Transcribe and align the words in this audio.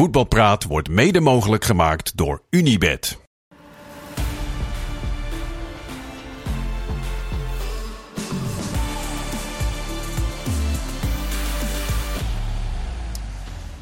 Voetbalpraat 0.00 0.64
wordt 0.64 0.88
mede 0.88 1.20
mogelijk 1.20 1.64
gemaakt 1.64 2.16
door 2.16 2.42
Unibed. 2.50 3.18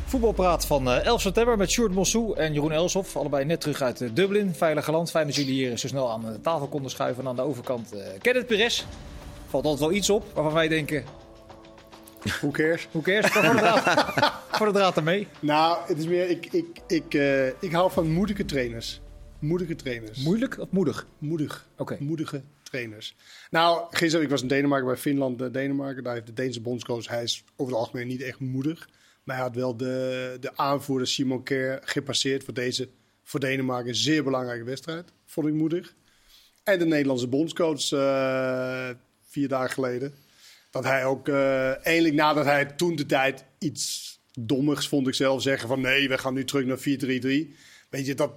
Voetbalpraat 0.05 0.67
van 0.67 0.91
eh, 0.91 1.05
11 1.05 1.21
september 1.21 1.57
met 1.57 1.71
Sjoerd 1.71 1.95
Mossou 1.95 2.37
en 2.37 2.53
Jeroen 2.53 2.73
Elshoff. 2.73 3.17
Allebei 3.17 3.45
net 3.45 3.61
terug 3.61 3.83
uit 3.83 4.01
eh, 4.01 4.09
Dublin, 4.13 4.55
veilige 4.55 4.91
land. 4.91 5.11
Fijn 5.11 5.27
dat 5.27 5.37
jullie 5.37 5.53
hier 5.53 5.79
zo 5.79 5.89
snel 5.89 6.11
aan 6.11 6.21
de 6.21 6.41
tafel 6.41 6.67
konden 6.67 6.91
schuiven. 6.91 7.23
En 7.23 7.29
aan 7.29 7.37
de 7.37 7.43
overkant 7.43 7.93
eh 7.93 8.01
Kenneth 8.21 8.47
Perez. 8.47 8.85
Valt 9.49 9.65
altijd 9.65 9.89
wel 9.89 9.99
iets 9.99 10.11
op 10.11 10.25
waarvan 10.35 10.53
wij 10.53 10.69
denken, 10.69 11.05
Hoe 12.41 12.53
cares? 12.53 12.89
hoe 12.91 13.03
cares? 13.03 13.31
Voor 13.31 13.43
de 13.43 13.49
draad, 13.49 13.83
voor 14.57 14.67
de 14.67 14.73
draad 14.73 14.97
ermee. 14.97 15.29
Nou, 15.41 15.79
het 15.87 15.99
is 15.99 16.07
meer, 16.07 16.29
ik, 16.29 16.47
ik, 16.53 16.67
ik, 16.87 17.15
eh, 17.15 17.47
ik 17.47 17.73
hou 17.73 17.91
van 17.91 18.11
moedige 18.11 18.45
trainers. 18.45 19.01
Moedige 19.39 19.75
trainers. 19.75 20.19
Moeilijk 20.19 20.59
of 20.59 20.71
moedig? 20.71 21.07
Moedig. 21.19 21.69
Oké. 21.77 21.97
Moedige 22.01 22.43
trainers. 22.63 23.17
Nou, 23.51 23.87
gisteren, 23.91 24.25
ik 24.25 24.31
was 24.31 24.43
in 24.43 24.49
Denemarken, 24.49 24.87
bij 24.87 24.97
Finland, 24.97 25.43
eh, 25.43 25.53
Denemarken. 25.53 26.03
Daar 26.03 26.15
heeft 26.15 26.27
de 26.27 26.33
Deense 26.33 26.61
bondscoach, 26.61 27.09
hij 27.09 27.23
is 27.23 27.45
over 27.57 27.73
het 27.73 27.83
algemeen 27.83 28.07
niet 28.07 28.23
echt 28.23 28.41
moedig. 28.41 28.89
Maar 29.25 29.37
hij 29.37 29.45
had 29.45 29.55
wel 29.55 29.77
de, 29.77 30.37
de 30.41 30.57
aanvoerder 30.57 31.07
Simon 31.07 31.43
Kerr 31.43 31.81
gepasseerd 31.85 32.45
voor 32.45 32.55
deze, 32.55 32.89
voor 33.23 33.41
Denemarken, 33.41 33.89
een 33.89 33.95
zeer 33.95 34.25
belangrijke 34.25 34.65
wedstrijd. 34.65 35.13
Vond 35.27 35.47
ik 35.47 35.55
moedig. 35.55 35.95
En 36.65 36.79
de 36.79 36.85
Nederlandse 36.85 37.27
bondscoach, 37.27 37.93
eh, 37.93 38.89
vier 39.23 39.49
dagen 39.49 39.71
geleden. 39.71 40.15
Dat 40.83 40.87
hij 40.87 41.05
ook, 41.05 41.29
eh 41.29 41.87
eindelijk 41.87 42.15
nadat 42.15 42.45
hij 42.45 42.65
toen 42.67 42.97
de 42.97 43.07
tijd 43.07 43.45
iets 43.59 44.19
dommigs, 44.39 44.89
vond 44.89 45.07
ik 45.09 45.15
zelf, 45.15 45.43
zeggen 45.43 45.69
van 45.69 45.81
nee, 45.81 46.09
we 46.09 46.19
gaan 46.19 46.35
nu 46.35 46.45
terug 46.45 46.65
naar 46.65 46.79
4-3-3. 46.79 47.55
Weet 47.89 48.07
je, 48.07 48.15
dat 48.15 48.31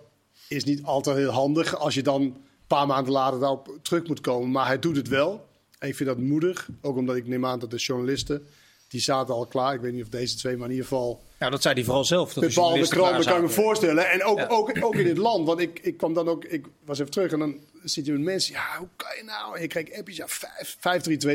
is 0.47 0.63
niet 0.63 0.83
altijd 0.83 1.17
heel 1.17 1.29
handig 1.29 1.75
als 1.75 1.93
je 1.93 2.01
dan 2.01 2.21
een 2.21 2.35
paar 2.67 2.87
maanden 2.87 3.13
later 3.13 3.39
daarop 3.39 3.77
terug 3.81 4.07
moet 4.07 4.21
komen. 4.21 4.51
Maar 4.51 4.65
hij 4.65 4.79
doet 4.79 4.95
het 4.95 5.07
wel. 5.07 5.47
En 5.79 5.87
ik 5.87 5.95
vind 5.95 6.09
dat 6.09 6.17
moedig. 6.17 6.69
Ook 6.81 6.97
omdat 6.97 7.15
ik 7.15 7.27
neem 7.27 7.45
aan 7.45 7.59
dat 7.59 7.71
de 7.71 7.77
journalisten, 7.77 8.47
die 8.91 9.01
zaten 9.01 9.33
al 9.33 9.45
klaar. 9.45 9.73
Ik 9.73 9.81
weet 9.81 9.93
niet 9.93 10.03
of 10.03 10.09
deze 10.09 10.35
twee, 10.37 10.55
maar 10.57 10.65
in 10.65 10.71
ieder 10.71 10.87
geval 10.87 11.21
Nou, 11.39 11.51
dat 11.51 11.61
zei 11.61 11.73
hij 11.73 11.83
vooral 11.83 12.05
zelf. 12.05 12.33
Dat 12.33 12.43
de 12.43 12.49
journalisten 12.49 12.97
kranten 12.97 13.21
klaar 13.21 13.33
kan 13.33 13.43
ik 13.43 13.49
me 13.49 13.55
voorstellen. 13.63 14.09
En 14.09 14.23
ook, 14.23 14.37
Ja. 14.37 14.47
ook, 14.47 14.71
ook 14.81 14.95
in 14.95 15.03
dit 15.03 15.17
land. 15.17 15.47
Want 15.47 15.59
ik, 15.59 15.79
ik 15.79 15.97
kwam 15.97 16.13
dan 16.13 16.27
ook, 16.27 16.45
ik 16.45 16.65
was 16.85 16.99
even 16.99 17.11
terug 17.11 17.31
en 17.31 17.39
dan 17.39 17.59
zit 17.83 18.05
je 18.05 18.11
met 18.11 18.21
mensen. 18.21 18.53
Ja, 18.53 18.77
hoe 18.77 18.87
kan 18.95 19.17
je 19.17 19.23
nou? 19.23 19.55
En 19.55 19.61
je 19.61 19.67
kreeg 19.67 19.97
appjes. 19.97 20.17
Ja, 20.17 20.27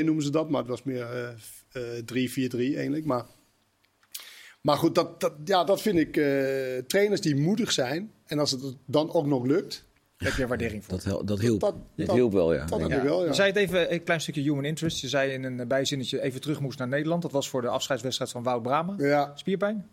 5-3-2 0.01 0.05
noemen 0.05 0.23
ze 0.25 0.31
dat. 0.31 0.51
Maar 0.51 0.61
het 0.61 0.71
was 0.71 0.83
meer 0.83 1.07
eh, 1.73 1.99
eh, 1.99 2.03
3-4-3 2.05 2.77
eigenlijk. 2.77 3.05
Maar, 3.05 3.25
maar 4.61 4.77
goed, 4.77 4.95
dat, 4.95 5.21
dat, 5.21 5.33
ja, 5.45 5.65
dat 5.65 5.83
vind 5.83 5.99
ik 5.99 6.17
eh, 6.17 6.79
trainers 6.87 7.21
die 7.21 7.37
moedig 7.37 7.73
zijn. 7.73 8.13
En 8.27 8.39
als 8.39 8.51
het 8.51 8.63
dan 8.87 9.13
ook 9.13 9.27
nog 9.27 9.45
lukt. 9.45 9.85
Heb 10.17 10.33
je 10.35 10.43
er 10.43 10.49
waardering 10.49 10.85
voor. 10.85 10.95
Dat, 10.95 11.05
hel- 11.05 11.25
dat 11.25 11.41
hielp. 11.41 11.61
Dat, 11.61 11.75
Dat, 11.97 12.07
dat, 12.07 12.15
hielp 12.17 12.33
wel, 12.33 12.55
ja. 12.55 12.65
dat 12.65 12.81
Ja. 12.89 13.03
wel, 13.03 13.21
ja. 13.23 13.27
Je 13.29 13.35
zei 13.35 13.49
het 13.49 13.57
even, 13.57 13.93
een 13.93 14.03
klein 14.05 14.21
stukje 14.21 14.41
human 14.43 14.65
interest. 14.65 15.01
Je 15.01 15.09
zei 15.09 15.33
in 15.33 15.45
een 15.45 15.69
bijzinnetje 15.69 16.21
even 16.23 16.41
terug 16.41 16.61
moest 16.61 16.79
naar 16.79 16.89
Nederland. 16.89 17.23
Dat 17.23 17.33
was 17.33 17.49
voor 17.49 17.63
de 17.63 17.69
afscheidswedstrijd 17.69 18.31
van 18.31 18.43
Wout 18.43 18.63
Brama. 18.63 18.95
Ja, 18.99 19.33
Spierpijn? 19.35 19.87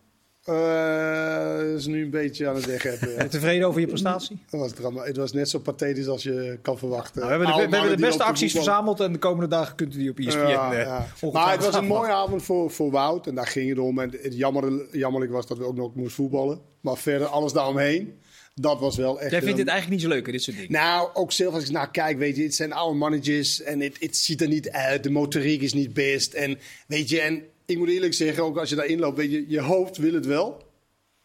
eh, 0.44 1.58
dat 1.58 1.80
is 1.80 1.86
nu 1.86 2.04
een 2.04 2.10
beetje 2.10 2.48
aan 2.48 2.56
het 2.56 2.66
weg 2.66 2.84
hebben. 2.84 3.16
Ben 3.16 3.24
je 3.24 3.30
tevreden 3.38 3.68
over 3.68 3.82
je 3.82 3.88
prestatie? 3.88 4.40
Dat 4.50 4.60
was 4.60 4.72
drama. 4.72 5.04
Het 5.04 5.18
was 5.18 5.32
net 5.34 5.50
zo 5.50 5.60
pathetisch 5.60 6.08
als 6.08 6.24
je 6.24 6.60
kan 6.62 6.78
verwachten. 6.78 7.22
Nou, 7.22 7.26
we 7.40 7.46
hebben 7.46 7.62
de, 7.64 7.70
we 7.70 7.78
hebben 7.78 7.98
de 7.98 8.06
beste 8.06 8.24
acties 8.24 8.52
verzameld 8.52 9.00
en 9.00 9.12
de 9.12 9.20
komende 9.20 9.48
dagen 9.48 9.76
kunt 9.76 9.96
u 9.96 9.98
die 9.98 10.10
op 10.10 10.18
ESPN 10.20 10.40
Ja, 10.48 10.74
eh, 10.74 10.82
ja. 10.86 11.06
Maar 11.32 11.52
het 11.52 11.66
was 11.66 11.76
een 11.76 11.86
mooie 11.86 12.12
avond 12.12 12.44
voor, 12.44 12.72
voor 12.72 12.92
Wout. 12.92 13.28
En 13.28 13.36
daar 13.36 13.48
ging 13.48 13.70
het 13.70 13.80
om. 13.80 14.00
En 14.00 14.10
het 14.22 14.36
jammer, 14.38 14.86
jammerlijk 14.98 15.32
was 15.32 15.48
dat 15.48 15.58
we 15.58 15.66
ook 15.66 15.76
nog 15.76 15.96
moesten 15.96 16.14
voetballen. 16.16 16.60
Maar 16.82 16.98
verder 16.98 17.28
alles 17.28 17.54
daaromheen. 17.54 18.14
Dat 18.56 18.80
was 18.80 18.96
wel 18.98 19.20
echt... 19.20 19.32
Jij 19.32 19.42
vindt 19.42 19.58
dit 19.58 19.68
eigenlijk 19.68 20.02
niet 20.02 20.10
zo 20.10 20.16
leuk, 20.16 20.26
hè, 20.26 20.32
dit 20.32 20.44
soort 20.44 20.58
dingen? 20.58 20.72
Nou, 20.72 21.10
ook 21.14 21.32
zelf 21.32 21.54
als 21.54 21.64
ik 21.64 21.72
naar 21.72 21.92
kijk, 21.92 22.18
weet 22.18 22.36
je, 22.36 22.44
het 22.44 22.56
zijn 22.56 22.74
oude 22.74 22.98
mannetjes. 22.98 23.62
En 23.62 23.80
het, 23.80 24.00
het 24.00 24.18
ziet 24.18 24.42
er 24.42 24.48
niet 24.48 24.70
uit. 24.70 25.04
De 25.04 25.10
motoriek 25.10 25.62
is 25.62 25.74
niet 25.74 25.94
best. 25.94 26.34
En 26.34 26.60
weet 26.88 27.10
je, 27.10 27.22
en 27.22 27.44
ik 27.66 27.78
moet 27.78 27.90
eerlijk 27.90 28.14
zeggen, 28.14 28.44
ook 28.44 28.58
als 28.58 28.70
je 28.70 28.76
daarin 28.76 29.00
loopt, 29.00 29.18
weet 29.18 29.32
je, 29.32 29.46
je 29.48 29.60
hoofd 29.60 29.98
wil 29.98 30.14
het 30.14 30.26
wel. 30.26 30.72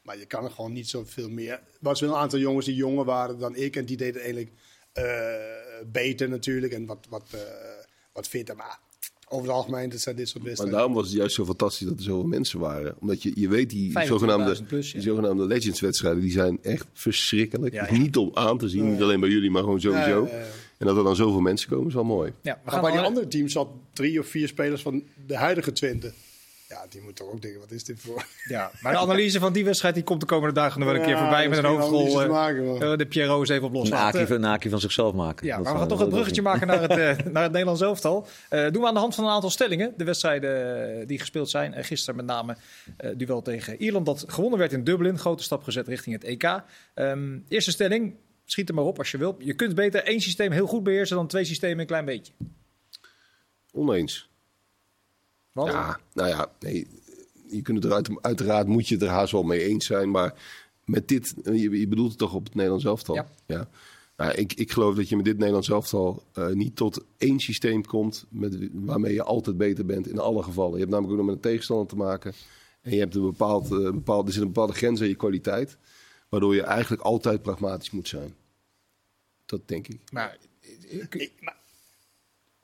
Maar 0.03 0.19
je 0.19 0.27
kan 0.27 0.45
er 0.45 0.51
gewoon 0.51 0.73
niet 0.73 0.89
zoveel 0.89 1.31
meer. 1.31 1.53
Er 1.53 1.63
was 1.81 2.01
wel 2.01 2.11
een 2.11 2.17
aantal 2.17 2.39
jongens 2.39 2.67
die 2.67 2.75
jonger 2.75 3.05
waren 3.05 3.39
dan 3.39 3.57
ik. 3.57 3.77
En 3.77 3.85
die 3.85 3.97
deden 3.97 4.21
eigenlijk 4.21 4.51
eh, 4.93 5.05
beter 5.87 6.29
natuurlijk. 6.29 6.73
En 6.73 6.87
wat, 6.87 7.07
wat, 7.09 7.27
eh, 7.31 7.41
wat 8.13 8.29
fitter. 8.29 8.57
Maar 8.57 8.79
over 9.29 9.47
het 9.47 9.57
algemeen, 9.57 9.89
dat 9.89 10.01
zijn 10.01 10.17
dit 10.17 10.29
soort 10.29 10.39
Maar 10.39 10.47
wedstrijden. 10.47 10.79
daarom 10.79 10.97
was 10.97 11.09
het 11.09 11.17
juist 11.17 11.35
zo 11.35 11.45
fantastisch 11.45 11.87
dat 11.87 11.97
er 11.97 12.03
zoveel 12.03 12.27
mensen 12.27 12.59
waren. 12.59 12.97
Omdat 13.01 13.23
je, 13.23 13.33
je 13.35 13.49
weet, 13.49 13.71
die 13.71 13.93
25.000 13.93 14.07
zogenaamde, 14.07 14.63
plus, 14.63 14.87
ja. 14.87 14.93
die 14.93 15.03
zogenaamde 15.03 15.47
Legends-wedstrijden, 15.47 16.21
die 16.23 16.31
zijn 16.31 16.59
echt 16.63 16.87
verschrikkelijk. 16.93 17.75
Ja, 17.75 17.87
ja. 17.91 17.99
Niet 17.99 18.17
om 18.17 18.31
aan 18.35 18.59
te 18.59 18.69
zien, 18.69 18.91
niet 18.91 19.03
alleen 19.03 19.21
bij 19.21 19.29
jullie, 19.29 19.51
maar 19.51 19.63
gewoon 19.63 19.81
sowieso. 19.81 20.25
Ja, 20.25 20.31
ja, 20.33 20.39
ja. 20.39 20.47
En 20.79 20.87
dat 20.87 20.97
er 20.97 21.05
dan 21.05 21.17
zoveel 21.17 21.41
mensen 21.41 21.69
komen, 21.69 21.87
is 21.87 21.95
wel 21.95 22.05
mooi. 22.05 22.33
Ja, 22.43 22.61
we 22.65 22.71
Maar 22.71 22.81
bij 22.81 22.91
die 22.91 23.01
andere 23.01 23.29
teams 23.29 23.53
zat 23.53 23.69
drie 23.93 24.21
of 24.21 24.27
vier 24.27 24.49
spelers 24.49 24.83
van 24.83 25.03
de 25.27 25.37
huidige 25.37 25.73
Twente. 25.73 26.13
Ja, 26.69 26.87
die 26.89 27.03
moeten 27.03 27.25
toch 27.25 27.35
ook 27.35 27.43
denken, 27.43 27.61
wat 27.61 27.71
is 27.71 27.85
dit 27.85 28.01
voor... 28.01 28.25
Ja, 28.45 28.71
maar 28.81 28.93
de 28.93 28.99
analyse 28.99 29.39
van 29.39 29.53
die 29.53 29.65
wedstrijd 29.65 29.95
die 29.95 30.03
komt 30.05 30.21
de 30.21 30.27
komende 30.27 30.55
dagen 30.55 30.81
nog 30.81 30.89
wel 30.89 30.99
een 30.99 31.05
keer 31.05 31.15
Ja, 31.15 31.21
voorbij 31.21 31.49
met 31.49 31.59
een 31.59 31.65
hoofdrol. 31.65 32.23
eh, 32.23 32.93
eh, 32.93 32.99
de 32.99 33.07
Pierrot 33.07 33.43
is 33.43 33.49
even 33.49 33.67
op 33.67 33.73
los. 33.73 33.91
Een 33.91 34.27
van, 34.27 34.37
een 34.37 34.45
aki 34.45 34.69
van 34.69 34.81
zichzelf 34.81 35.15
maken. 35.15 35.47
Ja, 35.47 35.55
Dat 35.57 35.65
maar 35.65 35.73
we 35.73 35.79
gaan 35.79 35.89
toch 35.89 35.99
het 36.01 36.09
bruggetje 36.09 36.43
maken 36.43 36.67
naar 36.67 36.81
het, 36.81 36.91
eh, 36.91 37.27
naar 37.33 37.43
het 37.43 37.53
Nederlands 37.53 37.81
elftal. 37.81 38.27
Eh 38.49 38.71
doen 38.71 38.83
we 38.83 38.89
aan 38.89 38.95
de 38.95 39.01
hand 39.01 39.15
van 39.15 39.25
een 39.25 39.31
aantal 39.31 39.51
stellingen. 39.51 39.95
De 39.97 40.05
wedstrijden 40.05 40.91
eh, 41.01 41.07
die 41.07 41.19
gespeeld 41.19 41.51
zijn. 41.51 41.75
En 41.75 41.85
gisteren 41.85 42.17
met 42.17 42.25
name 42.27 42.57
eh 42.97 43.11
duel 43.17 43.43
tegen 43.43 43.77
Ierland 43.83 44.07
dat 44.07 44.25
gewonnen 44.27 44.59
werd 44.59 44.73
in 44.73 44.85
Dublin. 44.85 45.19
Grote 45.19 45.43
stap 45.43 45.63
gezet 45.63 45.89
richting 45.89 46.15
het 46.15 46.25
EK. 46.25 46.63
Ehm, 46.95 47.39
eerste 47.49 47.71
stelling, 47.71 48.15
schiet 48.45 48.69
er 48.69 48.75
maar 48.75 48.85
op 48.85 48.99
als 48.99 49.11
je 49.11 49.19
wilt. 49.19 49.37
Je 49.45 49.55
kunt 49.55 49.75
beter 49.75 50.05
één 50.05 50.21
systeem 50.21 50.53
heel 50.53 50.67
goed 50.67 50.83
beheersen 50.83 51.17
dan 51.17 51.27
twee 51.27 51.45
systemen 51.45 51.79
een 51.79 51.87
klein 51.87 52.05
beetje. 52.05 52.33
Oneens. 53.73 54.28
Want, 55.59 55.73
Ja, 55.73 56.01
nou 56.13 56.29
ja, 56.29 56.51
nee, 56.61 56.87
je 57.49 57.63
kunt 57.63 57.77
het 57.83 57.87
er 57.87 57.93
uit, 57.97 58.09
uiteraard 58.21 58.67
moet 58.67 58.89
je 58.89 58.95
het 58.95 59.03
er 59.03 59.09
haast 59.09 59.33
wel 59.33 59.43
mee 59.43 59.65
eens 59.65 59.87
zijn, 59.87 60.11
maar 60.11 60.35
met 60.85 61.09
dit, 61.09 61.35
je, 61.45 61.71
je 61.81 61.89
bedoelt 61.89 62.09
het 62.11 62.19
toch 62.19 62.35
op 62.35 62.45
het 62.45 62.55
Nederlands 62.55 62.85
elftal? 62.85 63.27
Ja. 63.47 63.69
Nou, 64.17 64.33
ik, 64.33 64.53
ik 64.53 64.71
geloof 64.73 64.95
dat 64.95 65.09
je 65.09 65.17
met 65.17 65.25
dit 65.25 65.37
Nederlands 65.39 65.69
elftal 65.71 66.23
eh, 66.33 66.49
niet 66.49 66.77
tot 66.77 67.05
één 67.19 67.41
systeem 67.41 67.85
komt 67.85 68.27
met, 68.29 68.69
waarmee 68.73 69.13
je 69.13 69.23
altijd 69.23 69.57
beter 69.57 69.87
bent 69.87 70.09
in 70.09 70.19
alle 70.19 70.43
gevallen. 70.43 70.73
Je 70.73 70.79
hebt 70.79 70.91
namelijk 70.91 71.13
ook 71.13 71.19
nog 71.19 71.27
met 71.35 71.45
een 71.45 71.51
tegenstander 71.51 71.87
te 71.87 71.97
maken 71.97 72.33
en 72.81 72.93
je 72.93 72.99
hebt 72.99 73.15
een 73.15 73.23
bepaald, 73.23 73.65
eh, 73.73 73.79
bepaald, 73.79 74.27
er 74.27 74.33
zit 74.33 74.43
een 74.43 74.49
bepaalde 74.53 74.73
grens 74.73 75.01
aan 75.01 75.09
je 75.09 75.15
kwaliteit, 75.15 75.77
waardoor 76.29 76.55
je 76.55 76.63
eigenlijk 76.63 77.03
altijd 77.03 77.43
pragmatisch 77.43 77.91
moet 77.91 78.09
zijn. 78.09 78.35
Dat 79.47 79.61
denk 79.69 79.89
ik. 79.89 80.01
maar, 80.13 80.37
Ik- 81.11 81.33
maar 81.41 81.57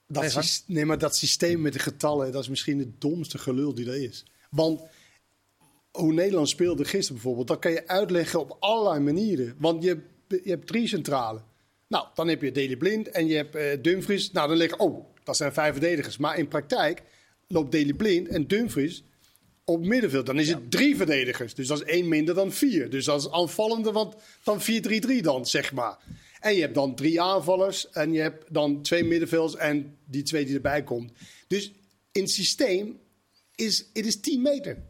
dat, 0.06 0.22
Nee, 0.66 0.76
nee, 0.76 0.84
maar 0.84 0.98
dat 0.98 1.16
systeem 1.16 1.60
met 1.60 1.72
de 1.72 1.78
getallen, 1.78 2.32
dat 2.32 2.42
is 2.42 2.48
misschien 2.48 2.78
het 2.78 3.00
domste 3.00 3.38
gelul 3.38 3.74
die 3.74 3.86
er 3.86 4.02
is. 4.02 4.24
Want 4.50 4.80
hoe 5.90 6.12
Nederland 6.12 6.48
speelde 6.48 6.84
gisteren 6.84 7.14
bijvoorbeeld, 7.14 7.48
dat 7.48 7.58
kan 7.58 7.72
je 7.72 7.88
uitleggen 7.88 8.40
op 8.40 8.56
allerlei 8.60 9.00
manieren. 9.00 9.54
Want 9.58 9.82
je, 9.82 9.88
hebt- 9.88 10.44
je 10.44 10.50
hebt 10.50 10.66
drie 10.66 10.88
centralen. 10.88 11.44
Nou, 11.88 12.06
dan 12.14 12.28
heb 12.28 12.42
je 12.42 12.52
Deli 12.52 12.76
Blind 12.76 13.08
en 13.10 13.26
je 13.26 13.34
hebt 13.36 13.54
eh, 13.54 13.82
Dumfries. 13.82 14.32
Nou, 14.32 14.48
dan 14.48 14.56
liggen, 14.56 14.78
oh, 14.80 15.06
dat 15.24 15.36
zijn 15.36 15.52
vijf 15.52 15.72
verdedigers. 15.72 16.16
Maar 16.16 16.38
in 16.38 16.48
praktijk 16.48 17.02
loopt 17.48 17.72
Deli 17.72 17.94
Blind 17.94 18.28
en 18.28 18.46
Dumfries 18.46 19.02
op 19.64 19.86
middenveld. 19.86 20.26
Dan 20.26 20.38
is 20.38 20.48
het 20.48 20.70
drie 20.70 20.96
verdedigers. 20.96 21.54
Dus 21.54 21.66
dat 21.66 21.80
is 21.80 21.86
één 21.86 22.08
minder 22.08 22.34
dan 22.34 22.52
vier. 22.52 22.90
Dus 22.90 23.04
dat 23.04 23.20
is 23.20 23.30
aanvallende 23.30 23.92
want 23.92 24.14
dan 24.44 24.60
4-3-3 24.60 25.20
dan, 25.20 25.46
zeg 25.46 25.72
maar. 25.72 25.98
En 26.44 26.54
je 26.54 26.60
hebt 26.60 26.74
dan 26.74 26.94
drie 26.94 27.20
aanvallers 27.20 27.90
en 27.90 28.12
je 28.12 28.20
hebt 28.20 28.54
dan 28.54 28.82
twee 28.82 29.04
middenvelders 29.04 29.56
en 29.56 29.96
die 30.04 30.22
twee 30.22 30.44
die 30.44 30.54
erbij 30.54 30.82
komt. 30.82 31.12
Dus 31.46 31.72
in 32.12 32.22
het 32.22 32.30
systeem 32.30 32.98
is 33.54 33.90
het 33.92 34.06
is 34.06 34.20
10 34.20 34.42
meter. 34.42 34.82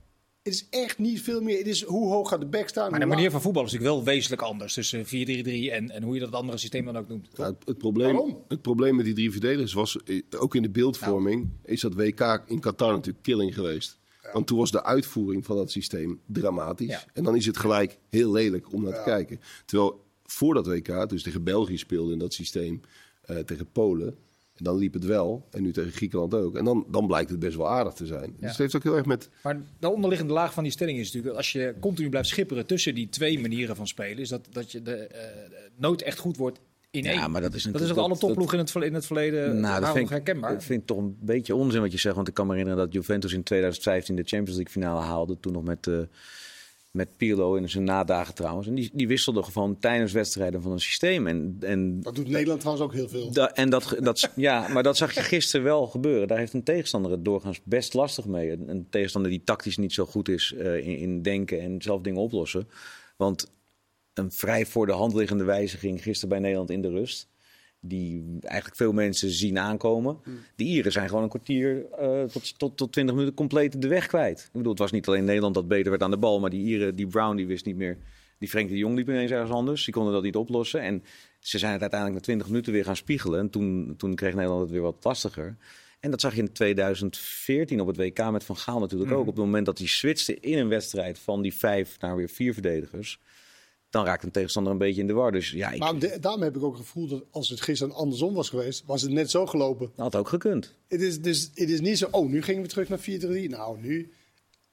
Het 0.42 0.52
is 0.52 0.66
echt 0.70 0.98
niet 0.98 1.20
veel 1.20 1.40
meer. 1.40 1.58
Het 1.58 1.66
is 1.66 1.82
hoe 1.82 2.08
hoog 2.08 2.28
gaat 2.28 2.40
de 2.40 2.46
back 2.46 2.68
staan. 2.68 2.90
maar 2.90 3.00
de 3.00 3.06
manier 3.06 3.30
van 3.30 3.40
voetbal 3.40 3.64
is 3.64 3.72
natuurlijk 3.72 3.96
wel 3.96 4.04
wezenlijk 4.04 4.42
anders. 4.42 4.74
Tussen 4.74 5.06
4-3-3 5.06 5.08
en, 5.08 5.90
en 5.90 6.02
hoe 6.02 6.14
je 6.14 6.20
dat 6.20 6.32
andere 6.32 6.58
systeem 6.58 6.84
dan 6.84 6.96
ook 6.96 7.08
noemt. 7.08 7.28
Ja, 7.36 7.44
het, 7.44 7.56
het 7.64 7.78
probleem, 7.78 8.12
Waarom? 8.12 8.44
het 8.48 8.62
probleem 8.62 8.96
met 8.96 9.04
die 9.04 9.14
drie 9.14 9.30
verdedigers 9.30 9.72
was, 9.72 10.02
eh, 10.04 10.22
ook 10.38 10.54
in 10.54 10.62
de 10.62 10.70
beeldvorming, 10.70 11.48
is 11.64 11.80
dat 11.80 11.94
WK 11.94 12.42
in 12.46 12.60
Qatar 12.60 12.92
natuurlijk 12.92 13.24
killing 13.24 13.54
geweest. 13.54 13.98
Want 14.32 14.46
toen 14.46 14.58
was 14.58 14.70
de 14.70 14.84
uitvoering 14.84 15.44
van 15.44 15.56
dat 15.56 15.70
systeem 15.70 16.20
dramatisch. 16.26 16.88
Ja. 16.88 17.04
En 17.12 17.24
dan 17.24 17.36
is 17.36 17.46
het 17.46 17.56
gelijk 17.56 17.98
heel 18.10 18.32
lelijk 18.32 18.72
om 18.72 18.82
naar 18.82 18.94
te 18.94 19.02
kijken. 19.04 19.40
Terwijl 19.64 20.03
voor 20.26 20.54
dat 20.54 20.66
WK, 20.66 21.08
dus 21.08 21.22
tegen 21.22 21.44
België 21.44 21.78
speelde 21.78 22.12
in 22.12 22.18
dat 22.18 22.32
systeem, 22.32 22.80
eh, 23.22 23.38
tegen 23.38 23.66
Polen. 23.72 24.16
En 24.54 24.64
dan 24.64 24.76
liep 24.76 24.92
het 24.92 25.04
wel. 25.04 25.48
En 25.50 25.62
nu 25.62 25.72
tegen 25.72 25.92
Griekenland 25.92 26.34
ook. 26.34 26.56
En 26.56 26.64
dan, 26.64 26.86
dan 26.90 27.06
blijkt 27.06 27.30
het 27.30 27.38
best 27.38 27.56
wel 27.56 27.68
aardig 27.68 27.92
te 27.92 28.06
zijn. 28.06 28.36
Dus 28.40 28.48
het 28.48 28.58
heeft 28.58 28.76
ook 28.76 28.82
heel 28.82 28.96
erg 28.96 29.06
met... 29.06 29.28
Maar 29.42 29.60
de 29.78 29.90
onderliggende 29.90 30.32
laag 30.32 30.52
van 30.52 30.62
die 30.62 30.72
stelling 30.72 30.98
is 30.98 31.04
natuurlijk 31.04 31.28
dat 31.28 31.36
als 31.36 31.52
je 31.52 31.74
continu 31.80 32.08
blijft 32.08 32.28
schipperen 32.28 32.66
tussen 32.66 32.94
die 32.94 33.08
twee 33.08 33.40
manieren 33.40 33.76
van 33.76 33.86
spelen, 33.86 34.18
is 34.18 34.28
dat, 34.28 34.46
dat 34.50 34.72
je 34.72 34.82
de 34.82 34.94
eh, 34.94 35.20
nooit 35.76 36.02
echt 36.02 36.18
goed 36.18 36.36
wordt 36.36 36.60
in 36.90 37.04
één. 37.04 37.14
Ja, 37.14 37.28
maar 37.28 37.40
dat 37.40 37.54
is 37.54 37.62
dat 37.62 37.80
is 37.80 37.96
alle 37.96 38.18
topploegen 38.18 38.58
in 38.58 38.64
het, 38.64 38.74
in 38.74 38.94
het 38.94 39.06
verleden 39.06 39.60
Nou, 39.60 39.72
dat 39.72 39.80
nou, 39.80 39.92
vind, 39.92 40.04
ik, 40.04 40.10
herkenbaar. 40.10 40.52
dat 40.52 40.64
vind 40.64 40.80
ik 40.80 40.86
toch 40.86 40.98
een 40.98 41.16
beetje 41.20 41.54
onzin 41.54 41.80
wat 41.80 41.92
je 41.92 41.98
zegt. 41.98 42.14
Want 42.14 42.28
ik 42.28 42.34
kan 42.34 42.46
me 42.46 42.52
herinneren 42.52 42.84
dat 42.84 42.92
Juventus 42.92 43.32
in 43.32 43.42
2015 43.42 44.16
de 44.16 44.22
Champions 44.22 44.56
League 44.56 44.72
finale 44.72 45.00
haalde. 45.00 45.40
Toen 45.40 45.52
nog 45.52 45.64
met, 45.64 45.86
eh 45.86 45.98
Met 46.94 47.16
Pirlo 47.16 47.54
in 47.54 47.70
zijn 47.70 47.84
nadagen 47.84 48.34
trouwens. 48.34 48.66
En 48.66 48.74
die, 48.74 48.90
die 48.92 49.08
wisselde 49.08 49.42
gewoon 49.42 49.78
tijdens 49.78 50.12
wedstrijden 50.12 50.62
van 50.62 50.72
een 50.72 50.80
systeem. 50.80 51.26
En, 51.26 51.56
en 51.60 52.00
Dat 52.00 52.14
doet 52.14 52.28
Nederland 52.28 52.60
trouwens 52.60 52.86
ook 52.86 52.92
heel 52.94 53.08
veel. 53.08 53.32
Da- 53.32 53.52
en 53.52 53.70
dat, 53.70 53.96
dat, 53.98 54.30
ja, 54.36 54.68
maar 54.68 54.82
dat 54.82 54.96
zag 54.96 55.14
je 55.14 55.20
gisteren 55.20 55.64
wel 55.64 55.86
gebeuren. 55.86 56.28
Daar 56.28 56.38
heeft 56.38 56.52
een 56.52 56.62
tegenstander 56.62 57.10
het 57.10 57.24
doorgaans 57.24 57.60
best 57.64 57.94
lastig 57.94 58.26
mee. 58.26 58.50
Een, 58.50 58.68
een 58.68 58.86
tegenstander 58.90 59.30
die 59.30 59.42
tactisch 59.44 59.76
niet 59.76 59.92
zo 59.92 60.04
goed 60.04 60.28
is 60.28 60.54
eh, 60.58 60.76
in, 60.76 60.98
in 60.98 61.22
denken 61.22 61.60
en 61.60 61.82
zelf 61.82 62.00
dingen 62.00 62.20
oplossen. 62.20 62.68
Want 63.16 63.52
een 64.14 64.32
vrij 64.32 64.66
voor 64.66 64.86
de 64.86 64.92
hand 64.92 65.14
liggende 65.14 65.44
wijziging 65.44 66.02
gisteren 66.02 66.28
bij 66.28 66.38
Nederland 66.38 66.70
in 66.70 66.82
de 66.82 66.90
rust. 66.90 67.28
Die 67.86 68.38
eigenlijk 68.40 68.76
veel 68.76 68.92
mensen 68.92 69.30
zien 69.30 69.58
aankomen. 69.58 70.18
De 70.56 70.64
Ieren 70.64 70.92
zijn 70.92 71.08
gewoon 71.08 71.22
een 71.22 71.28
kwartier 71.28 71.86
eh, 71.90 72.22
tot, 72.22 72.58
tot, 72.58 72.76
tot 72.76 72.92
20 72.92 73.14
minuten 73.14 73.36
compleet 73.36 73.82
de 73.82 73.88
weg 73.88 74.06
kwijt. 74.06 74.40
Ik 74.40 74.52
bedoel, 74.52 74.70
het 74.70 74.78
was 74.78 74.90
niet 74.90 75.08
alleen 75.08 75.24
Nederland 75.24 75.54
dat 75.54 75.68
beter 75.68 75.90
werd 75.90 76.02
aan 76.02 76.10
de 76.10 76.16
bal. 76.16 76.40
Maar 76.40 76.50
die 76.50 76.64
Ieren, 76.64 76.96
die 76.96 77.06
Brown, 77.06 77.36
die 77.36 77.46
wist 77.46 77.64
niet 77.64 77.76
meer. 77.76 77.98
Die 78.38 78.48
Frenkie 78.48 78.74
de 78.74 78.80
Jong 78.80 78.96
liep 78.96 79.08
ineens 79.08 79.30
ergens 79.30 79.50
anders. 79.50 79.84
Die 79.84 79.94
konden 79.94 80.12
dat 80.12 80.22
niet 80.22 80.36
oplossen. 80.36 80.80
En 80.80 81.02
ze 81.38 81.58
zijn 81.58 81.72
het 81.72 81.80
uiteindelijk 81.80 82.20
na 82.20 82.26
20 82.26 82.46
minuten 82.46 82.72
weer 82.72 82.84
gaan 82.84 82.96
spiegelen. 82.96 83.40
En 83.40 83.50
toen, 83.50 83.94
toen 83.96 84.14
kreeg 84.14 84.34
Nederland 84.34 84.62
het 84.62 84.70
weer 84.70 84.80
wat 84.80 85.04
lastiger. 85.04 85.56
En 86.00 86.10
dat 86.10 86.20
zag 86.20 86.34
je 86.34 86.40
in 86.40 86.52
2014 86.52 87.80
op 87.80 87.86
het 87.86 87.96
WK 87.96 88.30
met 88.30 88.44
Van 88.44 88.56
Gaal 88.56 88.78
natuurlijk 88.78 89.12
ook. 89.12 89.20
Op 89.20 89.26
het 89.26 89.36
moment 89.36 89.66
dat 89.66 89.78
hij 89.78 89.86
switchte 89.86 90.40
in 90.40 90.58
een 90.58 90.68
wedstrijd 90.68 91.18
van 91.18 91.42
die 91.42 91.54
vijf 91.54 92.00
naar 92.00 92.16
weer 92.16 92.28
vier 92.28 92.52
verdedigers. 92.52 93.20
Dan 93.94 94.04
raakt 94.04 94.24
een 94.24 94.30
tegenstander 94.30 94.72
een 94.72 94.78
beetje 94.78 95.00
in 95.00 95.06
de 95.06 95.12
war. 95.12 95.32
Dus 95.32 95.50
ja, 95.50 95.70
ik, 95.70 95.78
Maar 95.78 95.98
de- 95.98 96.16
daarom 96.20 96.42
heb 96.42 96.56
ik 96.56 96.62
ook 96.62 96.76
het 96.76 96.86
gevoel 96.86 97.06
dat 97.08 97.24
als 97.30 97.48
het 97.48 97.60
gisteren 97.60 97.94
andersom 97.94 98.34
was 98.34 98.48
geweest, 98.48 98.82
was 98.86 99.02
het 99.02 99.10
net 99.10 99.30
zo 99.30 99.46
gelopen. 99.46 99.86
dat 99.96 100.04
had 100.12 100.16
ook 100.16 100.28
gekund. 100.28 100.74
Het 100.88 101.00
is, 101.00 101.20
dus, 101.20 101.50
het 101.54 101.70
is 101.70 101.80
niet 101.80 101.98
zo, 101.98 102.08
oh, 102.10 102.28
nu 102.28 102.42
gingen 102.42 102.62
we 102.62 102.68
terug 102.68 102.88
naar 102.88 102.98
4-3. 103.00 103.48
Nou, 103.48 103.78
nu 103.80 104.12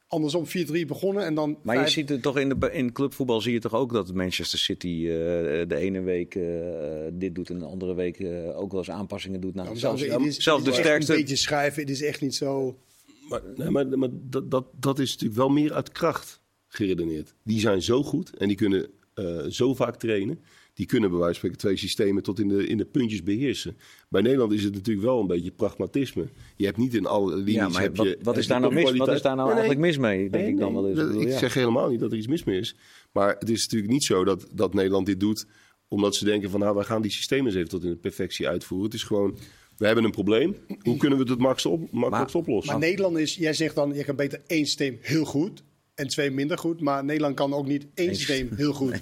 andersom 0.08 0.46
4-3 0.48 0.86
begonnen 0.88 1.26
en 1.26 1.36
dan... 1.36 1.58
Maar 1.62 1.80
je 1.80 1.88
ziet 1.90 2.10
het 2.10 2.22
toch 2.22 2.38
in, 2.40 2.50
de, 2.50 2.70
in 2.72 2.92
clubvoetbal 2.92 3.42
zie 3.42 3.54
je 3.54 3.60
toch 3.60 3.74
ook 3.74 3.94
dat 3.94 4.14
Manchester 4.14 4.60
City 4.60 4.88
eh, 4.88 5.08
de 5.68 5.76
ene 5.76 6.02
week 6.02 6.36
eh, 6.36 6.44
dit 7.14 7.36
doet 7.36 7.50
en 7.50 7.60
de 7.60 7.66
andere 7.66 7.94
week 7.94 8.20
eh, 8.20 8.60
ook 8.60 8.72
wel 8.72 8.80
eens 8.80 8.90
aanpassingen 8.90 9.42
doet. 9.42 9.56
Nou, 9.56 9.78
zelfs, 9.78 10.02
het 10.02 10.22
is- 10.22 10.38
zelfs 10.38 10.64
het 10.66 10.74
de 10.74 10.80
is 10.80 10.86
sterkste. 10.86 11.14
Een 11.14 11.20
beetje 11.20 11.36
schrijven, 11.36 11.82
het 11.82 11.92
is 11.92 12.02
echt 12.02 12.22
niet 12.22 12.36
zo... 12.36 12.78
Maar, 13.30 13.42
nee, 13.56 13.70
maar, 13.70 13.88
maar 13.98 14.10
dat, 14.12 14.52
dat, 14.52 14.66
dat 14.80 15.00
is 15.00 15.12
natuurlijk 15.12 15.40
wel 15.40 15.50
meer 15.50 15.74
uit 15.74 15.92
kracht 15.92 16.42
geredeneerd. 16.68 17.34
Die 17.44 17.60
zijn 17.60 17.82
zo 17.82 18.04
goed 18.04 18.38
en 18.38 18.48
die 18.48 18.58
kunnen 18.58 18.88
eh, 19.28 19.50
zo 19.50 19.74
vaak 19.74 19.96
trainen. 19.96 20.40
Die 20.74 20.86
kunnen 20.86 21.10
bij 21.10 21.20
wijze 21.20 21.40
van 21.40 21.50
spreken 21.50 21.58
twee 21.58 21.78
systemen 21.78 22.24
tot 22.24 22.40
in 22.40 22.48
de, 22.48 22.68
in 22.68 22.78
de 22.78 22.86
puntjes 22.86 23.24
beheersen. 23.24 23.78
Bij 24.10 24.22
Nederland 24.22 24.52
is 24.52 24.64
het 24.64 24.74
natuurlijk 24.74 25.06
wel 25.06 25.20
een 25.20 25.28
beetje 25.28 25.52
pragmatisme. 25.52 26.26
Je 26.56 26.66
hebt 26.66 26.78
niet 26.78 26.94
in 26.94 27.06
alle 27.06 27.36
linies... 27.36 27.54
Ja, 27.54 27.70
maar 27.70 27.82
heb 27.82 27.96
wat, 27.98 28.06
je, 28.06 28.18
wat 28.22 28.38
is 28.38 28.48
heb 28.48 28.50
daar 28.62 28.72
nou 28.72 28.74
mis? 28.84 28.98
Wat 28.98 29.08
is 29.10 29.22
daar 29.22 29.36
nou 29.36 29.48
Nee, 29.48 29.58
eigenlijk 29.58 29.88
mis 29.88 29.98
mee? 29.98 30.30
Denk 30.30 30.44
Nee, 30.44 30.54
ik 30.54 30.60
dan 30.60 30.74
wel 30.74 30.88
eens. 30.88 30.96
dat- 30.96 31.06
Ik 31.06 31.12
bedoel, 31.12 31.28
ik 31.28 31.34
ja. 31.34 31.38
zeg 31.40 31.54
helemaal 31.54 31.90
niet 31.90 32.00
dat 32.00 32.12
er 32.12 32.18
iets 32.18 32.28
mis 32.28 32.44
mee 32.44 32.60
is. 32.60 32.76
Maar 33.12 33.36
het 33.40 33.50
is 33.50 33.62
natuurlijk 33.64 33.92
niet 33.92 34.04
zo 34.04 34.24
dat, 34.24 34.48
dat 34.54 34.74
Nederland 34.74 35.06
dit 35.06 35.20
doet 35.20 35.46
omdat 35.88 36.16
ze 36.16 36.26
denken 36.26 36.50
van 36.50 36.60
nou, 36.60 36.76
wij 36.76 36.84
gaan 36.84 37.02
die 37.02 37.12
systemen 37.12 37.46
eens 37.46 37.56
even 37.56 37.70
tot 37.70 37.84
in 37.84 37.90
de 37.90 37.96
perfectie 37.96 38.48
uitvoeren. 38.48 38.86
Het 38.88 38.96
is 38.96 39.04
gewoon, 39.04 39.38
we 39.78 39.86
hebben 39.86 40.04
een 40.04 40.12
probleem. 40.12 40.56
Hoe 40.82 40.98
kunnen 40.98 41.18
we 41.18 41.24
het 41.24 41.34
het 41.34 41.42
makkelijkst, 41.42 41.66
op, 41.66 41.92
makkelijkst 41.92 42.36
oplossen? 42.36 42.72
Maar 42.72 42.82
Nederland 42.82 43.18
is, 43.18 43.36
jij 43.36 43.54
zegt 43.54 43.76
dan, 43.76 43.94
je 43.94 44.04
kan 44.04 44.16
beter 44.16 44.42
één 44.48 44.66
systeem 44.66 44.98
heel 45.02 45.26
goed 45.26 45.64
en 45.96 46.08
twee 46.08 46.32
minder 46.32 46.58
goed. 46.58 46.82
Maar 46.82 47.04
Nederland 47.04 47.36
kan 47.36 47.54
ook 47.54 47.68
niet 47.68 47.88
één 47.94 48.16
systeem 48.16 48.50
heel 48.56 48.74
goed. 48.74 49.00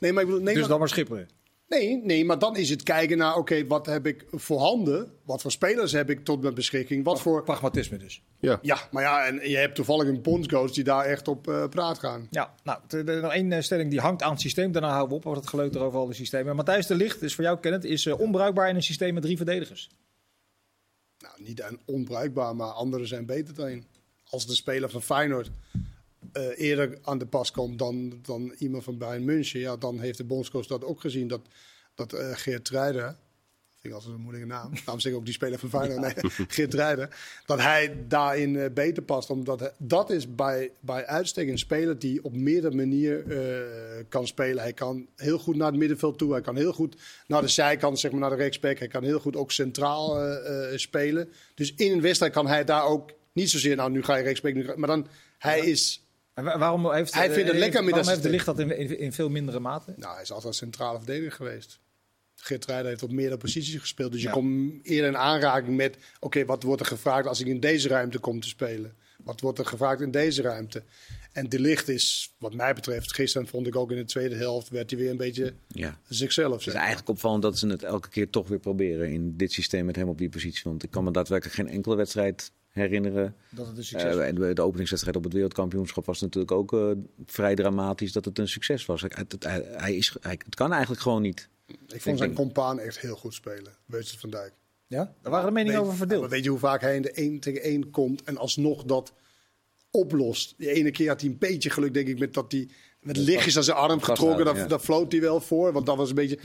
Nee, 0.00 0.12
maar 0.12 0.22
ik 0.22 0.28
bedoel, 0.28 0.44
Dus 0.44 0.44
Nederland... 0.44 0.68
dan 0.68 0.78
maar 0.78 0.88
schipperen. 0.88 1.28
Nee, 1.68 2.00
nee, 2.04 2.24
maar 2.24 2.38
dan 2.38 2.56
is 2.56 2.70
het 2.70 2.82
kijken 2.82 3.18
naar, 3.18 3.36
oké, 3.36 3.66
wat 3.66 3.86
heb 3.86 4.06
ik 4.06 4.24
voorhanden? 4.30 5.12
Wat 5.24 5.42
voor 5.42 5.50
spelers 5.50 5.92
heb 5.92 6.10
ik 6.10 6.24
tot 6.24 6.42
mijn 6.42 6.54
beschikking? 6.54 7.04
Wat 7.04 7.20
voor... 7.20 7.42
Pragmatisme 7.42 7.96
dus. 7.96 8.22
ja. 8.40 8.58
Ja, 8.62 8.88
maar 8.90 9.02
ja, 9.02 9.26
en 9.26 9.48
je 9.48 9.56
hebt 9.56 9.74
toevallig 9.74 10.08
een 10.08 10.22
bondscoach 10.22 10.70
die 10.70 10.84
daar 10.84 11.04
echt 11.04 11.28
op 11.28 11.48
eh, 11.48 11.68
praat 11.68 11.98
gaan. 11.98 12.26
Ja, 12.30 12.54
nou, 12.62 12.80
er 12.88 13.20
nog 13.20 13.32
één 13.32 13.52
eh, 13.52 13.62
stelling 13.62 13.90
die 13.90 14.00
hangt 14.00 14.22
aan 14.22 14.32
het 14.32 14.40
systeem. 14.40 14.72
Daarna 14.72 14.88
houden 14.88 15.08
we 15.08 15.14
op 15.14 15.26
over 15.26 15.38
het 15.40 15.48
geleuter 15.48 15.80
over 15.80 15.98
alle 15.98 16.14
systemen. 16.14 16.56
Matthijs 16.56 16.86
de 16.86 16.94
Licht, 16.94 17.22
is 17.22 17.34
voor 17.34 17.44
jou 17.44 17.58
kennend, 17.58 17.84
is 17.84 18.06
eh, 18.06 18.20
onbruikbaar 18.20 18.68
in 18.68 18.74
een 18.76 18.82
systeem 18.82 19.14
met 19.14 19.22
drie 19.22 19.36
verdedigers. 19.36 19.90
Nou, 21.18 21.42
niet 21.42 21.62
een 21.62 21.80
onbruikbaar, 21.84 22.56
maar 22.56 22.70
anderen 22.70 23.06
zijn 23.06 23.26
beter 23.26 23.54
dan. 23.54 23.84
Als 24.24 24.46
de 24.46 24.54
speler 24.54 24.90
van 24.90 25.02
Feyenoord 25.02 25.50
eh, 26.32 26.44
eerder 26.56 26.98
aan 27.02 27.18
de 27.18 27.26
pas 27.26 27.50
komt 27.50 27.78
dan, 27.78 28.18
dan 28.22 28.54
iemand 28.58 28.84
van 28.84 28.98
Bayern 28.98 29.24
München, 29.24 29.60
ja, 29.60 29.76
dan 29.76 29.98
heeft 30.00 30.18
de 30.18 30.24
bondscoach 30.24 30.66
dat 30.66 30.84
ook 30.84 31.00
gezien. 31.00 31.28
Dat, 31.28 31.40
dat 31.94 32.12
eh, 32.12 32.30
Geert 32.32 32.68
Ruijden, 32.68 33.02
vind 33.80 33.92
ik 33.92 33.92
altijd 33.92 34.14
een 34.14 34.20
moeilijke 34.20 34.48
naam, 34.48 34.70
daarom 34.84 35.00
zeg 35.00 35.12
ik 35.12 35.18
ook 35.18 35.24
die 35.24 35.34
speler 35.34 35.58
van 35.58 35.68
Feyenoord, 35.68 36.00
nee, 36.22 36.30
Geert 36.48 36.74
Ruijden, 36.74 37.10
dat 37.46 37.58
hij 37.60 37.96
daarin 38.08 38.56
eh, 38.56 38.70
beter 38.72 39.02
past. 39.02 39.30
Omdat 39.30 39.60
hij- 39.60 39.72
dat 39.78 40.10
is 40.10 40.34
bij, 40.34 40.70
bij 40.80 41.06
uitstek 41.06 41.48
een 41.48 41.58
speler 41.58 41.98
die 41.98 42.24
op 42.24 42.36
meerdere 42.36 42.76
manieren 42.76 44.06
kan 44.08 44.26
spelen. 44.26 44.62
Hij 44.62 44.72
kan 44.72 45.08
heel 45.16 45.38
goed 45.38 45.56
naar 45.56 45.68
het 45.70 45.76
middenveld 45.76 46.18
toe, 46.18 46.32
hij 46.32 46.40
kan 46.40 46.56
heel 46.56 46.72
goed 46.72 46.96
naar 47.26 47.40
de 47.42 47.48
zijkant, 47.48 47.98
zeg 48.00 48.10
maar 48.10 48.20
naar 48.20 48.30
de 48.30 48.36
rechtsback. 48.36 48.78
Hij 48.78 48.88
kan 48.88 49.02
heel 49.04 49.20
goed 49.20 49.36
ook 49.36 49.52
centraal 49.52 50.36
spelen. 50.78 51.32
Dus 51.54 51.74
in 51.74 51.92
een 51.92 52.00
wedstrijd 52.00 52.32
kan 52.32 52.46
hij 52.46 52.64
daar 52.64 52.84
ook 52.84 53.10
niet 53.32 53.50
zozeer, 53.50 53.76
nou 53.76 53.90
nu 53.90 54.02
ga 54.02 54.16
je 54.16 54.22
rechtsback, 54.22 54.76
maar 54.76 54.88
dan 54.88 55.06
hij 55.38 55.60
is... 55.60 56.02
En 56.38 56.58
waarom 56.58 56.92
heeft, 56.92 57.14
Hij 57.14 57.30
vindt 57.30 57.46
het 57.46 57.52
eh, 57.52 57.58
lekker 57.58 57.84
met 57.84 57.90
waarom 57.90 58.06
dat 58.06 58.06
heeft 58.06 58.22
de 58.22 58.30
Licht 58.30 58.46
dat 58.46 58.58
in, 58.58 58.78
in, 58.78 58.98
in 58.98 59.12
veel 59.12 59.28
mindere 59.28 59.60
mate? 59.60 59.92
Nou, 59.96 60.12
hij 60.12 60.22
is 60.22 60.32
altijd 60.32 60.54
centrale 60.54 60.98
verdediger 60.98 61.32
geweest. 61.32 61.80
Geert 62.34 62.64
Ruijden 62.64 62.88
heeft 62.88 63.02
op 63.02 63.10
meerdere 63.10 63.36
posities 63.36 63.80
gespeeld. 63.80 64.12
Dus 64.12 64.22
je 64.22 64.30
komt 64.30 64.86
eerder 64.86 65.10
in 65.10 65.16
aanraking 65.16 65.76
met... 65.76 65.96
oké, 66.20 66.44
wat 66.44 66.62
wordt 66.62 66.80
er 66.80 66.86
gevraagd 66.86 67.26
als 67.26 67.40
ik 67.40 67.46
in 67.46 67.60
deze 67.60 67.88
ruimte 67.88 68.18
kom 68.18 68.40
te 68.40 68.48
spelen? 68.48 68.94
Wat 69.24 69.40
wordt 69.40 69.58
er 69.58 69.66
gevraagd 69.66 70.00
in 70.00 70.10
deze 70.10 70.42
ruimte? 70.42 70.82
En 71.32 71.48
de 71.48 71.60
licht 71.60 71.88
is, 71.88 72.34
wat 72.38 72.54
mij 72.54 72.74
betreft... 72.74 73.14
gisteren 73.14 73.46
vond 73.46 73.66
ik 73.66 73.76
ook 73.76 73.90
in 73.90 73.96
de 73.96 74.04
tweede 74.04 74.34
helft... 74.34 74.68
werd 74.68 74.90
hij 74.90 74.98
weer 74.98 75.10
een 75.10 75.16
beetje 75.16 75.54
Ja. 75.68 75.98
zichzelf. 76.08 76.58
Het 76.58 76.66
is 76.66 76.72
eigenlijk 76.80 77.08
opvallend 77.08 77.42
dat 77.42 77.58
ze 77.58 77.66
het 77.68 77.82
elke 77.82 78.08
keer 78.08 78.30
toch 78.30 78.48
weer 78.48 78.58
proberen 78.58 79.12
in 79.12 79.36
dit 79.36 79.52
systeem 79.52 79.84
met 79.84 79.96
hem 79.96 80.08
op 80.08 80.18
die 80.18 80.28
positie. 80.28 80.62
Want 80.64 80.82
ik 80.82 80.90
kan 80.90 81.04
me 81.04 81.10
daadwerkelijk 81.10 81.56
geen 81.56 81.68
enkele 81.68 81.96
wedstrijd 81.96 82.52
herinneren. 82.78 83.34
Dat 83.50 83.66
het 83.66 83.76
een 83.76 83.84
succes 83.84 84.16
Eh, 84.16 84.34
de, 84.34 84.52
de 84.52 84.62
openingswedstrijd 84.62 85.16
op 85.16 85.24
het 85.24 85.32
wereldkampioenschap 85.32 86.06
was 86.06 86.20
natuurlijk 86.20 86.52
ook 86.52 86.72
eh, 86.72 86.90
vrij 87.26 87.54
dramatisch 87.54 88.12
dat 88.12 88.24
het 88.24 88.38
een 88.38 88.48
succes 88.48 88.86
was. 88.86 89.00
Hij, 89.00 89.10
het, 89.14 89.44
hij, 89.44 89.64
hij 89.70 89.96
is, 89.96 90.16
hij, 90.20 90.40
het 90.44 90.54
kan 90.54 90.72
eigenlijk 90.72 91.02
gewoon 91.02 91.22
niet. 91.22 91.48
Ik 91.86 92.02
vond 92.02 92.18
zijn 92.18 92.34
compaan 92.34 92.78
echt 92.78 92.98
heel 92.98 93.16
goed 93.16 93.34
spelen. 93.34 93.72
Weutjes 93.86 94.18
van 94.18 94.30
Dijk. 94.30 94.52
Ja? 94.86 95.14
Daar 95.22 95.32
waren 95.32 95.46
de 95.46 95.52
meningen 95.52 95.80
over 95.80 95.96
verdeeld. 95.96 96.20
maar 96.20 96.30
Weet 96.30 96.44
je 96.44 96.50
hoe 96.50 96.58
vaak 96.58 96.80
hij 96.80 96.96
in 96.96 97.02
de 97.02 97.12
1 97.12 97.40
tegen 97.40 97.62
1 97.62 97.90
komt 97.90 98.22
en 98.22 98.36
alsnog 98.36 98.84
dat 98.84 99.12
oplost? 99.90 100.54
De 100.56 100.72
ene 100.72 100.90
keer 100.90 101.08
had 101.08 101.20
hij 101.20 101.30
een 101.30 101.38
beetje 101.38 101.70
geluk, 101.70 101.94
denk 101.94 102.08
ik, 102.08 102.18
met 102.18 102.34
dat 102.34 102.52
hij 102.52 102.68
met 103.00 103.16
lichtjes 103.16 103.56
aan 103.56 103.64
zijn 103.64 103.76
arm 103.76 104.00
getrokken. 104.00 104.44
Daar, 104.44 104.56
ja. 104.56 104.66
daar 104.66 104.78
floot 104.78 105.12
hij 105.12 105.20
wel 105.20 105.40
voor, 105.40 105.72
want 105.72 105.86
dat 105.86 105.96
was 105.96 106.08
een 106.08 106.14
beetje. 106.14 106.38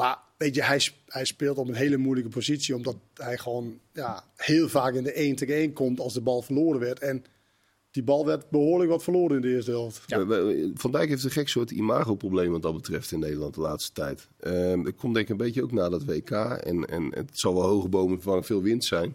Maar 0.00 0.18
weet 0.36 0.54
je, 0.54 0.62
hij, 0.62 0.78
sp- 0.78 0.96
hij 1.06 1.24
speelt 1.24 1.58
op 1.58 1.68
een 1.68 1.74
hele 1.74 1.96
moeilijke 1.96 2.30
positie, 2.30 2.74
omdat 2.76 2.96
hij 3.14 3.38
gewoon 3.38 3.78
ja, 3.92 4.24
heel 4.36 4.68
vaak 4.68 4.94
in 4.94 5.02
de 5.02 5.12
1 5.12 5.36
tegen 5.36 5.54
1 5.54 5.72
komt 5.72 6.00
als 6.00 6.12
de 6.14 6.20
bal 6.20 6.42
verloren 6.42 6.80
werd. 6.80 6.98
En 6.98 7.24
die 7.90 8.02
bal 8.02 8.26
werd 8.26 8.50
behoorlijk 8.50 8.90
wat 8.90 9.02
verloren 9.02 9.36
in 9.36 9.42
de 9.42 9.54
eerste 9.54 9.70
helft. 9.70 10.04
We- 10.06 10.24
we- 10.26 10.70
Van 10.74 10.92
Dijk 10.92 11.08
heeft 11.08 11.24
een 11.24 11.30
gek 11.30 11.48
soort 11.48 11.70
imagoprobleem 11.70 12.50
wat 12.52 12.62
dat 12.62 12.74
betreft 12.74 13.12
in 13.12 13.18
Nederland 13.18 13.54
de 13.54 13.60
laatste 13.60 13.92
tijd. 13.92 14.28
Ehm 14.40 14.82
dat 14.82 14.94
komt 14.96 15.14
denk 15.14 15.26
ik 15.26 15.32
een 15.32 15.36
beetje 15.46 15.62
ook 15.62 15.72
na 15.72 15.88
dat 15.88 16.04
WK. 16.04 16.30
En, 16.30 16.84
en 16.84 17.14
het 17.14 17.38
zal 17.38 17.54
wel 17.54 17.62
hoge 17.62 17.88
bomen 17.88 18.14
vervangen 18.16 18.44
veel 18.44 18.62
wind 18.62 18.84
zijn. 18.84 19.14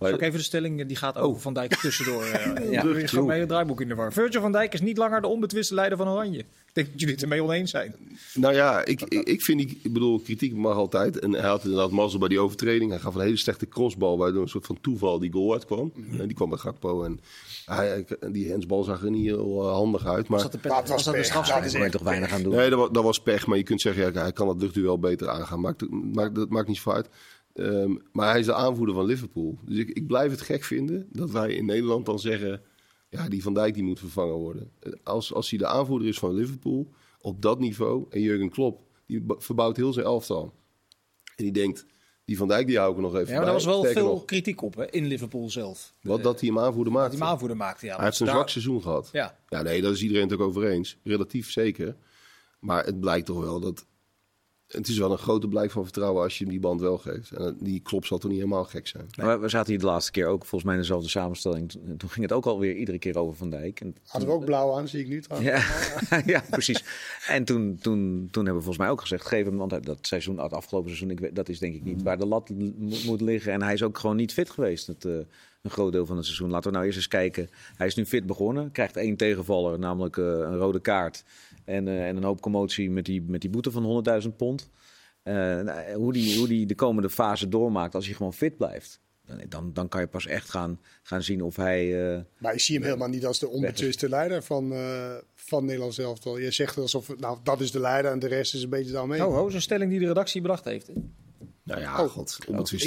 Maar, 0.00 0.08
Zal 0.08 0.18
ik 0.18 0.24
even 0.24 0.38
de 0.38 0.44
stelling, 0.44 0.80
eh, 0.80 0.86
die 0.88 0.96
gaat 0.96 1.16
over 1.16 1.40
Van 1.42 1.54
Dijk 1.54 1.74
tussendoor. 1.76 2.24
eh 2.24 2.70
Ja. 2.72 2.82
gaat 3.06 3.24
mee 3.24 3.40
het 3.40 3.48
draaiboek 3.48 3.80
in 3.80 3.88
de 3.88 3.94
war. 3.94 4.12
Virgil 4.12 4.40
van 4.40 4.52
Dijk 4.52 4.72
is 4.72 4.80
niet 4.80 4.96
langer 4.96 5.20
de 5.20 5.26
onbetwiste 5.26 5.74
leider 5.74 5.98
van 5.98 6.08
Oranje. 6.08 6.38
Ik 6.38 6.46
denk 6.72 6.90
dat 6.90 7.00
jullie 7.00 7.14
het 7.14 7.22
ermee 7.22 7.42
oneens 7.42 7.70
zijn. 7.70 7.94
Nou 8.34 8.54
ja, 8.54 8.84
ik, 8.84 9.00
ik, 9.02 9.28
ik 9.28 9.42
vind, 9.42 9.58
die, 9.58 9.80
ik 9.82 9.92
bedoel, 9.92 10.20
kritiek 10.20 10.54
mag 10.54 10.76
altijd. 10.76 11.18
En 11.18 11.32
hij 11.32 11.48
had 11.48 11.64
inderdaad 11.64 11.90
mazzel 11.90 12.18
bij 12.18 12.28
die 12.28 12.38
overtreding. 12.40 12.90
Hij 12.90 13.00
gaf 13.00 13.14
een 13.14 13.20
hele 13.20 13.36
slechte 13.36 13.68
crossbal, 13.68 14.18
waardoor 14.18 14.42
een 14.42 14.48
soort 14.48 14.66
van 14.66 14.80
toeval 14.80 15.18
die 15.18 15.32
goal 15.32 15.52
uitkwam. 15.52 15.92
En 16.18 16.26
die 16.26 16.36
kwam 16.36 16.48
bij 16.48 16.58
Gakpo. 16.58 17.04
En 17.04 17.20
hij, 17.64 18.04
die 18.30 18.48
hensbal 18.50 18.82
zag 18.84 19.02
er 19.02 19.10
niet 19.10 19.24
heel 19.24 19.62
eh, 19.62 19.72
handig 19.72 20.06
uit. 20.06 20.28
Maar, 20.28 20.42
Was 20.42 20.50
dat 20.50 20.62
de, 20.62 20.68
het 20.74 20.80
was 20.80 20.90
was 20.90 21.04
dat 21.04 21.14
de 21.14 21.22
strafschop? 21.22 21.62
Daar 21.62 21.82
je 21.82 21.90
toch 21.90 22.02
weinig 22.02 22.32
aan 22.32 22.42
doen. 22.42 22.54
Nee, 22.54 22.70
dat 22.70 22.78
was, 22.78 22.88
dat 22.92 23.04
was 23.04 23.20
pech. 23.20 23.46
Maar 23.46 23.56
je 23.56 23.62
kunt 23.62 23.80
zeggen, 23.80 24.12
ja, 24.12 24.20
hij 24.20 24.32
kan 24.32 24.48
het 24.48 24.60
luchtduel 24.60 24.98
beter 24.98 25.28
aangaan. 25.28 25.60
Maakt, 25.60 25.90
maakt, 25.90 26.34
dat 26.34 26.48
maakt 26.48 26.68
niet 26.68 26.76
zoveel 26.76 26.94
uit. 26.94 27.08
Ehm, 27.54 27.96
maar 28.12 28.30
hij 28.30 28.40
is 28.40 28.46
de 28.46 28.54
aanvoerder 28.54 28.94
van 28.94 29.04
Liverpool. 29.04 29.58
Dus 29.64 29.78
ik, 29.78 29.88
ik 29.90 30.06
blijf 30.06 30.30
het 30.30 30.40
gek 30.40 30.64
vinden 30.64 31.06
dat 31.12 31.30
wij 31.30 31.52
in 31.52 31.64
Nederland 31.66 32.06
dan 32.06 32.18
zeggen... 32.18 32.62
ja, 33.08 33.28
die 33.28 33.42
Van 33.42 33.54
Dijk 33.54 33.74
die 33.74 33.82
moet 33.82 33.98
vervangen 33.98 34.34
worden. 34.34 34.70
Als, 35.02 35.32
als 35.34 35.50
hij 35.50 35.58
de 35.58 35.66
aanvoerder 35.66 36.08
is 36.08 36.18
van 36.18 36.34
Liverpool 36.34 36.90
op 37.20 37.42
dat 37.42 37.58
niveau... 37.58 38.06
en 38.10 38.20
Jurgen 38.20 38.50
Klopp, 38.50 38.80
die 39.06 39.24
verbouwt 39.26 39.76
heel 39.76 39.92
zijn 39.92 40.06
elftal. 40.06 40.54
En 41.36 41.44
die 41.44 41.52
denkt, 41.52 41.86
die 42.24 42.36
Van 42.36 42.48
Dijk 42.48 42.66
die 42.66 42.78
hou 42.78 42.92
ik 42.94 42.98
nog 43.00 43.14
even 43.14 43.26
Ja, 43.28 43.34
maar 43.34 43.44
daar 43.44 43.54
was 43.54 43.64
wel 43.64 43.78
Sterker 43.78 44.00
veel 44.02 44.10
nog, 44.12 44.24
kritiek 44.24 44.62
op 44.62 44.74
hè, 44.76 44.90
in 44.90 45.06
Liverpool 45.06 45.50
zelf. 45.50 45.94
wat 46.02 46.22
dat 46.22 46.40
hij 46.40 46.48
hem 46.48 46.58
aanvoerder 46.58 46.92
Dat 46.92 47.02
maakte. 47.02 47.16
hij 47.16 47.24
hem 47.24 47.32
aanvoerder 47.34 47.56
maakte. 47.56 47.86
Ja, 47.86 47.96
Hij 47.96 48.04
heeft 48.04 48.20
een 48.20 48.26
daar- 48.26 48.34
zwak 48.34 48.48
seizoen 48.48 48.82
gehad. 48.82 49.08
Ja. 49.12 49.38
Ja, 49.48 49.62
nee, 49.62 49.82
daar 49.82 49.90
is 49.92 50.02
iedereen 50.02 50.22
het 50.22 50.32
ook 50.32 50.40
over 50.40 50.64
eens. 50.66 50.98
Relatief 51.04 51.50
zeker. 51.50 51.96
Maar 52.60 52.84
het 52.84 53.00
blijkt 53.00 53.26
toch 53.26 53.40
wel 53.40 53.60
dat 53.60 53.86
het 54.70 54.88
is 54.88 54.98
wel 54.98 55.12
een 55.12 55.18
grote 55.18 55.48
blijk 55.48 55.70
van 55.70 55.82
vertrouwen 55.82 56.22
als 56.22 56.38
je 56.38 56.44
hem 56.44 56.52
die 56.52 56.60
band 56.62 56.80
wel 56.80 56.98
geeft. 56.98 57.30
En 57.30 57.56
die 57.60 57.80
klop 57.80 58.04
zal 58.06 58.18
toch 58.18 58.30
niet 58.30 58.40
helemaal 58.40 58.64
gek 58.64 58.86
zijn. 58.86 59.06
Maar 59.16 59.40
we 59.40 59.48
zaten 59.48 59.70
hier 59.70 59.78
de 59.80 59.86
laatste 59.86 60.10
keer 60.12 60.26
ook 60.26 60.40
volgens 60.40 60.62
mij 60.64 60.74
in 60.74 60.80
dezelfde 60.80 61.08
samenstelling. 61.08 61.70
Toen 61.70 62.10
ging 62.10 62.22
het 62.22 62.32
ook 62.32 62.46
alweer 62.46 62.74
iedere 62.74 62.98
keer 62.98 63.18
over 63.18 63.36
Van 63.36 63.50
Dijk. 63.50 63.80
En 63.80 63.96
Hadden 64.06 64.28
we 64.28 64.34
ook 64.34 64.44
blauw 64.44 64.76
aan, 64.76 64.88
zie 64.88 65.00
ik 65.00 65.08
nu 65.08 65.20
trouwens. 65.22 65.50
Ja, 66.10 66.22
ja 66.34 66.42
precies. 66.50 66.84
En 67.26 67.44
toen, 67.44 67.78
toen, 67.80 68.28
toen 68.30 68.44
hebben 68.44 68.54
we 68.62 68.68
volgens 68.68 68.78
mij 68.78 68.88
ook 68.90 69.00
gezegd: 69.00 69.26
geef 69.26 69.44
hem, 69.44 69.56
want 69.56 69.84
dat 69.86 69.98
seizoen, 70.06 70.38
het 70.38 70.52
afgelopen 70.52 70.88
seizoen, 70.88 71.10
ik 71.10 71.20
weet, 71.20 71.36
dat 71.36 71.48
is 71.48 71.58
denk 71.58 71.74
ik 71.74 71.84
niet 71.84 72.02
waar 72.02 72.18
de 72.18 72.26
lat 72.26 72.50
mo- 72.50 72.72
moet 73.06 73.20
liggen. 73.20 73.52
En 73.52 73.62
hij 73.62 73.72
is 73.72 73.82
ook 73.82 73.98
gewoon 73.98 74.16
niet 74.16 74.32
fit 74.32 74.50
geweest. 74.50 74.86
Het, 74.86 75.04
eh, 75.04 75.12
een 75.62 75.70
groot 75.70 75.92
deel 75.92 76.06
van 76.06 76.16
het 76.16 76.24
seizoen. 76.24 76.50
Laten 76.50 76.66
we 76.70 76.74
nou 76.74 76.84
eerst 76.86 76.98
eens 76.98 77.08
kijken. 77.08 77.48
Hij 77.76 77.86
is 77.86 77.94
nu 77.94 78.06
fit 78.06 78.26
begonnen, 78.26 78.70
krijgt 78.72 78.96
één 78.96 79.16
tegenvaller, 79.16 79.78
namelijk 79.78 80.16
eh, 80.16 80.24
een 80.24 80.56
rode 80.56 80.80
kaart. 80.80 81.24
En, 81.64 81.88
eh, 81.88 82.08
en 82.08 82.16
een 82.16 82.24
hoop 82.24 82.40
commotie 82.40 82.90
met 82.90 83.04
die, 83.04 83.22
met 83.22 83.40
die 83.40 83.50
boete 83.50 83.70
van 83.70 84.04
100.000 84.22 84.36
pond. 84.36 84.70
Eh, 85.22 85.34
nou, 85.34 85.92
hoe, 85.94 86.12
die, 86.12 86.38
hoe 86.38 86.48
die 86.48 86.66
de 86.66 86.74
komende 86.74 87.10
fase 87.10 87.48
doormaakt 87.48 87.94
als 87.94 88.06
hij 88.06 88.14
gewoon 88.14 88.32
fit 88.34 88.56
blijft. 88.56 89.00
Dan, 89.48 89.72
dan, 89.72 89.88
kan 89.88 90.00
je 90.00 90.06
pas 90.06 90.26
echt 90.26 90.50
gaan, 90.50 90.80
gaan 91.02 91.22
zien 91.22 91.42
of 91.42 91.56
hij. 91.56 92.12
eh, 92.14 92.20
Maar 92.38 92.52
ik 92.54 92.60
zie 92.60 92.74
hem 92.74 92.84
helemaal 92.84 93.08
niet 93.08 93.26
als 93.26 93.38
de 93.38 93.48
onbetwiste 93.48 94.08
leider 94.08 94.42
van, 94.42 94.72
eh 94.72 95.14
van 95.34 95.64
Nederland 95.64 95.94
zelf. 95.94 96.24
Je 96.24 96.50
zegt 96.50 96.78
alsof, 96.78 97.16
nou, 97.18 97.38
dat 97.42 97.60
is 97.60 97.70
de 97.70 97.80
leider 97.80 98.10
en 98.10 98.18
de 98.18 98.26
rest 98.26 98.54
is 98.54 98.62
een 98.62 98.68
beetje 98.68 98.92
daarmee. 98.92 99.26
Oh, 99.26 99.34
ho, 99.34 99.46
is 99.46 99.54
een 99.54 99.60
stelling 99.62 99.90
die 99.90 100.00
de 100.00 100.06
redactie 100.06 100.40
bedacht 100.40 100.64
heeft. 100.64 100.86
hè? 100.86 100.92
Nou 101.70 101.80
ja, 101.82 102.02
Oh. 102.04 102.10
god, 102.10 102.38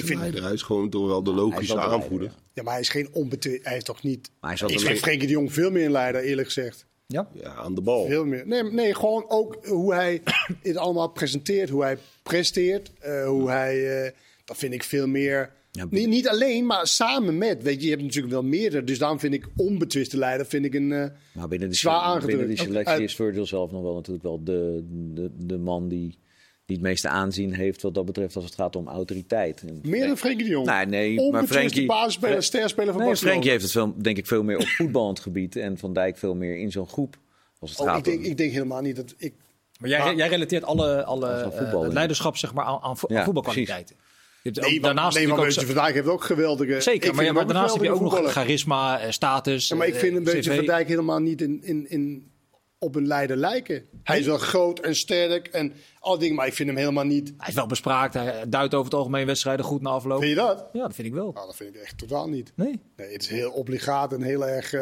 vind- 0.05 0.19
leider. 0.19 0.43
Hij 0.43 0.53
is 0.53 0.61
gewoon 0.61 0.89
toch 0.89 1.07
wel 1.07 1.23
de 1.23 1.33
logische 1.33 1.73
de 1.73 1.79
leider, 1.79 1.97
aanvoerder. 1.97 2.31
ja. 2.53 2.63
Maar 2.63 2.71
hij 2.73 2.81
is 2.81 2.89
geen 2.89 3.07
onbetwist. 3.11 3.65
Hij 3.65 3.77
is 3.77 3.83
toch 3.83 4.03
niet... 4.03 4.29
Maar 4.39 4.49
hij 4.49 4.53
is 4.53 4.61
Ik 4.61 4.67
de 4.67 4.73
vind 4.73 4.83
leider. 4.83 5.03
Frenkie 5.03 5.27
de 5.27 5.33
Jong 5.33 5.53
veel 5.53 5.71
meer 5.71 5.85
een 5.85 5.91
leider, 5.91 6.21
eerlijk 6.23 6.47
gezegd. 6.47 6.85
Ja? 7.07 7.27
Ja, 7.33 7.53
aan 7.55 7.75
de 7.75 7.81
bal. 7.81 8.05
Veel 8.07 8.25
meer. 8.25 8.47
Nee, 8.47 8.63
nee, 8.63 8.95
gewoon 8.95 9.25
ook 9.27 9.65
hoe 9.65 9.93
hij 9.93 10.21
het 10.63 10.77
allemaal 10.77 11.07
presenteert, 11.07 11.69
hoe 11.69 11.81
hij 11.83 11.97
presteert, 12.23 12.91
eh, 12.99 13.25
hoe 13.27 13.49
hij. 13.49 14.03
eh, 14.05 14.11
dat 14.45 14.57
vind 14.57 14.73
ik 14.73 14.83
veel 14.83 15.07
meer. 15.07 15.51
Ja, 15.71 15.85
niet, 15.89 16.07
niet 16.07 16.27
alleen, 16.27 16.65
maar 16.65 16.87
samen 16.87 17.37
met. 17.37 17.63
Weet 17.63 17.75
je, 17.79 17.83
je 17.83 17.89
hebt 17.89 18.01
natuurlijk 18.03 18.33
wel 18.33 18.43
meerdere. 18.43 18.83
Dus 18.83 18.97
daarom 18.97 19.19
vind 19.19 19.33
ik 19.33 19.47
onbetwiste 19.55 20.17
leider 20.17 20.45
vind 20.45 20.65
ik 20.65 20.73
een. 20.73 20.91
eh, 20.91 21.05
Maar 21.33 21.47
binnen 21.47 21.69
die, 21.69 21.77
Zwaar 21.77 21.93
binnen 21.99 22.13
aangedrukt. 22.15 22.47
die 22.47 22.57
selectie 22.57 23.03
is 23.03 23.15
Virgil 23.15 23.45
zelf 23.45 23.71
nog 23.71 23.81
wel 23.81 23.93
natuurlijk 23.93 24.23
wel 24.23 24.43
de, 24.43 24.83
de, 25.13 25.29
de 25.37 25.57
man 25.57 25.87
die, 25.87 26.17
die 26.65 26.75
het 26.75 26.85
meeste 26.85 27.07
aanzien 27.07 27.53
heeft 27.53 27.81
wat 27.81 27.93
dat 27.93 28.05
betreft 28.05 28.35
als 28.35 28.45
het 28.45 28.55
gaat 28.55 28.75
om 28.75 28.87
autoriteit. 28.87 29.63
Meer 29.83 30.07
dan 30.07 30.17
Frenkie 30.17 30.43
de 30.45 30.51
Jong. 30.51 30.65
Nee, 30.67 30.85
nee, 30.85 31.31
maar 31.31 31.47
Frenkie... 31.47 31.85
basisspeler, 31.85 32.43
sterspeler 32.43 32.87
van 32.89 32.97
Nee, 32.97 33.07
Barcelona. 33.07 33.31
Frenkie 33.31 33.51
heeft 33.51 33.63
het 33.63 33.71
veel, 33.71 33.93
denk 34.01 34.17
ik 34.17 34.27
veel 34.27 34.43
meer 34.43 34.57
op 34.57 34.67
voetballend 34.67 35.19
gebied 35.19 35.55
en 35.55 35.77
Van 35.77 35.93
Dijk 35.93 36.17
veel 36.17 36.35
meer 36.35 36.57
in 36.57 36.71
zo'n 36.71 36.87
groep. 36.87 37.15
Als 37.59 37.71
het 37.71 37.79
Oh, 37.79 37.85
gaat 37.85 37.97
ik, 37.97 38.03
denk, 38.03 38.17
om... 38.19 38.23
ik 38.25 38.37
denk 38.37 38.51
helemaal 38.51 38.81
niet 38.81 38.95
dat 38.95 39.13
ik. 39.17 39.33
Maar 39.79 39.89
jij, 39.89 39.99
Maar- 39.99 40.15
jij 40.15 40.27
relateert 40.27 40.63
alle, 40.63 41.03
alle 41.03 41.27
eh, 41.29 41.41
voetballer. 41.57 41.83
het 41.83 41.93
leiderschap 41.93 42.37
zeg 42.37 42.53
maar, 42.53 42.65
aan, 42.65 42.79
aan 42.81 42.97
vo- 42.97 43.13
Ja, 43.13 43.23
voetbalkwaliteiten. 43.23 43.95
Je 44.43 44.49
hebt 44.49 44.57
ook 44.65 44.71
Nee, 44.71 44.79
daarnaast 44.79 44.95
daarnaast 44.95 45.17
nee, 45.17 45.27
maar 45.27 45.65
ook 45.65 45.65
Van 45.75 45.83
Dijk 45.83 45.93
heeft 45.95 46.07
ook 46.07 46.23
geweldige. 46.23 46.81
Zeker, 46.81 47.15
maar, 47.15 47.25
ja, 47.25 47.31
maar 47.31 47.45
daarnaast 47.45 47.73
heb 47.73 47.83
je 47.83 47.91
ook 47.91 48.01
nog 48.01 48.31
charisma, 48.31 48.99
eh, 48.99 49.11
status. 49.11 49.67
Ja, 49.67 49.75
maar 49.75 49.87
ik 49.87 49.93
eh, 49.93 49.99
vind 49.99 50.15
een 50.17 50.23
beetje 50.23 50.41
CV. 50.49 50.55
Van 50.55 50.65
Dijk 50.65 50.87
helemaal 50.87 51.19
niet 51.19 51.41
in, 51.41 51.63
in, 51.63 51.89
in, 51.89 52.31
op 52.79 52.95
een 52.95 53.07
leider 53.07 53.37
lijken. 53.37 53.85
Hij 54.03 54.19
is 54.19 54.25
wel 54.25 54.37
groot 54.37 54.79
en 54.79 54.95
sterk 54.95 55.47
en 55.47 55.73
al 56.03 56.17
dingen, 56.17 56.35
maar 56.35 56.47
ik 56.47 56.53
vind 56.53 56.69
hem 56.69 56.77
helemaal 56.77 57.05
niet. 57.05 57.33
Hij 57.37 57.47
is 57.47 57.53
wel 57.53 57.65
bespraakt, 57.65 58.13
hij 58.13 58.49
duidt 58.49 58.73
over 58.73 58.85
het 58.85 58.99
algemeen 58.99 59.25
wedstrijden 59.25 59.65
goed 59.65 59.81
na 59.81 59.89
afloop. 59.89 60.19
Vind 60.19 60.29
je 60.29 60.37
dat? 60.37 60.65
Ja, 60.73 60.81
dat 60.81 60.95
vind 60.95 61.07
ik 61.07 61.13
wel. 61.13 61.31
Nou, 61.31 61.45
dat 61.45 61.55
vind 61.55 61.75
ik 61.75 61.81
echt 61.81 61.97
totaal 61.97 62.29
niet. 62.29 62.51
Nee? 62.55 62.79
Nee, 62.95 63.11
het 63.11 63.21
is 63.21 63.27
heel 63.27 63.51
obligaat 63.51 64.13
en 64.13 64.21
heel 64.21 64.47
erg 64.47 64.73
eh, 64.73 64.81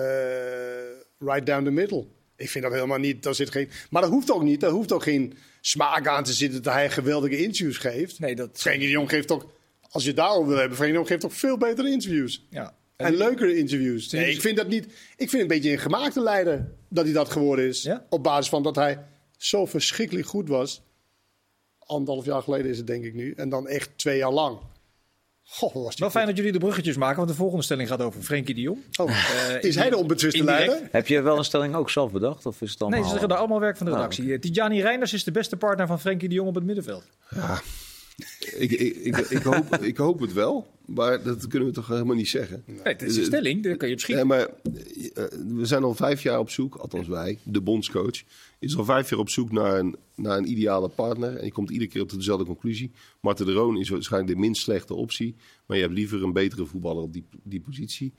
right 1.18 1.46
down 1.46 1.64
the 1.64 1.72
middle. 1.72 2.08
Ik 2.36 2.50
vind 2.50 2.64
dat 2.64 2.74
helemaal 2.74 2.98
niet. 2.98 3.24
Daar 3.24 3.36
zit 3.36 3.52
geen, 3.52 3.70
maar 3.90 4.02
dat 4.02 4.12
hoeft 4.12 4.32
ook 4.32 4.44
niet. 4.44 4.60
Daar 4.60 4.72
hoeft 4.72 4.92
ook 4.92 5.04
geen 5.04 5.38
smaak 5.62 6.08
aan 6.08 6.24
te 6.24 6.34
zitten 6.34 6.64
dat 6.64 6.74
hij 6.74 6.90
geweldige 6.90 7.38
interviews 7.38 7.78
geeft. 7.78 8.20
Nee, 8.20 8.36
dat... 8.36 8.50
Frenkie 8.54 8.86
de 8.86 8.92
Jong 8.92 9.10
geeft 9.10 9.28
toch, 9.28 9.46
als 9.90 10.04
je 10.04 10.14
daarover 10.14 10.48
wil 10.48 10.58
hebben, 10.58 10.78
Frenkie 10.78 10.94
de 10.94 11.00
Jong 11.00 11.08
geeft 11.08 11.22
toch 11.22 11.40
veel 11.40 11.58
betere 11.58 11.90
interviews. 11.90 12.48
Ja. 12.50 12.76
En 12.96 13.16
leukere 13.16 13.58
interviews. 13.58 14.12
Nee, 14.12 14.32
ik 14.32 14.42
vind 14.42 14.58
dat 14.58 14.68
niet. 14.68 14.86
Ik 15.18 15.30
vind 15.30 15.42
een 15.42 15.48
beetje 15.48 15.72
een 15.72 15.80
gemaakte 15.80 16.22
leider 16.22 16.72
dat 16.90 17.06
hij 17.06 17.14
dat 17.14 17.30
geworden 17.30 17.68
is. 17.68 17.82
Ja? 17.82 18.06
Op 18.10 18.24
basis 18.24 18.50
van 18.50 18.64
dat 18.64 18.76
hij 18.76 19.00
zo 19.38 19.66
verschrikkelijk 19.66 20.28
goed 20.28 20.48
was. 20.48 20.82
Anderhalf 21.92 22.26
jaar 22.26 22.42
geleden 22.42 22.72
is 22.72 22.78
het 22.78 22.88
denk 22.88 23.04
ik 23.04 23.14
nu. 23.14 23.34
En 23.38 23.50
dan 23.50 23.68
echt 23.68 23.90
twee 23.96 24.18
jaar 24.18 24.32
lang. 24.32 24.58
Goh, 25.44 25.74
wat 25.74 25.84
was 25.84 25.90
die 25.96 26.00
Wel 26.00 26.08
goed. 26.10 26.12
fijn 26.18 26.26
dat 26.28 26.38
jullie 26.38 26.52
de 26.52 26.58
bruggetjes 26.60 26.96
maken, 26.98 27.18
want 27.18 27.30
de 27.30 27.36
volgende 27.36 27.64
stelling 27.64 27.88
gaat 27.90 28.02
over 28.02 28.22
Frenkie 28.22 28.56
de 28.56 28.62
Jong. 28.62 28.80
Oh, 29.00 29.10
Eh, 29.10 29.64
is 29.70 29.76
hij 29.76 29.90
de 29.90 29.98
onbetwiste 29.98 30.40
indirect. 30.40 30.68
leider? 30.68 30.90
Heb 30.92 31.08
je 31.08 31.22
wel 31.22 31.38
een 31.38 31.44
stelling 31.44 31.76
ook 31.76 31.90
zelf 31.90 32.12
bedacht? 32.12 32.46
Of 32.46 32.62
is 32.62 32.72
het 32.72 32.82
allemaal... 32.82 33.00
Nee, 33.00 33.08
ze 33.08 33.14
zeggen 33.14 33.30
daar 33.30 33.38
allemaal 33.40 33.60
werk 33.60 33.78
van 33.78 33.86
de 33.86 33.92
Oh, 33.92 33.98
redactie. 33.98 34.34
Eh, 34.34 34.40
Tijani 34.40 34.82
Reinders 34.82 35.14
is 35.14 35.24
de 35.24 35.32
beste 35.32 35.58
partner 35.58 35.88
van 35.88 36.00
Frenkie 36.00 36.30
de 36.30 36.36
Jong 36.36 36.48
op 36.50 36.56
het 36.56 36.64
middenveld. 36.64 37.04
Ik, 38.58 38.72
ik, 38.72 38.96
ik, 38.96 39.18
ik, 39.18 39.44
hoop, 39.44 39.76
ik 39.76 39.98
hoop 39.98 40.20
het 40.20 40.34
wel, 40.34 40.68
maar 40.86 41.24
dat 41.24 41.48
kunnen 41.48 41.68
we 41.68 41.74
toch 41.74 41.88
helemaal 41.88 42.16
niet 42.16 42.30
zeggen. 42.30 42.64
Nee, 42.66 42.80
het 42.84 43.02
is 43.02 43.18
een 43.18 43.26
stelling, 43.26 43.64
daar 43.64 43.76
kun 43.76 43.88
je 43.88 43.94
op 43.94 44.00
schieten. 44.00 44.28
Nee, 44.28 44.38
maar 44.38 44.48
eh, 45.14 45.40
we 45.56 45.66
zijn 45.66 45.84
al 45.84 45.94
vijf 45.94 46.24
jaar 46.24 46.40
op 46.40 46.50
zoek, 46.50 46.76
althans 46.76 47.08
wij, 47.08 47.40
de 47.44 47.62
bondscoach, 47.62 48.24
is 48.60 48.78
al 48.78 48.86
vijf 48.86 49.10
jaar 49.10 49.20
op 49.20 49.30
zoek 49.30 49.52
naar 49.52 49.80
een, 49.80 49.96
naar 50.16 50.38
een 50.38 50.52
ideale 50.52 50.90
partner. 50.90 51.36
En 51.36 51.46
je 51.46 51.52
komt 51.52 51.70
iedere 51.70 51.90
keer 51.90 52.06
tot 52.06 52.18
dezelfde 52.18 52.46
conclusie. 52.46 52.92
Marten 53.22 53.46
de 53.46 53.54
Roon 53.54 53.78
is 53.78 53.90
waarschijnlijk 53.90 54.34
de 54.34 54.40
minst 54.40 54.62
slechte 54.62 54.94
optie, 54.94 55.36
maar 55.66 55.78
je 55.78 55.84
hebt 55.84 55.96
liever 55.96 56.24
een 56.24 56.34
betere 56.34 56.66
voetballer 56.66 57.04
op 57.04 57.14
die, 57.14 57.26
die 57.44 57.62
positie. 57.62 58.14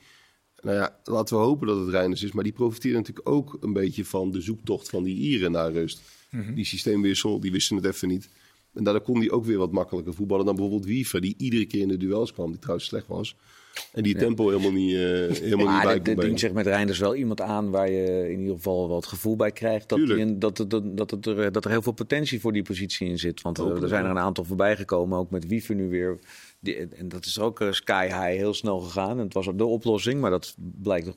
Nou 0.60 0.76
ja, 0.76 0.96
laten 1.04 1.36
we 1.36 1.42
hopen 1.42 1.66
dat 1.66 1.78
het 1.78 1.88
Reiners 1.88 2.22
is, 2.22 2.32
maar 2.32 2.44
die 2.44 2.52
profiteert 2.52 2.94
natuurlijk 2.94 3.28
ook 3.28 3.56
een 3.60 3.72
beetje 3.72 4.04
van 4.04 4.30
de 4.30 4.40
zoektocht 4.40 4.88
van 4.88 5.02
die 5.02 5.16
Ieren 5.16 5.52
naar 5.52 5.72
rust. 5.72 6.02
Die 6.54 6.64
systeemwissel, 6.64 7.40
die 7.40 7.52
wisten 7.52 7.76
het 7.76 7.84
even 7.84 8.08
niet. 8.08 8.28
En 8.74 8.84
daardoor 8.84 9.02
kon 9.02 9.18
hij 9.18 9.30
ook 9.30 9.44
weer 9.44 9.58
wat 9.58 9.72
makkelijker 9.72 10.14
voetballen 10.14 10.44
dan 10.44 10.54
bijvoorbeeld 10.54 10.86
Wiever, 10.86 11.20
die 11.20 11.34
iedere 11.38 11.66
keer 11.66 11.80
in 11.80 11.88
de 11.88 11.96
duels 11.96 12.32
kwam, 12.32 12.50
die 12.50 12.58
trouwens 12.58 12.86
slecht 12.86 13.06
was. 13.06 13.36
En 13.92 14.02
die 14.02 14.16
tempo 14.16 14.48
helemaal 14.48 14.72
niet, 14.72 14.94
eh, 14.94 15.00
helemaal 15.00 15.56
niet 15.56 15.66
Maar 15.66 15.84
bij 15.84 15.94
kon 15.94 16.04
dient 16.04 16.16
brengen. 16.16 16.38
zich 16.38 16.52
met 16.52 16.66
Reinders 16.66 16.98
wel 16.98 17.14
iemand 17.14 17.40
aan 17.40 17.70
waar 17.70 17.90
je 17.90 18.30
in 18.30 18.38
ieder 18.38 18.54
geval 18.54 18.86
wel 18.88 18.96
het 18.96 19.06
gevoel 19.06 19.36
bij 19.36 19.52
krijgt 19.52 19.88
dat, 19.88 19.98
die 19.98 20.38
dat, 20.38 20.56
dat, 20.56 20.70
dat, 20.70 20.96
dat, 20.96 21.26
er, 21.26 21.52
dat 21.52 21.64
er 21.64 21.70
heel 21.70 21.82
veel 21.82 21.92
potentie 21.92 22.40
voor 22.40 22.52
die 22.52 22.62
positie 22.62 23.08
in 23.08 23.18
zit. 23.18 23.42
Want 23.42 23.56
eh, 23.56 23.62
Hopelijk 23.62 23.90
er 23.90 23.96
zijn 23.96 24.04
er 24.04 24.10
een 24.10 24.18
aantal 24.18 24.44
voorbij 24.44 24.76
gekomen, 24.76 25.18
ook 25.18 25.30
met 25.30 25.46
Wiever 25.46 25.74
nu 25.74 25.88
weer. 25.88 26.18
Die, 26.60 26.76
en 26.76 27.08
dat 27.08 27.24
is 27.24 27.38
ook 27.38 27.60
eh, 27.60 27.72
sky 27.72 28.06
high 28.06 28.38
heel 28.38 28.54
snel 28.54 28.80
gegaan. 28.80 29.18
En 29.18 29.24
het 29.24 29.34
was 29.34 29.48
ook 29.48 29.58
de 29.58 29.64
oplossing, 29.64 30.20
maar 30.20 30.30
dat 30.30 30.54
blijkt 30.82 31.16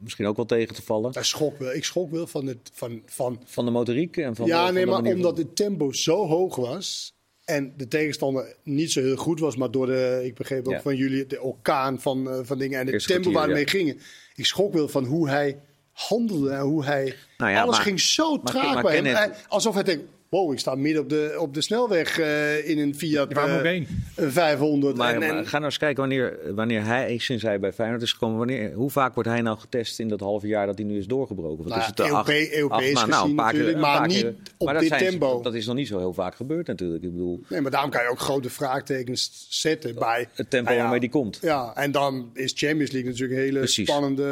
misschien 0.00 0.26
ook 0.26 0.36
wel 0.36 0.44
tegen 0.46 0.74
te 0.74 0.82
vallen. 0.82 1.10
Hij 1.12 1.22
schrok 1.22 1.58
wel. 1.58 1.72
Ik 1.72 1.84
schrok 1.84 2.10
wel 2.10 2.26
van 2.26 2.46
het. 2.46 2.70
Van, 2.72 3.02
van, 3.06 3.40
Van 3.44 3.64
de 3.64 3.70
motoriek 3.70 4.16
en 4.16 4.36
van 4.36 4.46
ja, 4.46 4.70
nee, 4.70 4.86
maar 4.86 5.02
omdat 5.02 5.36
het 5.36 5.56
tempo 5.56 5.92
zo 5.92 6.26
hoog 6.26 6.56
was. 6.56 7.14
En 7.44 7.72
de 7.76 7.88
tegenstander 7.88 8.56
niet 8.62 8.92
zo 8.92 9.00
heel 9.00 9.16
goed 9.16 9.40
was, 9.40 9.56
maar 9.56 9.70
door 9.70 9.86
de, 9.86 10.20
ik 10.24 10.34
begreep 10.34 10.66
ook 10.66 10.72
Ja. 10.72 10.80
van 10.80 10.96
jullie, 10.96 11.26
de 11.26 11.40
orkaan 11.42 12.00
van, 12.00 12.30
eh, 12.30 12.38
van 12.42 12.58
dingen 12.58 12.80
en 12.80 12.86
het 12.86 13.06
tempo 13.06 13.32
waar 13.32 13.46
kwartier, 13.48 13.66
we 13.66 13.72
mee 13.74 13.84
gingen. 13.84 14.00
Ik 14.34 14.46
schrok 14.46 14.72
wel 14.72 14.88
van 14.88 15.04
hoe 15.04 15.28
hij 15.28 15.60
handelde 15.92 16.50
en 16.50 16.60
hoe 16.60 16.84
hij. 16.84 17.14
Nou 17.38 17.50
ja, 17.50 17.62
alles 17.62 17.76
maar- 17.76 17.84
ging 17.84 18.00
zo 18.00 18.40
traag 18.42 18.74
maar 18.74 18.82
bij 18.82 18.96
hem. 19.02 19.32
Alsof 19.48 19.74
hij 19.74 19.82
denkt: 19.82 20.04
wow, 20.30 20.52
ik 20.52 20.58
sta 20.58 20.74
midden 20.74 21.02
op 21.02 21.08
de, 21.08 21.34
op 21.38 21.54
de 21.54 21.60
snelweg 21.62 22.18
eh, 22.18 22.68
in 22.68 22.78
een 22.78 22.94
Fiat 22.94 23.32
Waar 23.32 23.48
moet 23.48 23.58
ik 23.58 23.64
eh, 23.64 23.70
heen? 23.70 23.86
een 24.16 24.32
500. 24.32 24.96
Maar, 24.96 25.14
en, 25.14 25.22
en- 25.22 25.34
maar 25.34 25.44
ga 25.46 25.52
nou 25.52 25.64
eens 25.64 25.78
kijken 25.78 25.98
wanneer, 26.00 26.38
wanneer 26.54 26.84
hij, 26.84 27.18
sinds 27.18 27.42
hij 27.42 27.60
bij 27.60 27.72
Feyenoord 27.72 28.02
is 28.02 28.12
gekomen, 28.12 28.38
wanneer, 28.38 28.72
hoe 28.72 28.90
vaak 28.90 29.14
wordt 29.14 29.28
hij 29.28 29.40
nou 29.40 29.58
getest 29.58 29.98
in 29.98 30.08
dat 30.08 30.20
halve 30.20 30.46
jaar 30.46 30.66
dat 30.66 30.78
hij 30.78 30.86
nu 30.86 30.98
is 30.98 31.06
doorgebroken? 31.06 31.58
Wat 31.58 31.66
Nou 31.68 31.80
is 31.80 31.86
het, 31.86 32.00
eh, 32.00 32.12
acht- 32.12 32.28
Europe- 32.28 32.56
Europees 32.56 32.96
acht- 32.96 33.06
nou, 33.06 33.20
gezien 33.22 33.36
natuurlijk, 33.36 33.74
een 33.74 33.80
maar 33.80 33.98
paar 33.98 34.06
niet 34.08 34.26
op 34.58 34.66
dat 34.68 34.80
dit 34.80 34.98
tempo. 34.98 35.40
Dat 35.42 35.54
is 35.54 35.66
nog 35.66 35.74
niet 35.76 35.88
zo 35.88 35.98
heel 35.98 36.12
vaak 36.14 36.34
gebeurd 36.34 36.66
natuurlijk. 36.66 37.02
Ik 37.04 37.10
bedoel, 37.12 37.40
nee, 37.48 37.60
maar 37.60 37.70
daarom 37.70 37.90
kan 37.90 38.02
je 38.02 38.08
ook 38.08 38.20
grote 38.20 38.50
vraagtekens 38.50 39.46
zetten 39.48 39.94
bij 39.94 40.26
het 40.34 40.50
tempo 40.50 40.64
nou 40.64 40.74
ja, 40.76 40.80
waarmee 40.82 41.00
die 41.00 41.08
komt. 41.10 41.38
Ja, 41.42 41.72
en 41.74 41.92
dan 41.92 42.30
is 42.34 42.52
Champions 42.56 42.90
League 42.90 43.10
natuurlijk 43.10 43.38
een 43.38 43.44
hele 43.44 43.58
Precies. 43.58 43.88
spannende 43.88 44.24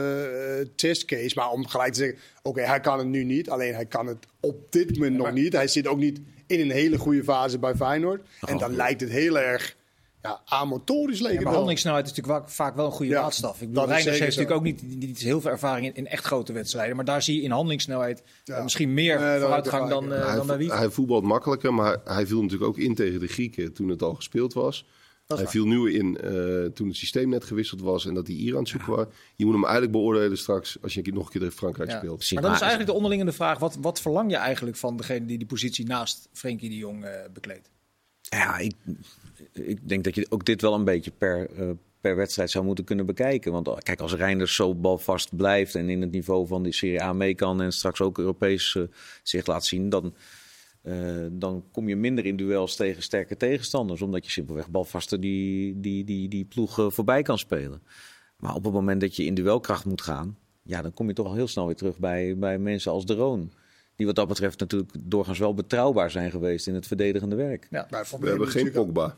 eh, 0.61 0.67
testcase. 0.77 1.33
Maar 1.35 1.51
om 1.51 1.67
gelijk 1.67 1.93
te 1.93 1.99
zeggen, 1.99 2.19
oké, 2.43 2.61
hij 2.61 2.81
kan 2.81 2.99
het 2.99 3.07
nu 3.09 3.25
niet. 3.25 3.51
Alleen 3.51 3.75
hij 3.75 3.87
kan 3.87 4.07
het 4.07 4.27
op 4.41 4.73
dit 4.73 4.93
moment 4.99 5.17
nog 5.17 5.33
niet. 5.33 5.53
Hij 5.53 5.69
zit 5.69 5.88
ook 5.89 5.99
niet 5.99 6.21
in 6.47 6.61
een 6.61 6.71
hele 6.71 6.99
goede 6.99 7.25
fase 7.25 7.59
bij 7.59 7.75
Feyenoord. 7.75 8.23
En 8.47 8.59
dan 8.59 8.75
lijkt 8.77 9.01
het 9.01 9.11
heel 9.11 9.39
erg 9.39 9.77
ja, 10.23 10.41
amotorisch 10.45 11.21
leek 11.21 11.33
Ja, 11.33 11.41
maar 11.41 11.53
handelingssnelheid 11.53 12.07
is 12.07 12.13
natuurlijk 12.15 12.49
vaak 12.51 12.77
wel 12.77 12.87
een 12.87 12.93
goede 12.93 13.13
Ja, 13.13 13.23
maatstaf. 13.23 13.61
Ik 13.61 13.69
bedoel, 13.69 13.89
heeft 13.89 14.05
zo. 14.17 14.25
natuurlijk 14.25 14.51
ook 14.51 14.63
niet, 14.63 14.83
niet 14.83 15.19
heel 15.19 15.41
veel 15.41 15.51
ervaring 15.51 15.87
in, 15.87 15.95
in 15.95 16.07
echt 16.07 16.25
grote 16.25 16.53
wedstrijden. 16.53 16.97
Maar 16.97 17.05
daar 17.05 17.23
zie 17.23 17.37
je 17.37 17.43
in 17.43 17.51
handelingssnelheid 17.51 18.23
Ja. 18.45 18.57
eh, 18.57 18.63
misschien 18.63 18.95
meer 18.95 19.21
Nee, 19.21 19.41
vooruitgang 19.41 19.89
dan, 19.89 20.13
eh, 20.13 20.27
hij, 20.27 20.37
dan 20.37 20.47
bij 20.47 20.57
wie. 20.57 20.73
hij 20.73 20.91
voetbalt 20.91 21.25
makkelijker, 21.25 21.75
maar 21.75 21.97
hij 22.05 22.27
viel 22.27 22.43
natuurlijk 22.43 22.71
ook 22.71 22.79
in 22.79 22.95
tegen 22.95 23.21
de 23.21 23.27
Grieken 23.27 23.73
toen 23.73 23.89
het 23.89 24.03
al 24.03 24.15
gespeeld 24.15 24.53
was. 24.53 24.87
Hij 25.35 25.37
waar. 25.37 25.53
viel 25.53 25.67
nu 25.67 25.93
in 25.93 26.17
eh, 26.21 26.65
toen 26.73 26.89
het 26.89 26.97
systeem 26.97 27.29
net 27.29 27.45
gewisseld 27.45 27.81
was 27.81 28.07
en 28.07 28.15
dat 28.15 28.27
hij 28.27 28.37
hier 28.37 28.53
aan 28.53 28.59
het 28.59 28.69
zoeken 28.69 28.97
was. 28.97 29.07
Je 29.37 29.45
moet 29.45 29.55
hem 29.55 29.63
eigenlijk 29.63 29.93
beoordelen 29.93 30.39
straks 30.39 30.79
als 30.83 30.95
je 30.95 31.13
nog 31.13 31.25
een 31.25 31.31
keer 31.31 31.41
tegen 31.41 31.57
Frankrijk 31.57 31.91
Ja. 31.91 31.97
speelt. 31.97 32.31
Maar 32.33 32.43
dan 32.43 32.53
is 32.53 32.61
eigenlijk 32.61 32.91
de 32.91 32.97
onderliggende 32.97 33.33
vraag: 33.33 33.59
wat, 33.59 33.77
wat 33.81 34.01
verlang 34.01 34.31
je 34.31 34.37
eigenlijk 34.37 34.77
van 34.77 34.97
degene 34.97 35.27
die 35.27 35.39
die 35.39 35.47
positie 35.47 35.87
naast 35.87 36.29
Frenkie 36.33 36.69
de 36.69 36.77
Jong 36.77 37.05
eh, 37.05 37.11
bekleedt? 37.33 37.71
Ja, 38.21 38.59
ik, 38.59 38.75
ik 39.53 39.89
denk 39.89 40.05
dat 40.05 40.15
je 40.15 40.27
ook 40.29 40.45
dit 40.45 40.61
wel 40.61 40.75
een 40.75 40.85
beetje 40.85 41.11
per, 41.11 41.51
eh, 41.57 41.71
per 42.01 42.17
wedstrijd 42.17 42.51
zou 42.51 42.65
moeten 42.65 42.85
kunnen 42.85 43.07
bekijken. 43.07 43.53
Want 43.53 43.83
kijk, 43.83 44.01
als 44.01 44.15
Reinders 44.15 44.55
zo 44.55 44.75
balvast 44.75 45.37
blijft 45.37 45.75
en 45.75 45.89
in 45.89 46.01
het 46.01 46.11
niveau 46.11 46.47
van 46.47 46.63
die 46.63 46.73
Serie 46.73 47.03
A 47.03 47.13
mee 47.13 47.35
kan 47.35 47.63
en 47.63 47.73
straks 47.73 48.01
ook 48.01 48.19
Europees 48.19 48.77
zich 49.23 49.47
laat 49.47 49.65
zien, 49.65 49.89
dan, 49.89 50.15
eh, 50.89 51.27
dan 51.31 51.65
kom 51.73 51.89
je 51.89 51.97
minder 51.97 52.27
in 52.27 52.37
duels 52.37 52.77
tegen 52.77 53.03
sterke 53.03 53.37
tegenstanders. 53.37 54.03
Omdat 54.03 54.25
je 54.25 54.31
simpelweg 54.31 54.69
balvaster 54.71 55.21
die, 55.21 55.81
die, 55.81 56.05
die, 56.05 56.29
die 56.29 56.45
ploeg 56.45 56.79
eh, 56.79 56.91
voorbij 56.91 57.23
kan 57.23 57.39
spelen. 57.39 57.83
Maar 58.37 58.55
op 58.55 58.65
het 58.65 58.73
moment 58.73 59.01
dat 59.01 59.17
je 59.17 59.25
in 59.25 59.35
duelkracht 59.35 59.85
moet 59.85 60.03
gaan, 60.03 60.39
ja, 60.63 60.83
dan 60.83 60.95
kom 60.95 61.07
je 61.09 61.15
toch 61.15 61.27
al 61.27 61.35
heel 61.35 61.49
snel 61.49 61.67
weer 61.67 61.77
terug 61.77 61.99
bij, 61.99 62.37
bij 62.39 62.59
mensen 62.59 62.93
als 62.93 63.07
De 63.07 63.15
Roon. 63.15 63.53
Die 63.97 64.07
wat 64.07 64.15
dat 64.15 64.29
betreft 64.29 64.61
natuurlijk 64.61 64.91
doorgaans 65.01 65.39
wel 65.39 65.55
betrouwbaar 65.55 66.11
zijn 66.11 66.31
geweest 66.31 66.67
in 66.67 66.75
het 66.75 66.87
verdedigende 66.87 67.37
werk. 67.37 67.67
Ja, 67.71 67.87
Maar 67.91 68.09
We 68.21 68.29
hebben 68.29 68.49
geen 68.49 68.71
Pogba. 68.73 69.17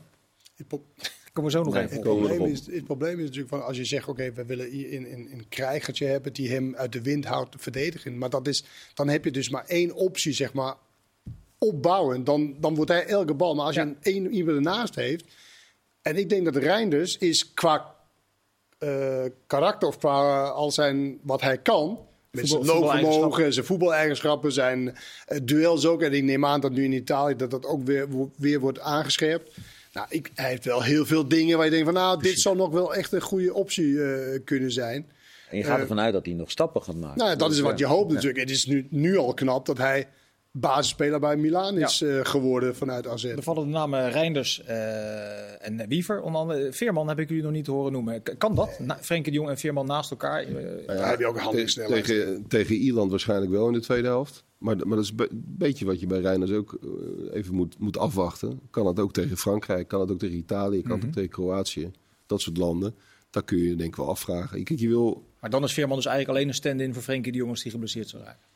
komen 1.33 1.51
we 1.51 1.57
zo 1.57 1.63
nog 1.63 1.73
Nee. 1.73 1.83
even 1.83 1.95
Het 1.95 2.03
probleem, 2.03 2.45
is, 2.45 2.65
het 2.65 2.83
probleem 2.83 3.17
is 3.17 3.23
natuurlijk 3.23 3.49
van 3.49 3.65
als 3.65 3.77
je 3.77 3.85
zegt, 3.85 4.07
oké, 4.07 4.31
we 4.33 4.45
willen 4.45 4.69
hier 4.69 4.91
in, 4.91 5.07
in, 5.07 5.29
een 5.31 5.45
krijgertje 5.49 6.05
hebben 6.05 6.33
die 6.33 6.49
hem 6.49 6.75
uit 6.75 6.91
de 6.93 7.01
wind 7.01 7.25
houdt 7.25 7.55
verdedigen. 7.59 8.17
Maar 8.17 8.29
dat 8.29 8.47
is, 8.47 8.63
dan 8.93 9.07
heb 9.07 9.23
je 9.25 9.31
dus 9.31 9.49
maar 9.49 9.65
één 9.65 9.93
optie, 9.93 10.33
zeg 10.33 10.53
maar, 10.53 10.75
opbouwen. 11.63 12.23
Dan, 12.23 12.55
dan 12.59 12.75
wordt 12.75 12.91
hij 12.91 13.05
elke 13.05 13.33
bal. 13.33 13.55
Maar 13.55 13.65
als 13.65 13.75
je 13.75 13.81
een, 13.81 13.97
één 14.01 14.31
iemand 14.31 14.57
ernaast 14.57 14.95
heeft. 14.95 15.23
En 16.01 16.17
ik 16.17 16.29
denk 16.29 16.45
dat 16.45 16.55
Reinders 16.55 17.17
is 17.17 17.53
qua 17.53 17.95
eh, 18.77 19.23
karakter 19.47 19.87
of 19.87 19.97
qua 19.97 20.47
al 20.47 20.71
zijn 20.71 21.19
wat 21.23 21.41
hij 21.41 21.57
kan. 21.57 21.99
Met 22.31 22.47
zijn 22.47 22.65
loopvermogen, 22.65 23.53
zijn 23.53 23.65
voetbaleigenschappen, 23.65 24.51
zijn 24.51 24.95
eh, 25.25 25.39
duels 25.43 25.85
ook. 25.85 26.01
En 26.01 26.13
ik 26.13 26.23
neem 26.23 26.45
aan 26.45 26.61
dat 26.61 26.71
nu 26.71 26.83
in 26.83 26.91
Italië 26.91 27.35
dat 27.35 27.51
dat 27.51 27.65
ook 27.65 27.83
weer, 27.85 28.07
weer 28.37 28.59
wordt 28.59 28.79
aangescherpt. 28.79 29.51
Nou, 29.93 30.07
ik, 30.09 30.31
hij 30.35 30.49
heeft 30.49 30.65
wel 30.65 30.81
heel 30.83 31.05
veel 31.05 31.27
dingen 31.27 31.55
waar 31.57 31.65
je 31.65 31.71
denkt 31.71 31.85
van... 31.85 31.93
nou, 31.93 32.21
dit 32.21 32.39
zou 32.39 32.55
nog 32.55 32.69
wel 32.69 32.95
echt 32.95 33.11
een 33.11 33.21
goede 33.21 33.53
optie 33.53 34.03
eh, 34.03 34.39
kunnen 34.45 34.71
zijn. 34.71 35.09
En 35.49 35.57
je 35.57 35.63
gaat 35.63 35.75
Eh, 35.75 35.81
ervan 35.81 35.99
uit 35.99 36.13
dat 36.13 36.25
hij 36.25 36.33
nog 36.35 36.51
stappen 36.51 36.81
gaat 36.83 36.95
maken. 36.95 37.17
Nou, 37.17 37.37
dat 37.37 37.51
is 37.51 37.59
wat 37.59 37.79
je 37.79 37.85
hoopt 37.85 38.07
Ja. 38.07 38.13
natuurlijk. 38.13 38.39
Het 38.39 38.49
is 38.49 38.65
nu, 38.65 38.87
nu 38.89 39.17
al 39.17 39.33
knap 39.33 39.65
dat 39.65 39.77
hij 39.77 40.07
basisspeler 40.51 41.19
bij 41.19 41.35
Milaan 41.37 41.77
is 41.77 42.01
eh, 42.01 42.19
geworden 42.23 42.75
vanuit 42.75 43.07
AZ. 43.07 43.23
Er 43.23 43.43
vallen 43.43 43.63
de 43.65 43.69
namen 43.71 44.09
Reinders 44.11 44.63
eh, 44.63 45.67
en 45.67 45.87
Wiever. 45.87 46.21
Onder 46.21 46.41
andere 46.41 46.73
Veerman 46.73 47.07
heb 47.07 47.19
ik 47.19 47.27
jullie 47.29 47.43
nog 47.43 47.51
niet 47.51 47.67
horen 47.67 47.91
noemen. 47.91 48.23
K- 48.23 48.35
Kan 48.37 48.55
dat? 48.55 48.79
Na, 48.79 48.97
Frenkie 49.01 49.31
de 49.31 49.37
Jong 49.37 49.49
en 49.49 49.57
Veerman 49.57 49.85
naast 49.85 50.11
elkaar? 50.11 50.41
Eh, 50.43 50.87
Daar 50.87 51.09
heb 51.09 51.19
je 51.19 51.25
ook 51.25 51.31
een 51.31 51.37
te- 51.37 51.43
handelingssnelheid. 51.43 52.03
tegen, 52.05 52.45
tegen 52.47 52.75
Ierland 52.75 53.09
waarschijnlijk 53.11 53.51
wel 53.51 53.67
in 53.67 53.73
de 53.73 53.79
tweede 53.79 54.07
helft. 54.07 54.43
Maar, 54.57 54.75
maar 54.87 54.95
dat 54.95 55.05
is 55.05 55.11
een 55.17 55.27
beetje 55.57 55.85
wat 55.85 55.99
je 55.99 56.07
bij 56.07 56.19
Reiners 56.19 56.51
ook 56.51 56.79
even 57.31 57.55
moet, 57.55 57.79
moet 57.79 57.97
afwachten. 57.97 58.59
Kan 58.69 58.85
het 58.85 58.99
ook 58.99 59.13
tegen 59.13 59.37
Frankrijk, 59.37 59.87
kan 59.87 59.99
het 60.01 60.11
ook 60.11 60.19
tegen 60.19 60.37
Italië, 60.37 60.81
kan 60.81 60.97
het 60.97 61.05
ook 61.05 61.13
tegen 61.13 61.29
Kroatië. 61.29 61.91
Dat 62.25 62.41
soort 62.41 62.57
landen. 62.57 62.95
Daar 63.29 63.43
kun 63.43 63.57
je 63.57 63.75
denk 63.75 63.89
ik 63.89 63.95
wel 63.95 64.07
afvragen. 64.09 64.63
Kijk, 64.63 64.79
je 64.79 64.87
wil, 64.87 65.25
Maar 65.39 65.49
dan 65.49 65.63
is 65.63 65.73
Veerman 65.73 65.95
dus 65.95 66.05
eigenlijk 66.05 66.37
alleen 66.37 66.49
een 66.49 66.55
stand-in 66.59 66.93
voor 66.93 67.03
Frenkie 67.03 67.31
de 67.31 67.37
Jong 67.37 67.49
als 67.51 67.61
die 67.63 67.71
geblesseerd 67.71 68.09
zou 68.09 68.23
raken. 68.23 68.49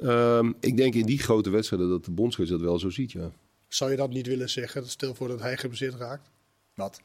Ehm, 0.00 0.52
ik 0.60 0.76
denk 0.76 0.94
in 0.94 1.06
die 1.06 1.18
grote 1.18 1.50
wedstrijden 1.50 1.88
dat 1.88 2.04
de 2.04 2.10
bondscoach 2.10 2.48
dat 2.48 2.60
wel 2.60 2.78
zo 2.78 2.90
ziet, 2.90 3.12
ja. 3.12 3.32
Zou 3.68 3.90
je 3.90 3.96
dat 3.96 4.10
niet 4.10 4.26
willen 4.26 4.50
zeggen? 4.50 4.88
Stel 4.88 5.14
voor 5.14 5.28
dat 5.28 5.40
hij 5.40 5.56
geblesseerd 5.56 5.94
raakt. 5.94 6.30
Wat? 6.74 7.00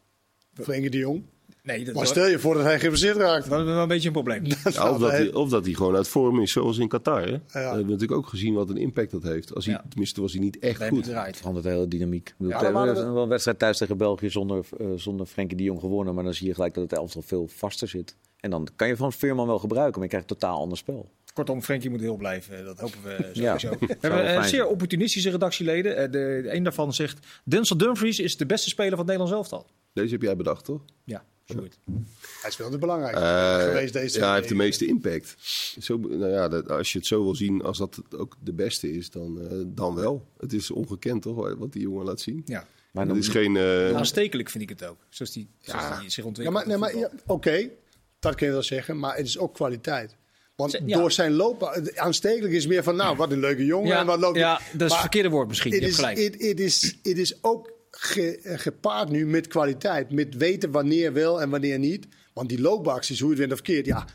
Frenkie 0.54 0.90
de 0.90 0.98
Jong. 0.98 1.24
Nee, 1.68 1.86
dat, 1.86 1.94
Maar 1.96 2.08
stel 2.08 2.28
je 2.28 2.40
voor 2.40 2.54
dat 2.54 2.64
hij 2.64 2.80
geblesseerd 2.80 3.16
raakt. 3.18 3.50
dat 3.50 3.60
is 3.60 3.66
wel 3.66 3.82
een 3.82 3.88
beetje 3.88 4.08
een 4.08 4.14
probleem. 4.14 4.44
Ja, 4.46 4.92
of, 4.92 4.98
dat 5.00 5.12
hij, 5.12 5.34
of 5.34 5.50
dat 5.50 5.66
hij 5.66 5.74
gewoon 5.74 5.96
uit 5.96 6.08
vorm 6.08 6.42
is, 6.42 6.52
zoals 6.52 6.78
in 6.78 6.88
Qatar. 6.88 7.22
Hè? 7.22 7.32
We 7.32 7.60
hebben 7.60 7.80
natuurlijk 7.86 8.12
ook 8.12 8.28
gezien 8.28 8.54
wat 8.54 8.70
een 8.70 8.78
impact 8.78 9.12
dat 9.12 9.24
heeft. 9.24 9.56
Als 9.56 9.66
hij, 9.66 9.74
Ja. 9.74 9.86
Tenminste, 9.90 10.22
was 10.22 10.32
hij 10.32 10.42
niet 10.42 10.60
echt 10.60 10.88
goed. 10.88 11.06
het 11.06 11.38
verandert 11.38 11.66
de 11.66 11.72
hele 11.72 11.88
dynamiek. 11.88 12.34
Ja, 12.38 12.46
we 12.46 12.50
dan 12.64 12.76
hebben 12.86 13.06
we- 13.06 13.12
wel 13.12 13.24
een 13.24 13.30
wedstrijd 13.30 13.60
thuis 13.60 13.78
tegen 13.78 13.98
België 13.98 14.30
zonder, 14.30 14.66
eh, 14.80 14.88
zonder 14.96 15.26
Frenkie 15.26 15.58
de 15.58 15.64
Jong 15.64 15.80
gewonnen. 15.80 16.16
Maar 16.16 16.24
dan 16.24 16.34
zie 16.34 16.48
je 16.48 16.54
gelijk 16.54 16.74
dat 16.74 16.84
het 16.84 16.94
elftal 17.00 17.22
veel 17.22 17.48
vaster 17.48 17.88
zit. 17.88 18.16
En 18.40 18.50
dan 18.50 18.68
kan 18.76 18.88
je 18.88 18.96
van 18.96 19.14
Veerman 19.14 19.48
wel 19.48 19.60
gebruiken, 19.60 19.94
maar 19.94 20.04
je 20.04 20.10
krijgt 20.10 20.32
een 20.32 20.38
totaal 20.38 20.60
ander 20.60 20.78
spel. 20.78 21.10
Kortom, 21.34 21.62
Frenkie 21.62 21.90
moet 21.90 22.00
heel 22.02 22.16
blijven. 22.18 22.66
Dat 22.66 22.80
hopen 22.80 22.98
we 23.04 23.30
Ja. 23.34 23.58
sowieso. 23.58 23.86
we 23.86 23.96
hebben 24.00 24.26
eh, 24.28 24.34
fijn 24.34 24.50
zeer 24.50 24.68
opportunistische 24.68 25.30
redactieleden. 25.30 25.96
Eh, 25.98 26.04
de, 26.04 26.10
de 26.44 26.54
een 26.54 26.64
daarvan 26.64 26.94
zegt... 26.94 27.26
Denzel 27.44 27.78
Dumfries 27.78 28.20
is 28.20 28.38
de 28.38 28.46
beste 28.46 28.70
speler 28.70 28.90
van 28.98 29.00
het 29.00 29.08
Nederlands 29.08 29.34
elftal. 29.38 29.66
Deze 29.94 30.14
heb 30.14 30.22
jij 30.22 30.36
bedacht, 30.36 30.66
toch? 30.66 30.82
Ja, 31.04 31.24
Sjoerd. 31.52 31.78
Hij 32.42 32.50
is 32.50 32.58
wel 32.58 32.70
de 32.70 32.78
belangrijkste 32.78 33.24
Eh, 33.26 33.64
geweest 33.64 33.94
deze 33.94 34.20
ja, 34.20 34.26
hij 34.28 34.36
heeft 34.36 34.50
de 34.50 34.56
meeste 34.56 34.86
impact. 34.86 35.36
Zo, 35.80 35.98
nou 35.98 36.32
ja, 36.32 36.48
dat, 36.48 36.70
als 36.70 36.92
je 36.92 36.98
het 36.98 37.08
zo 37.08 37.24
wil 37.24 37.36
zien, 37.36 37.62
als 37.62 37.78
dat 37.78 38.02
ook 38.16 38.36
de 38.44 38.54
beste 38.54 38.92
is, 38.94 39.10
dan, 39.10 39.42
eh, 39.42 39.58
dan 39.66 39.96
wel. 39.96 40.28
Het 40.38 40.54
is 40.54 40.72
ongekend 40.72 41.22
toch, 41.22 41.56
wat 41.58 41.72
die 41.74 41.82
jongen 41.82 42.06
laat 42.06 42.20
zien. 42.22 42.42
Ja. 42.46 42.68
Maar 42.92 43.06
Het 43.06 43.14
dan, 43.14 43.24
is 43.24 43.28
geen... 43.30 43.56
eh, 43.58 43.96
Aanstekelijk 43.96 44.50
vind 44.50 44.64
ik 44.64 44.70
het 44.70 44.86
ook. 44.86 44.98
Zoals 45.10 45.32
die, 45.32 45.48
zoals 45.60 46.00
die 46.00 46.10
zich 46.10 46.24
Ja, 46.24 46.30
ontwikkelt. 46.30 46.58
maar, 46.58 46.68
nee, 46.68 46.78
maar 46.78 46.98
ja, 46.98 47.10
oké, 47.26 47.70
dat 48.20 48.36
kun 48.36 48.46
je 48.48 48.52
wel 48.54 48.64
zeggen, 48.64 49.00
maar 49.00 49.16
het 49.18 49.26
is 49.26 49.38
ook 49.38 49.54
kwaliteit. 49.54 50.16
Want 50.56 50.72
Z- 50.72 50.80
ja. 50.86 50.98
door 50.98 51.12
zijn 51.12 51.32
loop, 51.34 51.64
aanstekelijk 51.96 52.54
is 52.54 52.68
meer 52.68 52.84
van, 52.84 52.96
nou, 52.96 53.18
wat 53.18 53.32
een 53.32 53.40
leuke 53.40 53.66
jongen. 53.66 53.88
ja, 53.88 54.00
en 54.00 54.06
wat 54.06 54.20
loopt 54.20 54.38
ja, 54.38 54.62
dat 54.74 54.82
is 54.88 54.92
het 54.92 55.02
verkeerde 55.02 55.30
woord 55.30 55.48
misschien. 55.48 55.72
Je 55.72 55.78
Het 55.78 55.86
hebt 55.86 55.98
is, 56.00 56.06
gelijk. 56.06 56.34
het, 56.34 56.48
het 56.50 56.60
is, 56.60 56.98
het 57.04 57.18
is 57.18 57.44
ook 57.44 57.72
ge- 57.92 58.40
eh, 58.44 58.60
gepaard 58.60 59.10
nu 59.10 59.26
met 59.28 59.48
kwaliteit. 59.48 60.12
Met 60.12 60.36
weten 60.38 60.72
wanneer 60.72 61.14
wel 61.14 61.42
en 61.42 61.50
wanneer 61.50 61.80
niet. 61.80 62.08
Want 62.34 62.50
die 62.50 62.62
loopacties, 62.62 63.20
hoe 63.20 63.30
je 63.30 63.36
het 63.36 63.48
went 63.48 63.60
of 63.60 63.66
keert, 63.66 63.86
ja, 63.86 64.06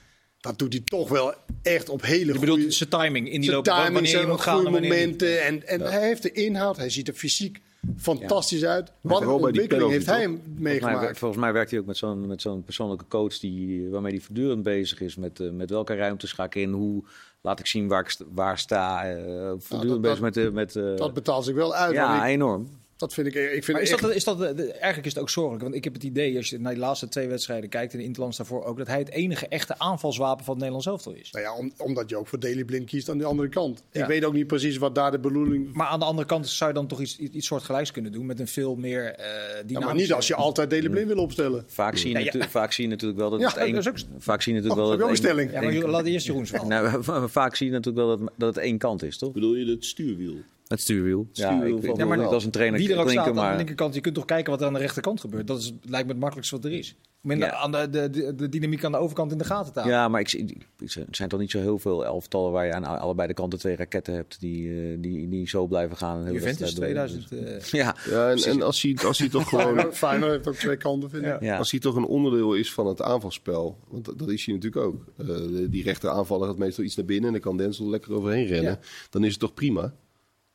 dat 0.41 0.59
doet 0.59 0.73
hij 0.73 0.83
toch 0.85 1.09
wel 1.09 1.35
echt 1.63 1.89
op 1.89 2.03
hele 2.03 2.33
je 2.33 2.39
bedoelt 2.39 2.59
goede... 2.59 2.73
zijn 2.75 2.89
timing 2.89 3.27
in 3.27 3.33
die 3.41 3.43
zijn 3.43 3.57
loop. 3.57 3.65
timing, 3.65 3.93
wanneer 3.93 4.21
je 4.21 4.27
moet 4.27 4.41
gaan 4.41 4.55
goede 4.61 4.77
en 4.77 4.83
momenten. 4.83 5.43
En, 5.45 5.67
en 5.69 5.81
hij 5.81 6.07
heeft 6.07 6.23
de 6.23 6.33
inhoud, 6.33 6.77
hij 6.77 6.91
ziet 6.91 7.09
er 7.09 7.15
fysiek 7.15 7.61
fantastisch 7.97 8.65
uit. 8.65 8.93
Wat 9.01 9.21
een 9.23 9.29
ontwikkeling 9.29 9.91
heeft 9.91 10.07
hij 10.07 10.25
volgens, 10.25 10.47
mij, 10.55 10.63
meegemaakt. 10.73 11.19
volgens 11.19 11.41
mij 11.41 11.53
werkt 11.53 11.71
hij 11.71 11.81
ook 11.81 11.87
met 11.87 11.97
zo'n, 11.97 12.27
met 12.27 12.41
zo'n 12.43 12.65
persoonlijke 12.65 13.05
coach 13.09 13.39
die, 13.39 13.89
waarmee 13.89 14.13
hij 14.13 14.21
voortdurend 14.21 14.63
bezig 14.63 15.01
is. 15.01 15.17
Met, 15.17 15.41
eh, 15.41 15.51
met 15.51 15.71
welke 15.71 15.95
ruimtes 15.95 16.33
ga 16.33 16.45
ik 16.45 16.55
in, 16.55 16.73
hoe 16.73 17.05
laat 17.41 17.59
ik 17.59 17.67
zien 17.67 17.89
waar 17.89 18.01
ik 18.01 18.09
sta. 18.09 18.25
Waar 18.33 18.59
sta 18.59 19.05
eh, 19.11 19.53
voortdurend 19.59 20.03
dat- 20.03 20.19
bezig 20.21 20.21
met... 20.21 20.53
met 20.53 20.77
eh, 20.77 20.97
Dat 20.97 21.15
betaalt 21.15 21.45
zich 21.45 21.55
wel 21.55 21.75
uit. 21.75 21.95
ja, 21.95 22.25
ik, 22.27 22.31
enorm. 22.33 22.81
Dat 23.03 23.15
vind 23.15 23.27
ik, 23.27 23.35
ik 23.35 23.51
vind 23.51 23.67
Maar 23.73 23.81
is 23.83 23.91
echt- 23.91 24.01
dat, 24.03 24.15
is 24.15 24.25
dat, 24.25 24.39
de- 24.39 24.55
de- 24.55 24.73
eigenlijk 24.73 25.07
is 25.07 25.13
het 25.13 25.23
ook 25.23 25.31
zorgelijk. 25.31 25.63
Want 25.63 25.75
ik 25.75 25.85
heb 25.85 25.93
het 25.93 26.03
idee, 26.03 26.37
als 26.37 26.51
je 26.51 26.59
naar 26.61 26.73
die 26.73 26.81
laatste 26.83 27.09
twee 27.09 27.29
wedstrijden 27.29 27.69
kijkt... 27.71 27.93
en 27.93 27.99
de 27.99 28.05
Interlands 28.05 28.37
daarvoor 28.37 28.65
ook... 28.65 28.79
dat 28.79 28.87
hij 28.87 28.99
het 28.99 29.11
enige 29.11 29.47
echte 29.49 29.79
aanvalswapen 29.79 30.45
van 30.45 30.55
het 30.55 30.63
Nederlands 30.63 30.87
elftal 30.87 31.13
is. 31.13 31.31
Nou 31.31 31.45
ja, 31.45 31.55
om- 31.57 31.73
omdat 31.79 32.09
je 32.11 32.17
ook 32.17 32.27
voor 32.29 32.39
Daily 32.41 32.65
Blind 32.65 32.87
kiest 32.87 33.09
aan 33.09 33.19
de 33.19 33.25
andere 33.25 33.49
kant. 33.49 33.83
Ja. 33.91 34.01
Ik 34.03 34.07
weet 34.07 34.25
ook 34.25 34.33
niet 34.33 34.47
precies 34.47 34.77
wat 34.77 34.95
daar 34.95 35.11
de 35.11 35.19
bedoeling... 35.19 35.73
Maar 35.75 35.87
aan 35.87 35.99
de 35.99 36.05
andere 36.05 36.27
kant 36.29 36.49
zou 36.49 36.71
je 36.71 36.77
dan 36.77 36.87
toch 36.87 37.01
iets, 37.01 37.19
iets, 37.19 37.47
soortgelijks 37.47 37.91
kunnen 37.91 38.13
doen... 38.13 38.27
met 38.27 38.41
een 38.41 38.49
veel 38.49 38.75
meer 38.77 39.05
eh 39.05 39.25
Ja, 39.27 39.33
dynamische... 39.53 39.81
maar 39.85 39.95
niet 39.95 40.13
als 40.13 40.27
je 40.27 40.35
altijd 40.35 40.71
Daily 40.71 40.89
Blind 40.89 41.07
wil 41.07 41.19
opstellen. 41.23 41.65
Vaak 41.67 41.97
zie, 41.97 42.11
je 42.13 42.19
Ja, 42.19 42.25
natu- 42.25 42.49
vaak 42.51 42.73
zie 42.73 42.85
je 42.85 42.91
natuurlijk 42.91 43.21
wel 43.21 43.31
dat 43.31 43.41
Ja, 43.41 43.47
het 43.49 43.57
één... 43.57 43.75
dat 43.75 43.81
is 43.87 43.89
ook- 43.89 44.21
Vaak 44.23 44.43
zie 44.43 44.53
je 44.55 44.59
Oh, 44.61 44.65
natuurlijk 44.67 44.91
heb 44.91 44.99
wel 44.99 45.09
dat 45.09 45.17
stelling? 45.17 45.53
Ja, 45.53 45.61
maar 45.83 45.91
laat 45.91 46.07
eerst 46.07 46.27
Jeroens. 46.27 46.51
Nou, 46.51 47.03
vaak 47.29 47.57
zie 47.57 47.67
je 47.67 47.73
natuurlijk 47.73 48.07
wel 48.07 48.19
dat, 48.19 48.33
dat 48.37 48.55
het 48.55 48.65
één 48.65 48.79
kant 48.79 49.03
is, 49.03 49.19
toch? 49.19 49.33
Bedoel 49.33 49.55
je 49.55 49.71
het 49.71 49.85
stuurwiel? 49.85 50.35
Het 50.73 50.81
stuurwiel. 50.81 51.29
Stuurwiel 51.33 51.81
ja, 51.83 51.89
ik, 51.93 52.05
maar 52.09 52.19
niet 52.19 52.27
als 52.27 52.45
een 52.45 52.51
trainer 52.51 52.79
Wie 52.79 52.93
er 52.93 52.99
ook 52.99 53.05
klinken, 53.05 53.25
staat 53.25 53.37
aan 53.37 53.43
maar... 53.43 53.51
de 53.51 53.57
linkerkant, 53.57 53.95
je 53.95 54.01
kunt 54.01 54.15
toch 54.15 54.25
kijken 54.25 54.51
wat 54.51 54.61
er 54.61 54.67
aan 54.67 54.73
de 54.73 54.79
rechterkant 54.79 55.21
gebeurt. 55.21 55.47
Dat 55.47 55.59
is, 55.59 55.73
lijkt 55.83 56.07
me 56.07 56.13
het 56.13 56.21
makkelijkste 56.21 56.57
wat 56.57 56.65
er 56.65 56.73
is. 56.73 56.97
Om 57.25 57.33
Ja. 57.37 57.53
aan 57.55 57.73
de, 57.73 57.91
de, 57.91 58.35
de, 58.35 58.49
dynamiek 58.49 58.85
aan 58.85 58.93
de 58.93 58.99
overkant 58.99 59.33
in 59.33 59.39
de 59.39 59.45
gaten 59.45 59.73
te 59.73 59.79
houden. 59.79 60.01
Ja, 60.01 60.09
maar 60.09 60.21
ik, 60.21 60.29
zie- 60.29 60.57
er 60.79 61.07
zijn 61.11 61.29
toch 61.29 61.41
niet 61.41 61.51
zo 61.51 61.59
heel 61.61 61.79
veel 61.79 62.05
elftallen 62.05 62.53
waar 62.53 62.67
je 62.67 62.73
aan 62.73 62.85
allebei 62.85 63.29
de 63.29 63.35
kanten 63.35 63.59
twee 63.59 63.77
raketten 63.77 64.15
hebt 64.15 64.41
die, 64.41 64.69
eh, 64.71 64.97
die, 64.99 65.29
die 65.29 65.49
zo 65.49 65.67
blijven 65.67 65.97
gaan. 65.97 66.19
Juventus 66.33 66.43
wedstrijd 66.61 66.75
door. 66.77 66.85
2000. 66.85 67.33
eh, 67.33 67.81
Ja, 67.81 67.97
Ja, 68.11 68.31
en, 68.31 68.39
en 68.45 68.63
als, 68.63 68.83
hij, 68.83 68.97
als 69.07 69.19
hij 69.19 69.29
toch 69.29 69.49
gewoon... 69.49 69.93
Feyenoord 69.93 70.31
heeft 70.33 70.49
ook 70.49 70.55
twee 70.55 70.77
kanten, 70.77 71.11
vind 71.11 71.23
ik. 71.23 71.29
Ja. 71.29 71.37
ja. 71.41 71.57
Als 71.57 71.71
hij 71.71 71.81
toch 71.81 71.97
een 71.97 72.05
onderdeel 72.07 72.55
is 72.55 72.73
van 72.73 72.87
het 72.87 73.03
aanvalspel, 73.03 73.79
want 73.89 74.05
dat- 74.05 74.19
dat 74.19 74.31
is 74.31 74.45
hij 74.47 74.55
natuurlijk 74.55 74.85
ook. 74.87 75.05
Eh, 75.19 75.27
die 75.71 75.83
rechter 75.83 76.11
aanvaller 76.11 76.47
gaat 76.49 76.59
meestal 76.59 76.85
iets 76.85 76.97
naar 76.97 77.07
binnen 77.07 77.27
en 77.27 77.33
dan 77.33 77.41
kan 77.43 77.57
Denzel 77.57 77.89
lekker 77.91 78.13
overheen 78.15 78.47
rennen. 78.47 78.79
Dan 79.11 79.25
is 79.25 79.31
het 79.31 79.41
toch 79.41 79.55
prima? 79.55 79.95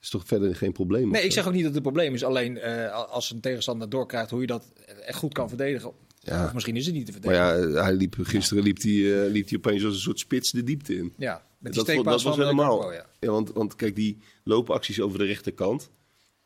Is 0.08 0.14
toch 0.14 0.28
verder 0.28 0.56
geen 0.56 0.72
probleem? 0.72 1.10
Nee, 1.10 1.24
ik 1.24 1.32
zeg 1.32 1.48
ook 1.48 1.54
niet 1.54 1.64
dat 1.64 1.74
het 1.74 1.86
een 1.86 1.92
probleem 1.92 2.14
is. 2.14 2.24
Alleen 2.24 2.58
eh, 2.58 2.92
als 2.92 3.32
een 3.32 3.40
tegenstander 3.40 3.90
doorkrijgt 3.90 4.30
hoe 4.30 4.42
je 4.42 4.48
dat 4.48 4.74
echt 5.06 5.18
goed 5.18 5.34
kan 5.34 5.48
verdedigen. 5.48 5.92
Ja. 6.20 6.46
Of 6.46 6.54
misschien 6.54 6.76
is 6.76 6.86
het 6.86 6.96
niet 6.96 7.06
te 7.06 7.12
Maar 7.12 7.22
verdedigen. 7.22 7.72
ja, 7.72 7.84
hij 7.84 7.94
liep, 7.94 8.16
gisteren 8.22 8.64
liep 8.64 8.82
hij, 8.82 9.24
eh, 9.24 9.32
liep 9.32 9.50
hij 9.50 9.58
opeens 9.58 9.86
als 9.86 9.94
een 9.94 10.00
soort 10.00 10.20
spits 10.20 10.52
de 10.52 10.64
diepte 10.64 10.96
in. 10.96 11.14
Ja, 11.18 11.46
met 11.58 11.74
die 11.74 11.84
dat, 11.84 11.96
dat 11.96 12.06
was 12.06 12.24
van 12.24 12.32
eh, 12.32 12.38
helemaal. 12.38 12.94
Ja. 12.94 13.06
ja. 13.20 13.32
want, 13.32 13.52
want 13.54 13.76
kijk, 13.76 13.96
die 13.96 14.18
loopacties 14.44 15.02
over 15.02 15.20
de 15.20 15.26
rechterkant, 15.26 15.92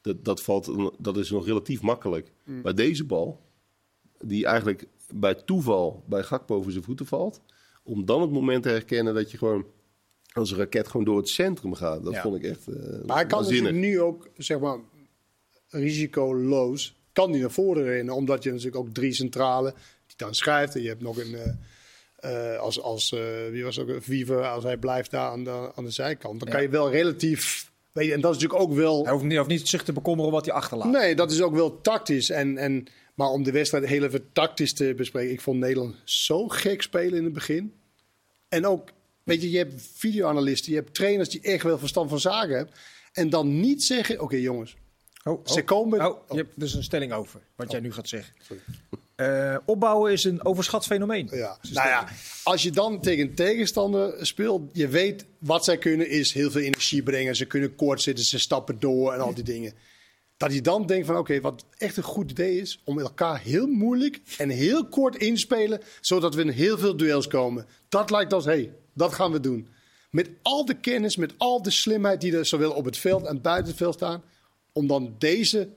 dat, 0.01 0.25
dat, 0.25 0.41
valt, 0.41 0.91
dat 0.97 1.17
is 1.17 1.29
nog 1.29 1.45
relatief 1.45 1.81
makkelijk. 1.81 2.31
Mm. 2.45 2.61
Maar 2.61 2.75
deze 2.75 3.03
bal, 3.03 3.41
die 4.19 4.45
eigenlijk 4.45 4.87
bij 5.13 5.33
toeval 5.33 6.03
bij 6.07 6.23
Gakpo 6.23 6.55
over 6.55 6.71
zijn 6.71 6.83
voeten 6.83 7.05
valt, 7.05 7.41
om 7.83 8.05
dan 8.05 8.21
het 8.21 8.31
moment 8.31 8.63
te 8.63 8.69
herkennen 8.69 9.13
dat 9.13 9.31
je 9.31 9.37
gewoon 9.37 9.65
als 10.31 10.51
een 10.51 10.57
raket 10.57 10.87
gewoon 10.87 11.05
door 11.05 11.17
het 11.17 11.29
centrum 11.29 11.73
gaat. 11.73 12.03
Dat 12.03 12.13
Ja. 12.13 12.21
vond 12.21 12.35
ik 12.35 12.43
echt 12.43 12.67
eh 12.67 12.75
Maar 13.05 13.15
hij 13.15 13.25
kan 13.25 13.43
natuurlijk 13.43 13.75
nu 13.75 14.01
ook, 14.01 14.29
zeg 14.37 14.59
maar, 14.59 14.77
risicoloos, 15.69 16.95
kan 17.13 17.31
hij 17.31 17.39
naar 17.39 17.51
voren 17.51 17.83
rennen. 17.83 18.15
Omdat 18.15 18.43
je 18.43 18.49
natuurlijk 18.49 18.75
ook 18.77 18.93
drie 18.93 19.13
centralen 19.13 19.73
die 20.07 20.17
dan 20.17 20.35
schrijft. 20.35 20.75
En 20.75 20.81
je 20.81 20.87
hebt 20.87 21.01
nog 21.01 21.17
een, 21.17 21.35
eh, 21.35 22.53
eh, 22.53 22.59
als, 22.59 22.81
als 22.81 23.11
eh, 23.13 23.19
wie 23.51 23.63
was 23.63 23.79
ook, 23.79 23.89
Viver, 23.99 24.43
als 24.47 24.63
hij 24.63 24.77
blijft 24.77 25.11
daar 25.11 25.29
aan 25.29 25.43
de, 25.43 25.71
aan 25.75 25.83
de 25.83 25.91
zijkant. 25.91 26.39
Dan 26.39 26.47
Ja. 26.47 26.53
kan 26.53 26.63
je 26.63 26.69
wel 26.69 26.91
relatief, 26.91 27.71
weet 27.91 28.05
je, 28.07 28.13
en 28.13 28.21
dat 28.21 28.35
is 28.35 28.41
natuurlijk 28.41 28.69
ook 28.69 28.77
wel... 28.77 29.03
Hij 29.03 29.11
hoeft 29.13 29.23
niet, 29.25 29.37
hoeft 29.37 29.49
niet 29.49 29.67
zich 29.67 29.83
te 29.83 29.93
bekommeren 29.93 30.27
om 30.27 30.33
wat 30.35 30.45
hij 30.45 30.53
achterlaat. 30.55 30.91
Nee, 30.91 31.15
dat 31.15 31.31
is 31.31 31.41
ook 31.41 31.53
wel 31.53 31.81
tactisch. 31.81 32.29
En, 32.29 32.57
en, 32.57 32.85
maar 33.15 33.27
om 33.27 33.43
de 33.43 33.51
wedstrijd 33.51 33.85
heel 33.85 34.03
even 34.03 34.31
tactisch 34.33 34.73
te 34.73 34.93
bespreken. 34.95 35.33
Ik 35.33 35.41
vond 35.41 35.59
Nederland 35.59 35.95
zo 36.03 36.47
gek 36.47 36.81
spelen 36.81 37.17
in 37.17 37.23
het 37.23 37.33
begin. 37.33 37.73
En 38.49 38.65
ook 38.65 38.89
Weet 39.23 39.41
je, 39.41 39.51
je 39.51 39.57
hebt 39.57 39.81
videoanalisten, 39.95 40.71
je 40.71 40.77
hebt 40.77 40.93
trainers 40.93 41.29
die 41.29 41.41
echt 41.41 41.63
wel 41.63 41.77
verstand 41.77 42.09
van 42.09 42.19
zaken 42.19 42.55
hebben. 42.55 42.73
En 43.13 43.29
dan 43.29 43.59
niet 43.59 43.83
zeggen, 43.83 44.19
oké 44.21 44.35
jongens, 44.35 44.75
Oh, 45.23 45.47
Ze 45.47 45.63
komen- 45.63 46.07
Oh, 46.07 46.21
je 46.29 46.35
hebt 46.35 46.59
dus 46.59 46.73
een 46.73 46.83
stelling 46.83 47.13
over, 47.13 47.41
wat 47.55 47.71
jij 47.71 47.79
nu 47.79 47.93
gaat 47.93 48.07
zeggen. 48.09 48.33
Eh, 49.15 49.57
opbouwen 49.65 50.11
is 50.11 50.23
een 50.23 50.45
overschat 50.45 50.85
fenomeen. 50.85 51.27
Ja. 51.31 51.57
Nou 51.73 51.87
ja, 51.87 52.07
als 52.43 52.63
je 52.63 52.71
dan 52.71 53.01
tegen 53.01 53.27
een 53.27 53.33
tegenstander 53.35 54.25
speelt, 54.25 54.61
je 54.73 54.87
weet 54.87 55.25
wat 55.39 55.63
zij 55.63 55.77
kunnen 55.77 56.09
is 56.09 56.33
heel 56.33 56.51
veel 56.51 56.61
energie 56.61 57.03
brengen. 57.03 57.35
Ze 57.35 57.45
kunnen 57.45 57.75
kort 57.75 58.01
zitten, 58.01 58.25
ze 58.25 58.39
stappen 58.39 58.79
door 58.79 59.13
en 59.13 59.19
al 59.19 59.33
die 59.33 59.43
dingen. 59.43 59.73
Dat 60.37 60.53
je 60.53 60.61
dan 60.61 60.85
denkt 60.85 61.07
van 61.07 61.17
oké, 61.17 61.41
wat 61.41 61.65
echt 61.77 61.97
een 61.97 62.03
goed 62.03 62.31
idee 62.31 62.57
is, 62.59 62.81
om 62.83 62.99
elkaar 62.99 63.39
heel 63.41 63.67
moeilijk 63.67 64.19
en 64.37 64.49
heel 64.49 64.85
kort 64.87 65.15
inspelen, 65.15 65.81
zodat 66.01 66.35
we 66.35 66.41
in 66.41 66.49
heel 66.49 66.77
veel 66.77 66.97
duels 66.97 67.27
komen. 67.27 67.65
Dat 67.89 68.09
lijkt 68.09 68.33
als, 68.33 68.45
hé, 68.45 68.51
hey, 68.51 68.73
dat 68.93 69.13
gaan 69.13 69.31
we 69.31 69.39
doen. 69.39 69.67
Met 70.09 70.29
al 70.41 70.65
de 70.65 70.73
kennis, 70.73 71.15
met 71.15 71.33
al 71.37 71.61
de 71.61 71.71
slimheid 71.71 72.21
die 72.21 72.37
er 72.37 72.45
zowel 72.45 72.71
op 72.71 72.85
het 72.85 72.97
veld 72.97 73.25
en 73.25 73.41
buiten 73.41 73.67
het 73.67 73.77
veld 73.77 73.93
staan, 73.93 74.23
om 74.73 74.87
dan 74.87 75.15
deze 75.17 75.69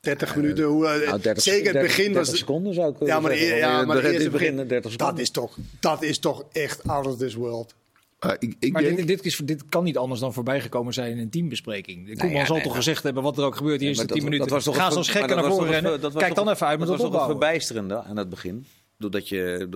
30 0.00 0.36
minuten, 0.36 0.64
hoe, 0.64 0.86
eh, 0.86 1.08
Nou, 1.08 1.20
30 1.20 1.42
zeker 1.42 1.64
het 1.64 1.72
30 1.72 1.96
begin 1.96 2.12
was... 2.12 2.22
30 2.24 2.36
seconden 2.36 2.74
zou 2.74 2.92
ik 2.92 3.06
Ja, 3.06 3.20
maar, 3.20 3.30
de, 3.32 3.38
zeggen. 3.38 3.56
ja, 3.58 3.84
maar 3.84 3.96
eh, 3.96 4.02
de 4.02 4.12
eerste 4.12 4.30
begin 4.30 4.52
begin, 4.54 4.68
30 4.68 4.90
seconden. 4.90 5.14
dat 5.16 5.24
is, 5.24 5.30
toch, 5.30 5.56
dat 5.80 6.02
is 6.02 6.18
toch 6.18 6.44
echt 6.52 6.88
out 6.88 7.06
of 7.06 7.16
this 7.16 7.34
world. 7.34 7.74
Ah, 8.18 8.32
ik, 8.38 8.56
ik 8.58 8.72
Maar 8.72 8.82
denk, 8.82 8.96
dit, 8.96 9.06
dit, 9.06 9.24
is, 9.24 9.36
dit 9.44 9.68
kan 9.68 9.84
niet 9.84 9.96
anders 9.96 10.20
dan 10.20 10.32
voorbijgekomen 10.32 10.92
zijn 10.92 11.10
in 11.12 11.18
een 11.18 11.30
teambespreking. 11.30 12.06
De 12.06 12.16
Koeman 12.16 12.36
ja, 12.38 12.44
zal 12.44 12.54
nee, 12.54 12.64
toch 12.64 12.72
maar- 12.72 12.82
gezegd 12.82 13.02
hebben 13.02 13.22
wat 13.22 13.38
er 13.38 13.44
ook 13.44 13.56
gebeurt. 13.56 13.78
Die 13.78 13.88
Ja, 13.88 13.94
eerste 13.94 14.04
maar 14.06 14.12
10 14.14 14.22
dat- 14.22 14.30
minuten. 14.32 14.48
dat 14.56 14.64
was 14.64 14.74
toch 14.74 14.82
Ga 14.84 14.90
gekken 15.02 15.20
maar 15.20 15.28
naar 15.28 15.36
dat 15.36 15.44
was 15.46 15.66
voren 15.66 15.82
toch 15.82 16.00
rennen. 16.00 16.12
Kijk 16.22 16.34
dan 16.34 16.48
even 16.48 16.66
uit 16.66 16.78
met 16.78 16.88
dat 16.88 16.96
was 16.98 17.10
toch 17.10 17.16
het 17.20 17.30
verbijsterende 17.30 18.02
aan 18.02 18.16
het 18.16 18.28
begin. 18.30 18.66
Doordat 18.98 19.28
je, 19.28 19.68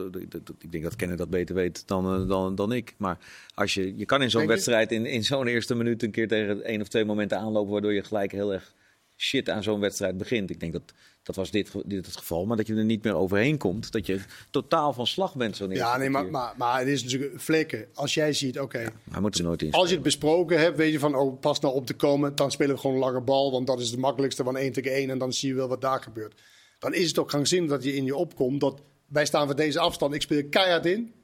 ik 0.58 0.72
denk 0.72 0.84
dat 0.84 0.96
Kenner 0.96 1.16
dat 1.16 1.30
beter 1.30 1.54
weet 1.54 1.86
dan, 1.86 2.14
eh, 2.14 2.28
dan, 2.28 2.54
dan 2.54 2.72
ik. 2.72 2.94
Maar 2.98 3.18
als 3.54 3.74
je, 3.74 3.96
je 3.96 4.04
kan 4.04 4.22
in 4.22 4.30
zo'n 4.30 4.46
wedstrijd 4.46 4.92
in, 4.92 5.06
in 5.06 5.24
zo'n 5.24 5.46
eerste 5.46 5.74
minuut 5.74 6.02
een 6.02 6.10
keer 6.10 6.28
tegen 6.28 6.64
één 6.64 6.80
of 6.80 6.88
twee 6.88 7.04
momenten 7.04 7.38
aanlopen. 7.38 7.72
Waardoor 7.72 7.92
je 7.92 8.02
gelijk 8.02 8.32
heel 8.32 8.52
erg 8.52 8.74
shit 9.16 9.50
aan 9.50 9.62
zo'n 9.62 9.80
wedstrijd 9.80 10.18
begint. 10.18 10.50
Ik 10.50 10.60
denk 10.60 10.72
dat 10.72 10.92
dat 11.22 11.36
was 11.36 11.50
dit, 11.50 11.72
dit 11.84 12.06
het 12.06 12.16
geval. 12.16 12.46
Maar 12.46 12.56
dat 12.56 12.66
je 12.66 12.74
er 12.74 12.84
niet 12.84 13.04
meer 13.04 13.14
overheen 13.14 13.58
komt. 13.58 13.92
Dat 13.92 14.06
je 14.06 14.20
totaal 14.50 14.92
van 14.92 15.06
slag 15.06 15.34
bent 15.34 15.60
eerste 15.60 15.74
Ja, 15.74 15.96
nee, 15.96 16.10
maar, 16.10 16.26
maar, 16.26 16.54
maar 16.56 16.78
het 16.78 16.88
is 16.88 17.02
natuurlijk 17.02 17.40
vlekken. 17.40 17.86
Als 17.94 18.14
jij 18.14 18.32
ziet, 18.32 18.60
oké, 18.60 18.84
moet 19.20 19.38
er 19.38 19.44
nooit 19.44 19.62
in. 19.62 19.72
als 19.72 19.88
je 19.88 19.94
het 19.94 20.04
besproken 20.04 20.58
hebt, 20.58 20.76
weet 20.76 20.92
je 20.92 20.98
van, 20.98 21.14
oh, 21.14 21.40
pas 21.40 21.60
nou 21.60 21.74
op 21.74 21.86
te 21.86 21.94
komen, 21.94 22.34
dan 22.34 22.50
spelen 22.50 22.74
we 22.74 22.80
gewoon 22.80 22.96
een 22.96 23.02
lange 23.02 23.20
bal, 23.20 23.50
want 23.50 23.66
dat 23.66 23.80
is 23.80 23.90
het 23.90 24.00
makkelijkste 24.00 24.44
van 24.44 24.56
1 24.56 24.72
tegen 24.72 24.92
1 24.92 25.10
en 25.10 25.18
dan 25.18 25.32
zie 25.32 25.48
je 25.48 25.54
wel 25.54 25.68
wat 25.68 25.80
daar 25.80 26.02
gebeurt. 26.02 26.40
Dan 26.78 26.94
is 26.94 27.08
het 27.08 27.18
ook 27.18 27.28
krankzinnig 27.28 27.70
dat 27.70 27.84
je 27.84 27.96
in 27.96 28.04
je 28.04 28.16
opkomt, 28.16 28.60
dat 28.60 28.80
wij 29.10 29.26
staan 29.26 29.46
voor 29.46 29.56
deze 29.56 29.78
afstand, 29.78 30.14
ik 30.14 30.22
speel 30.22 30.48
keihard 30.48 30.86
in, 30.86 31.14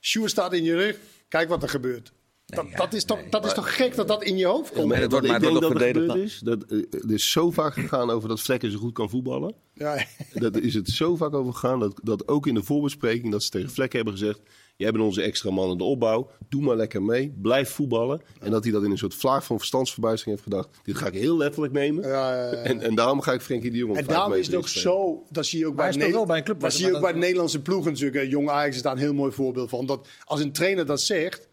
Sjoerd 0.00 0.30
staat 0.30 0.52
in 0.52 0.62
je 0.64 0.74
rug, 0.74 0.98
kijk 1.28 1.48
wat 1.48 1.62
er 1.62 1.68
gebeurt. 1.68 2.12
Dat, 2.46 2.66
ja, 2.70 2.76
dat, 2.76 2.92
is, 2.94 3.04
toch, 3.04 3.20
nee. 3.20 3.30
dat 3.30 3.44
is 3.44 3.52
toch 3.52 3.76
gek 3.76 3.94
dat 3.94 4.08
dat 4.08 4.22
in 4.22 4.36
je 4.36 4.46
hoofd 4.46 4.72
komt? 4.72 4.86
maar 4.88 5.00
het 5.00 5.12
wat 5.12 5.20
wordt 5.20 5.26
ik 5.26 5.50
maar 5.50 5.52
dat 5.60 5.62
er 5.62 5.78
verdediger- 5.78 6.22
is, 6.22 6.38
dat, 6.38 6.62
eh, 6.62 6.78
er 6.78 7.12
is 7.12 7.30
zo 7.30 7.50
vaak 7.50 7.72
gegaan 7.72 8.10
over 8.10 8.28
dat 8.28 8.40
Vlekken 8.40 8.70
zo 8.70 8.78
goed 8.78 8.92
kan 8.92 9.10
voetballen. 9.10 9.54
Ja, 9.74 10.06
Dat 10.34 10.56
is 10.56 10.74
het 10.74 10.88
zo 10.88 11.16
vaak 11.16 11.34
over 11.34 11.52
gegaan 11.52 11.80
dat, 11.80 12.00
dat 12.02 12.28
ook 12.28 12.46
in 12.46 12.54
de 12.54 12.62
voorbespreking 12.62 13.32
dat 13.32 13.42
ze 13.42 13.50
tegen 13.50 13.70
Vlekken 13.70 13.96
hebben 13.96 14.18
gezegd: 14.18 14.40
jij 14.78 14.90
bent 14.90 15.04
onze 15.04 15.22
extra 15.22 15.50
man 15.50 15.70
in 15.70 15.78
de 15.78 15.84
opbouw, 15.84 16.30
doe 16.48 16.62
maar 16.62 16.76
lekker 16.76 17.02
mee, 17.02 17.34
blijf 17.42 17.70
voetballen. 17.70 18.20
En 18.40 18.50
dat 18.50 18.64
hij 18.64 18.72
dat 18.72 18.84
in 18.84 18.90
een 18.90 18.98
soort 18.98 19.14
vlaag 19.14 19.44
van 19.44 19.58
verstandsverbijstering 19.58 20.38
heeft 20.38 20.48
gedacht: 20.48 20.68
dit 20.82 20.96
ga 20.96 21.06
ik 21.06 21.12
heel 21.12 21.36
letterlijk 21.36 21.72
nemen. 21.72 22.08
Ja, 22.08 22.34
ja, 22.36 22.52
ja. 22.52 22.52
En, 22.52 22.80
en 22.80 22.94
daarom 22.94 23.20
ga 23.20 23.32
ik 23.32 23.40
Frenkie 23.40 23.70
de 23.70 23.76
Jong 23.76 23.90
op 23.90 23.96
En 23.96 24.04
daarom 24.06 24.32
is 24.32 24.46
het 24.46 24.56
ook 24.56 24.68
zo, 24.68 25.24
dat 25.30 25.46
zie 25.46 25.58
je 25.58 25.66
ook 25.66 25.74
bij, 25.74 25.84
hij 25.84 25.92
speelt 25.92 26.08
Ne- 26.08 26.14
wel 26.16 26.26
bij 26.26 26.36
een 26.38 26.44
club 26.44 26.60
dat 26.60 26.72
zie 26.72 26.86
je 26.86 26.94
ook 26.94 27.00
bij 27.00 27.12
de 27.12 27.18
Nederlandse 27.18 27.62
ploegen 27.62 27.92
natuurlijk. 27.92 28.22
Eh, 28.22 28.30
Jong 28.30 28.48
Ajax 28.48 28.76
is 28.76 28.82
daar 28.82 28.92
een 28.92 28.98
heel 28.98 29.14
mooi 29.14 29.32
voorbeeld 29.32 29.68
van. 29.68 29.86
Dat 29.86 30.08
als 30.24 30.40
een 30.40 30.52
trainer 30.52 30.86
dat 30.86 31.00
zegt, 31.00 31.48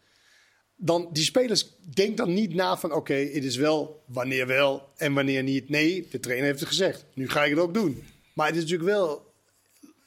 dan 0.75 1.09
die 1.11 1.23
spelers 1.23 1.75
denken 1.93 2.15
dan 2.15 2.33
niet 2.33 2.53
na 2.53 2.77
van 2.77 2.93
oké, 2.93 3.13
het 3.13 3.43
is 3.43 3.55
wel 3.55 4.03
wanneer 4.07 4.47
wel 4.47 4.89
en 4.97 5.13
wanneer 5.13 5.43
niet. 5.43 5.69
Nee, 5.69 6.07
de 6.11 6.19
trainer 6.19 6.45
heeft 6.47 6.59
het 6.59 6.69
gezegd. 6.69 7.05
Nu 7.13 7.29
ga 7.29 7.43
ik 7.43 7.49
het 7.49 7.59
ook 7.59 7.73
doen. 7.73 8.03
Maar 8.33 8.47
het 8.47 8.55
is 8.55 8.61
natuurlijk 8.61 8.89
wel 8.89 9.24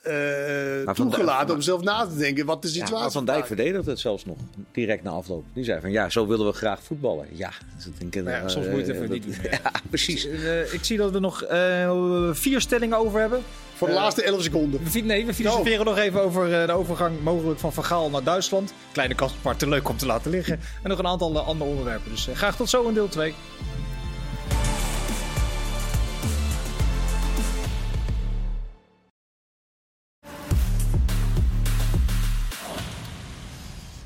eh, 0.02 0.94
toegelaten 0.94 1.54
om 1.54 1.60
zelf 1.60 1.82
na 1.82 2.06
te 2.06 2.16
denken 2.16 2.46
wat 2.46 2.62
de 2.62 2.68
Ja, 2.68 2.72
situatie 2.74 2.96
maar 2.98 3.10
Van 3.10 3.24
Dijk 3.24 3.46
verdedigde 3.46 3.90
het 3.90 4.00
zelfs 4.00 4.24
nog 4.24 4.36
direct 4.72 5.02
na 5.02 5.10
afloop. 5.10 5.44
Die 5.52 5.64
zei 5.64 5.80
van 5.80 5.90
ja, 5.90 6.08
zo 6.08 6.26
willen 6.26 6.46
we 6.46 6.52
graag 6.52 6.82
voetballen. 6.82 7.26
Ja, 7.32 7.50
dus 7.76 7.86
ik 7.86 7.98
denk, 8.12 8.14
Nou 8.14 8.36
ja, 8.36 8.42
eh, 8.42 8.48
soms 8.48 8.66
moet 8.66 8.74
je 8.74 8.80
het 8.86 8.88
even 8.94 9.00
dat- 9.00 9.10
niet 9.10 9.24
doen. 9.24 9.34
Ja, 9.62 9.72
precies. 9.90 10.26
Eh, 10.26 10.72
ik 10.72 10.84
zie 10.84 10.96
dat 10.98 11.10
we 11.10 11.18
nog 11.18 11.42
eh, 11.42 11.90
vier 12.32 12.60
stellingen 12.60 12.98
over 12.98 13.20
hebben. 13.20 13.42
Voor 13.74 13.88
de 13.88 13.94
laatste 13.94 14.22
11 14.22 14.42
seconden. 14.42 14.80
We, 14.92 15.00
nee, 15.00 15.26
we 15.26 15.34
filosoferen 15.34 15.84
nog 15.84 15.98
even 15.98 16.22
over 16.22 16.60
eh, 16.60 16.66
de 16.66 16.72
overgang 16.72 17.22
mogelijk 17.22 17.60
van 17.60 17.72
Van 17.72 17.84
Gaal 17.84 18.10
naar 18.10 18.22
Duitsland. 18.22 18.72
Kleine 18.92 19.14
kast, 19.14 19.34
maar 19.42 19.56
te 19.56 19.68
leuk 19.68 19.88
om 19.88 19.96
te 19.96 20.06
laten 20.06 20.30
liggen. 20.30 20.60
En 20.82 20.88
nog 20.90 20.98
een 20.98 21.06
aantal 21.06 21.38
andere 21.38 21.70
onderwerpen. 21.70 22.10
Dus 22.10 22.28
graag 22.34 22.56
tot 22.56 22.68
zo 22.68 22.88
in 22.88 22.94
deel 22.94 23.08
2. 23.08 23.34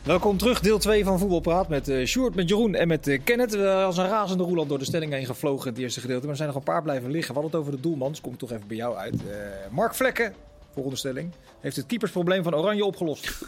Welkom 0.05 0.37
terug, 0.39 0.61
deel 0.61 0.79
2 0.79 1.05
van 1.05 1.19
Voetbalpraat 1.19 1.69
met 1.69 1.89
eh 1.89 2.07
Sjoerd, 2.07 2.35
met 2.35 2.49
Jeroen 2.49 2.75
en 2.75 2.89
met 2.89 3.07
eh, 3.09 3.21
Kenneth. 3.25 3.51
We 3.55 3.69
als 3.71 3.97
een 3.97 4.09
razende 4.09 4.45
roeland 4.45 4.69
door 4.69 4.79
de 4.79 4.85
stelling 4.85 5.13
heen 5.13 5.27
gevlogen 5.27 5.67
in 5.67 5.73
het 5.73 5.83
eerste 5.83 6.01
gedeelte. 6.01 6.21
Maar 6.23 6.31
er 6.31 6.37
zijn 6.37 6.49
nog 6.49 6.57
een 6.59 6.65
paar 6.65 6.83
blijven 6.83 7.11
liggen. 7.11 7.35
We 7.35 7.41
hadden 7.41 7.61
het 7.61 7.69
over 7.69 7.83
de 7.83 7.89
doelman, 7.89 8.09
dus 8.11 8.21
kom 8.21 8.33
ik 8.33 8.39
toch 8.39 8.53
even 8.53 8.67
bij 8.67 8.77
jou 8.77 8.97
uit. 8.97 9.15
Eh, 9.15 9.37
Mark 9.71 9.95
Vlekken, 9.95 10.35
volgende 10.73 10.99
stelling, 10.99 11.31
heeft 11.61 11.77
het 11.77 11.87
keepersprobleem 11.87 12.43
van 12.43 12.55
Oranje 12.55 12.85
opgelost. 12.85 13.31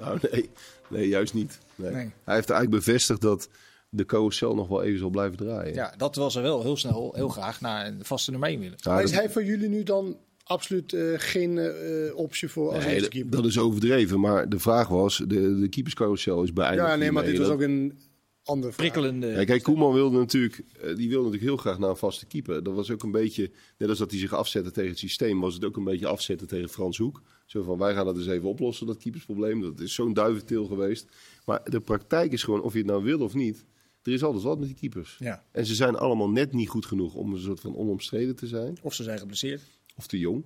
Nou, 0.00 0.18
nee, 0.30 0.50
nee, 0.88 1.08
juist 1.08 1.34
niet. 1.34 1.58
Nee. 1.74 1.90
Nee. 1.92 2.10
Hij 2.24 2.34
heeft 2.34 2.50
eigenlijk 2.50 2.84
bevestigd 2.84 3.20
dat 3.20 3.48
de 3.88 4.04
carousel 4.04 4.54
nog 4.54 4.68
wel 4.68 4.82
even 4.82 4.98
zal 4.98 5.08
blijven 5.10 5.36
draaien. 5.36 5.74
Ja, 5.74 5.94
dat 5.96 6.14
was 6.16 6.34
er 6.36 6.42
wel 6.42 6.62
heel 6.62 6.76
snel, 6.76 7.12
heel 7.14 7.28
graag 7.28 7.60
naar 7.60 7.86
een 7.86 8.00
vaste 8.04 8.30
nummer 8.30 8.48
1 8.48 8.60
willen. 8.60 8.78
Ja, 8.80 8.92
maar 8.92 9.02
is 9.02 9.10
dat- 9.10 9.20
hij 9.20 9.30
voor 9.30 9.44
jullie 9.44 9.68
nu 9.68 9.82
dan 9.82 10.16
absoluut 10.46 10.92
eh, 10.92 11.12
geen 11.16 11.58
eh, 11.58 12.16
optie 12.16 12.48
voor 12.48 12.72
als 12.74 12.84
Nee, 12.84 13.08
keeper? 13.08 13.30
dat 13.30 13.44
is 13.46 13.58
overdreven, 13.58 14.20
maar 14.20 14.48
de 14.48 14.58
vraag 14.58 14.88
was, 14.88 15.16
de, 15.26 15.58
de 15.60 15.68
keeperscarousel 15.68 16.42
is 16.42 16.52
beëindigd. 16.52 16.88
ja, 16.88 16.96
nee, 16.96 17.12
maar 17.12 17.24
dit 17.24 17.38
was 17.38 17.46
Dat- 17.46 17.56
ook 17.56 17.62
een 17.62 17.98
andere 18.44 18.72
vraag. 18.72 18.90
Prikkelende. 18.90 19.26
Ja, 19.26 19.44
kijk, 19.44 19.62
Koeman 19.62 19.92
wilde 19.92 20.18
natuurlijk, 20.18 20.62
eh, 20.80 20.96
die 20.96 21.08
wilde 21.08 21.24
natuurlijk 21.24 21.42
heel 21.42 21.56
graag 21.56 21.78
naar 21.78 21.90
een 21.90 21.96
vaste 21.96 22.26
keeper. 22.26 22.62
Dat 22.62 22.74
was 22.74 22.90
ook 22.90 23.02
een 23.02 23.10
beetje, 23.10 23.50
net 23.78 23.88
als 23.88 23.98
dat 23.98 24.10
hij 24.10 24.20
zich 24.20 24.32
afzette 24.34 24.70
tegen 24.70 24.90
het 24.90 24.98
systeem, 24.98 25.40
was 25.40 25.54
het 25.54 25.64
ook 25.64 25.76
een 25.76 25.84
beetje 25.84 26.06
afzetten 26.06 26.46
tegen 26.46 26.68
Frans 26.68 26.98
Hoek. 26.98 27.22
Zo 27.46 27.62
van, 27.62 27.78
wij 27.78 27.94
gaan 27.94 28.04
dat 28.04 28.16
eens 28.16 28.26
even 28.26 28.48
oplossen, 28.48 28.86
dat 28.86 28.96
keepersprobleem. 28.98 29.60
Dat 29.60 29.80
is 29.80 29.94
zo'n 29.94 30.14
duiventil 30.14 30.64
geweest. 30.66 31.06
Maar 31.44 31.60
de 31.70 31.80
praktijk 31.80 32.32
is 32.32 32.42
gewoon, 32.42 32.62
of 32.62 32.72
je 32.72 32.78
het 32.78 32.86
nou 32.88 33.04
wil 33.04 33.20
of 33.20 33.34
niet, 33.34 33.64
er 34.02 34.12
is 34.12 34.22
altijd 34.22 34.42
wat 34.42 34.58
met 34.58 34.68
die 34.68 34.76
keepers. 34.76 35.16
Ja. 35.18 35.44
En 35.52 35.66
ze 35.66 35.74
zijn 35.74 35.96
allemaal 35.96 36.30
net 36.30 36.52
niet 36.52 36.68
goed 36.68 36.86
genoeg 36.86 37.14
om 37.14 37.32
een 37.32 37.40
soort 37.40 37.60
van 37.60 37.76
onomstreden 37.76 38.36
te 38.36 38.46
zijn. 38.46 38.78
Of 38.82 38.94
ze 38.94 39.02
zijn 39.02 39.18
geblesseerd. 39.18 39.62
Of 39.96 40.06
te 40.06 40.18
jong. 40.18 40.44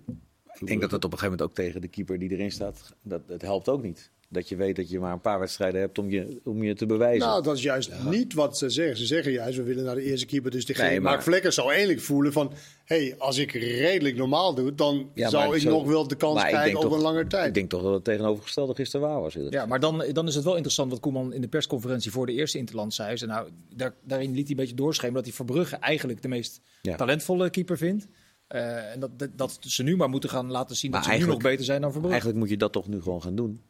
Ik 0.60 0.66
denk 0.66 0.80
dat 0.80 0.90
het 0.90 1.04
op 1.04 1.12
een 1.12 1.18
gegeven 1.18 1.38
moment 1.38 1.42
ook 1.42 1.54
tegen 1.66 1.80
de 1.80 1.88
keeper 1.88 2.18
die 2.18 2.30
erin 2.30 2.50
staat, 2.52 2.94
dat, 3.02 3.20
het 3.26 3.42
helpt 3.42 3.68
ook 3.68 3.82
niet. 3.82 4.10
Dat 4.32 4.48
je 4.48 4.56
weet 4.56 4.76
dat 4.76 4.90
je 4.90 4.98
maar 5.00 5.12
een 5.12 5.20
paar 5.20 5.38
wedstrijden 5.38 5.80
hebt 5.80 5.98
om 5.98 6.10
je, 6.10 6.40
om 6.44 6.62
je 6.62 6.74
te 6.74 6.86
bewijzen. 6.86 7.28
Nou, 7.28 7.42
dat 7.42 7.56
is 7.56 7.62
juist 7.62 7.90
niet 8.04 8.34
wat 8.34 8.58
ze 8.58 8.68
zeggen. 8.70 8.96
Ze 8.96 9.06
zeggen 9.06 9.32
juist, 9.32 9.56
we 9.56 9.62
willen 9.62 9.84
naar 9.84 9.94
de 9.94 10.02
eerste 10.02 10.26
keeper. 10.26 10.50
Dus 10.50 10.66
degene, 10.66 10.88
Nee, 10.88 11.00
maar- 11.00 11.10
Mark 11.12 11.22
Vlekker 11.24 11.52
zou 11.52 11.70
eigenlijk 11.70 12.00
voelen 12.00 12.32
van... 12.32 12.52
hey, 12.84 13.14
als 13.18 13.38
ik 13.38 13.52
redelijk 13.52 14.16
normaal 14.16 14.54
doe, 14.54 14.74
dan 14.74 15.10
Ja, 15.14 15.28
zou 15.28 15.54
ik 15.54 15.60
zo- 15.60 15.70
nog 15.70 15.86
wel 15.86 16.08
de 16.08 16.14
kans 16.16 16.42
ik 16.42 16.48
krijgen 16.48 16.80
toch- 16.80 16.92
een 16.92 17.00
lange 17.00 17.20
Ik 17.20 17.28
tijd. 17.28 17.54
denk 17.54 17.70
toch 17.70 17.82
dat 17.82 17.92
het 17.94 18.04
tegenovergestelde 18.04 18.74
gisteren 18.74 19.08
waar 19.08 19.20
was. 19.20 19.36
Ja, 19.50 19.66
maar 19.66 19.80
dan, 19.80 20.04
dan 20.12 20.26
is 20.28 20.34
het 20.34 20.44
wel 20.44 20.54
interessant 20.54 20.90
wat 20.90 21.00
Koeman 21.00 21.32
in 21.32 21.40
de 21.40 21.48
persconferentie 21.48 22.10
voor 22.10 22.26
de 22.26 22.32
eerste 22.32 22.58
Interland 22.58 22.94
zei. 22.94 23.16
Ze, 23.16 23.26
Nou, 23.26 23.48
daar, 23.74 23.94
daarin 24.04 24.28
liet 24.30 24.40
hij 24.42 24.50
een 24.50 24.56
beetje 24.56 24.74
doorschemeren 24.74 25.16
dat 25.16 25.24
hij 25.24 25.34
Verbrugge 25.34 25.76
eigenlijk 25.76 26.22
de 26.22 26.28
meest 26.28 26.60
Ja. 26.82 26.96
talentvolle 26.96 27.50
keeper 27.50 27.76
vindt. 27.76 28.06
Eh, 28.50 28.92
en 28.92 29.00
dat, 29.00 29.10
dat, 29.18 29.30
dat 29.36 29.58
ze 29.60 29.82
nu 29.82 29.96
maar 29.96 30.08
moeten 30.08 30.30
gaan 30.30 30.50
laten 30.50 30.76
zien 30.76 30.90
Maar 30.90 31.02
dat 31.02 31.12
ze 31.12 31.18
nu 31.18 31.26
nog 31.26 31.42
beter 31.42 31.64
zijn 31.64 31.80
dan 31.80 31.90
Verbrugge. 31.90 32.16
Eigenlijk 32.16 32.38
moet 32.40 32.50
je 32.50 32.56
dat 32.56 32.72
toch 32.72 32.88
nu 32.88 33.00
gewoon 33.02 33.22
gaan 33.22 33.34
doen. 33.34 33.60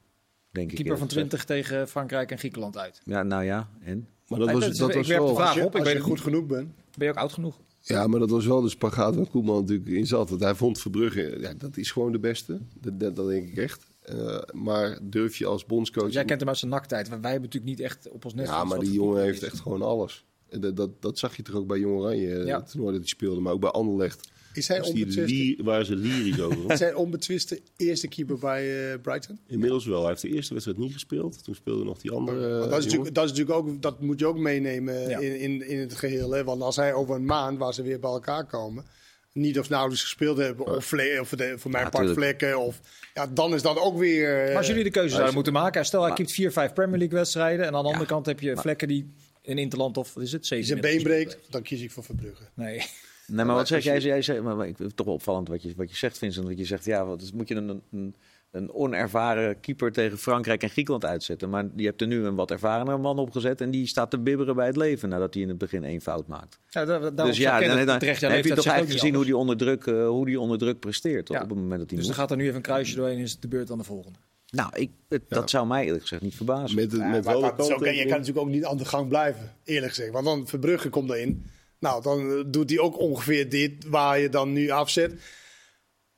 Denk 0.50 0.70
ik. 0.70 0.76
keeper 0.76 0.98
van 0.98 1.08
eerlijk 1.08 1.30
gezegd. 1.32 1.46
20 1.46 1.72
tegen 1.76 1.88
Frankrijk 1.88 2.30
en 2.30 2.38
Griekenland 2.38 2.78
uit. 2.78 3.00
Ja, 3.04 3.22
nou 3.22 3.44
ja, 3.44 3.68
en? 3.82 4.08
Maar 4.28 4.38
dat 4.38 4.50
was, 4.50 4.64
dat 4.64 4.76
dat 4.76 4.88
ik 4.90 4.96
was 4.96 5.06
werp 5.06 5.26
de 5.26 5.34
vraag 5.34 5.46
als 5.46 5.56
je, 5.56 5.64
op. 5.64 5.76
Ik 5.76 5.84
weet 5.84 6.00
goed 6.00 6.20
genoeg 6.20 6.46
bent. 6.46 6.72
Ben 6.96 7.06
je 7.06 7.12
ook 7.12 7.18
oud 7.18 7.32
genoeg? 7.32 7.56
Ja, 7.80 8.06
maar 8.06 8.20
dat 8.20 8.30
was 8.30 8.46
wel 8.46 8.60
de 8.60 8.68
spagaat 8.68 9.16
waar 9.16 9.26
Koeman 9.26 9.60
natuurlijk 9.60 9.88
in 9.88 10.06
zat. 10.06 10.28
Dat 10.28 10.40
hij 10.40 10.54
vond 10.54 10.80
Verbrugge, 10.80 11.36
ja, 11.40 11.54
dat 11.54 11.76
is 11.76 11.90
gewoon 11.90 12.12
de 12.12 12.18
beste. 12.18 12.58
Dat, 12.80 13.00
dat, 13.00 13.16
dat 13.16 13.28
denk 13.28 13.48
ik 13.48 13.56
echt. 13.56 13.86
Eh, 14.00 14.38
maar 14.52 14.98
durf 15.02 15.36
je 15.36 15.46
als 15.46 15.66
bondscoach... 15.66 16.12
Jij 16.12 16.24
kent 16.24 16.40
hem 16.40 16.48
uit 16.48 16.58
zijn 16.58 16.70
nakttijd. 16.70 17.08
Wij 17.08 17.18
hebben 17.20 17.40
natuurlijk 17.40 17.64
niet 17.64 17.80
echt 17.80 18.08
op 18.10 18.24
ons 18.24 18.34
net. 18.34 18.46
Ja, 18.46 18.64
maar 18.64 18.78
die 18.78 18.92
jongen 18.92 19.12
keeper 19.12 19.30
heeft 19.30 19.42
is. 19.42 19.48
echt 19.48 19.60
gewoon 19.60 19.82
alles. 19.82 20.24
Dat, 20.48 20.76
dat, 20.76 21.02
dat 21.02 21.18
zag 21.18 21.36
je 21.36 21.42
toch 21.42 21.54
ook 21.54 21.66
bij 21.66 21.78
Jong 21.78 21.98
Oranje, 21.98 22.38
eh, 22.38 22.46
Ja. 22.46 22.56
het 22.56 22.70
toernooi 22.70 22.92
dat 22.92 23.00
hij 23.00 23.08
speelde. 23.08 23.40
Maar 23.40 23.52
ook 23.52 23.60
bij 23.60 23.70
Anderlecht. 23.70 24.30
Is 24.52 24.68
hij, 24.68 24.80
onbetwiste, 24.82 25.56
waren 25.62 25.86
ze 25.86 25.96
lyrisch 25.96 26.40
over. 26.40 26.70
is 26.72 26.78
hij 26.78 26.94
onbetwiste 26.94 27.60
eerste 27.76 28.08
keeper 28.08 28.38
bij 28.38 28.92
eh, 28.92 29.00
Brighton? 29.00 29.38
Inmiddels 29.46 29.86
wel. 29.86 30.00
Hij 30.00 30.08
heeft 30.08 30.22
de 30.22 30.28
eerste 30.28 30.52
wedstrijd 30.52 30.78
niet 30.80 30.92
gespeeld. 30.92 31.44
Toen 31.44 31.54
speelde 31.54 31.84
nog 31.84 31.98
die 31.98 32.10
andere. 32.10 32.38
Maar 32.38 32.48
eh, 32.48 32.52
dat, 32.56 32.62
is 32.64 32.70
jongen. 32.70 32.84
natuurlijk, 32.84 33.14
dat 33.14 33.24
is 33.24 33.30
natuurlijk 33.30 33.58
ook, 33.58 33.82
dat 33.82 34.00
moet 34.00 34.18
je 34.18 34.26
ook 34.26 34.38
meenemen 34.38 35.08
Ja. 35.08 35.18
in, 35.18 35.38
in, 35.40 35.68
in 35.68 35.78
het 35.78 35.94
geheel. 35.94 36.30
Hè? 36.30 36.44
Want 36.44 36.62
als 36.62 36.76
hij 36.76 36.92
over 36.94 37.14
een 37.14 37.24
maand, 37.24 37.58
waar 37.58 37.74
ze 37.74 37.82
weer 37.82 38.00
bij 38.00 38.10
elkaar 38.10 38.46
komen, 38.46 38.84
niet 39.32 39.58
of 39.58 39.68
nauwelijks 39.68 40.02
gespeeld 40.02 40.38
hebben. 40.38 40.66
Of, 40.76 40.84
vle- 40.84 41.18
of 41.20 41.28
de- 41.28 41.54
voor 41.58 41.70
mijn 41.70 41.84
Ja, 41.84 41.90
part 41.90 42.10
vlekken. 42.10 42.58
Of, 42.58 42.80
ja, 43.14 43.26
dan 43.26 43.54
is 43.54 43.62
dat 43.62 43.78
ook 43.78 43.98
weer... 43.98 44.40
eh, 44.40 44.46
Maar 44.48 44.56
als 44.56 44.66
jullie 44.66 44.84
de 44.84 44.90
keuze 44.90 45.08
zouden 45.08 45.26
als- 45.26 45.34
moeten 45.34 45.52
maken, 45.52 45.84
stel 45.84 46.02
hij 46.04 46.12
keept 46.12 46.32
vier, 46.32 46.52
vijf 46.52 46.72
Premier 46.72 46.98
League 46.98 47.18
wedstrijden. 47.18 47.66
En 47.66 47.74
aan 47.74 47.82
de 47.82 47.88
andere 47.88 48.06
kant 48.06 48.26
heb 48.26 48.40
je 48.40 48.56
vlekken 48.56 48.88
die 48.88 49.10
in 49.42 49.58
Interland 49.58 49.96
of 49.96 50.14
wat 50.14 50.22
is 50.22 50.32
het? 50.32 50.40
die 50.40 50.48
zijn 50.48 50.64
Zeven 50.64 50.80
been 50.80 51.02
breekt, 51.02 51.38
dan 51.50 51.62
kies 51.62 51.80
ik 51.82 51.90
voor 51.90 52.04
Verbrugge. 52.04 52.42
Nee. 52.54 52.82
Nee, 53.30 53.44
maar 53.44 53.54
wat 53.54 53.66
zeg 53.68 53.82
jij? 53.84 53.98
jij 53.98 54.22
zei, 54.22 54.40
maar, 54.40 54.56
maar 54.56 54.68
ik 54.68 54.76
vind 54.76 54.88
het 54.88 54.96
toch 54.96 55.06
wel 55.06 55.14
opvallend 55.14 55.48
wat 55.48 55.62
je, 55.62 55.72
wat 55.76 55.90
je 55.90 55.96
zegt, 55.96 56.18
Vincent. 56.18 56.46
Dat 56.46 56.58
je 56.58 56.64
zegt, 56.64 56.84
ja, 56.84 57.04
wat 57.06 57.30
moet 57.34 57.48
je 57.48 57.54
een, 57.54 57.82
een, 57.92 58.14
een 58.50 58.72
onervaren 58.72 59.60
keeper 59.60 59.92
tegen 59.92 60.18
Frankrijk 60.18 60.62
en 60.62 60.70
Griekenland 60.70 61.04
uitzetten. 61.04 61.50
Maar 61.50 61.66
je 61.76 61.84
hebt 61.86 62.00
er 62.00 62.06
nu 62.06 62.24
een 62.24 62.34
wat 62.34 62.50
ervarenere 62.50 62.98
man 62.98 63.18
opgezet 63.18 63.60
en 63.60 63.70
die 63.70 63.86
staat 63.86 64.10
te 64.10 64.18
bibberen 64.18 64.54
bij 64.54 64.66
het 64.66 64.76
leven 64.76 65.08
nadat 65.08 65.34
hij 65.34 65.42
in 65.42 65.48
het 65.48 65.58
begin 65.58 65.84
één 65.84 66.00
fout 66.00 66.26
maakt. 66.26 66.58
Ja, 66.68 66.84
daar, 66.84 67.00
daarom 67.00 67.26
dus 67.26 67.36
ja, 67.36 67.60
dan, 67.60 67.68
heb 67.78 68.00
je 68.00 68.14
toch 68.24 68.38
zegt 68.38 68.66
eigenlijk 68.66 68.90
gezien 68.90 69.14
hoe 69.14 69.24
die, 69.24 69.34
alles. 69.34 69.42
onder 69.50 69.56
druk, 69.56 69.86
eh, 69.86 70.08
hoe 70.08 70.26
die 70.26 70.40
onder 70.40 70.58
druk 70.58 70.78
presteert 70.80 71.28
Ja. 71.28 71.42
op 71.42 71.48
het 71.48 71.58
moment 71.58 71.80
dat 71.80 71.88
hij 71.90 71.98
Dus 71.98 72.06
dan 72.06 72.16
gaat 72.16 72.30
er 72.30 72.36
nu 72.36 72.42
even 72.44 72.56
een 72.56 72.62
kruisje 72.62 72.96
doorheen 72.96 73.16
en 73.16 73.22
is 73.22 73.32
het 73.32 73.42
de 73.42 73.48
beurt 73.48 73.70
aan 73.70 73.78
de 73.78 73.84
volgende. 73.84 74.18
Nou, 74.50 74.70
ik, 74.74 74.90
het- 75.08 75.22
dat 75.28 75.50
zou 75.50 75.66
mij 75.66 75.84
eerlijk 75.84 76.02
gezegd 76.02 76.22
niet 76.22 76.34
verbazen. 76.34 76.76
Met, 76.76 76.92
Ja, 76.92 77.08
met 77.08 77.24
maar 77.24 77.34
je 77.34 78.00
kan 78.00 78.08
natuurlijk 78.08 78.38
ook 78.38 78.48
niet 78.48 78.64
aan 78.64 78.76
de 78.76 78.84
gang 78.84 79.08
blijven, 79.08 79.52
eerlijk 79.64 79.92
gezegd. 79.94 80.12
Want 80.12 80.24
dan 80.24 80.46
Verbrugge 80.46 80.88
komt 80.88 81.10
erin. 81.10 81.44
Nou, 81.80 82.02
dan 82.02 82.30
eh, 82.30 82.44
doet 82.46 82.70
hij 82.70 82.78
ook 82.78 82.98
ongeveer 82.98 83.48
dit 83.48 83.84
waar 83.88 84.18
je 84.18 84.28
dan 84.28 84.52
nu 84.52 84.70
afzet. 84.70 85.12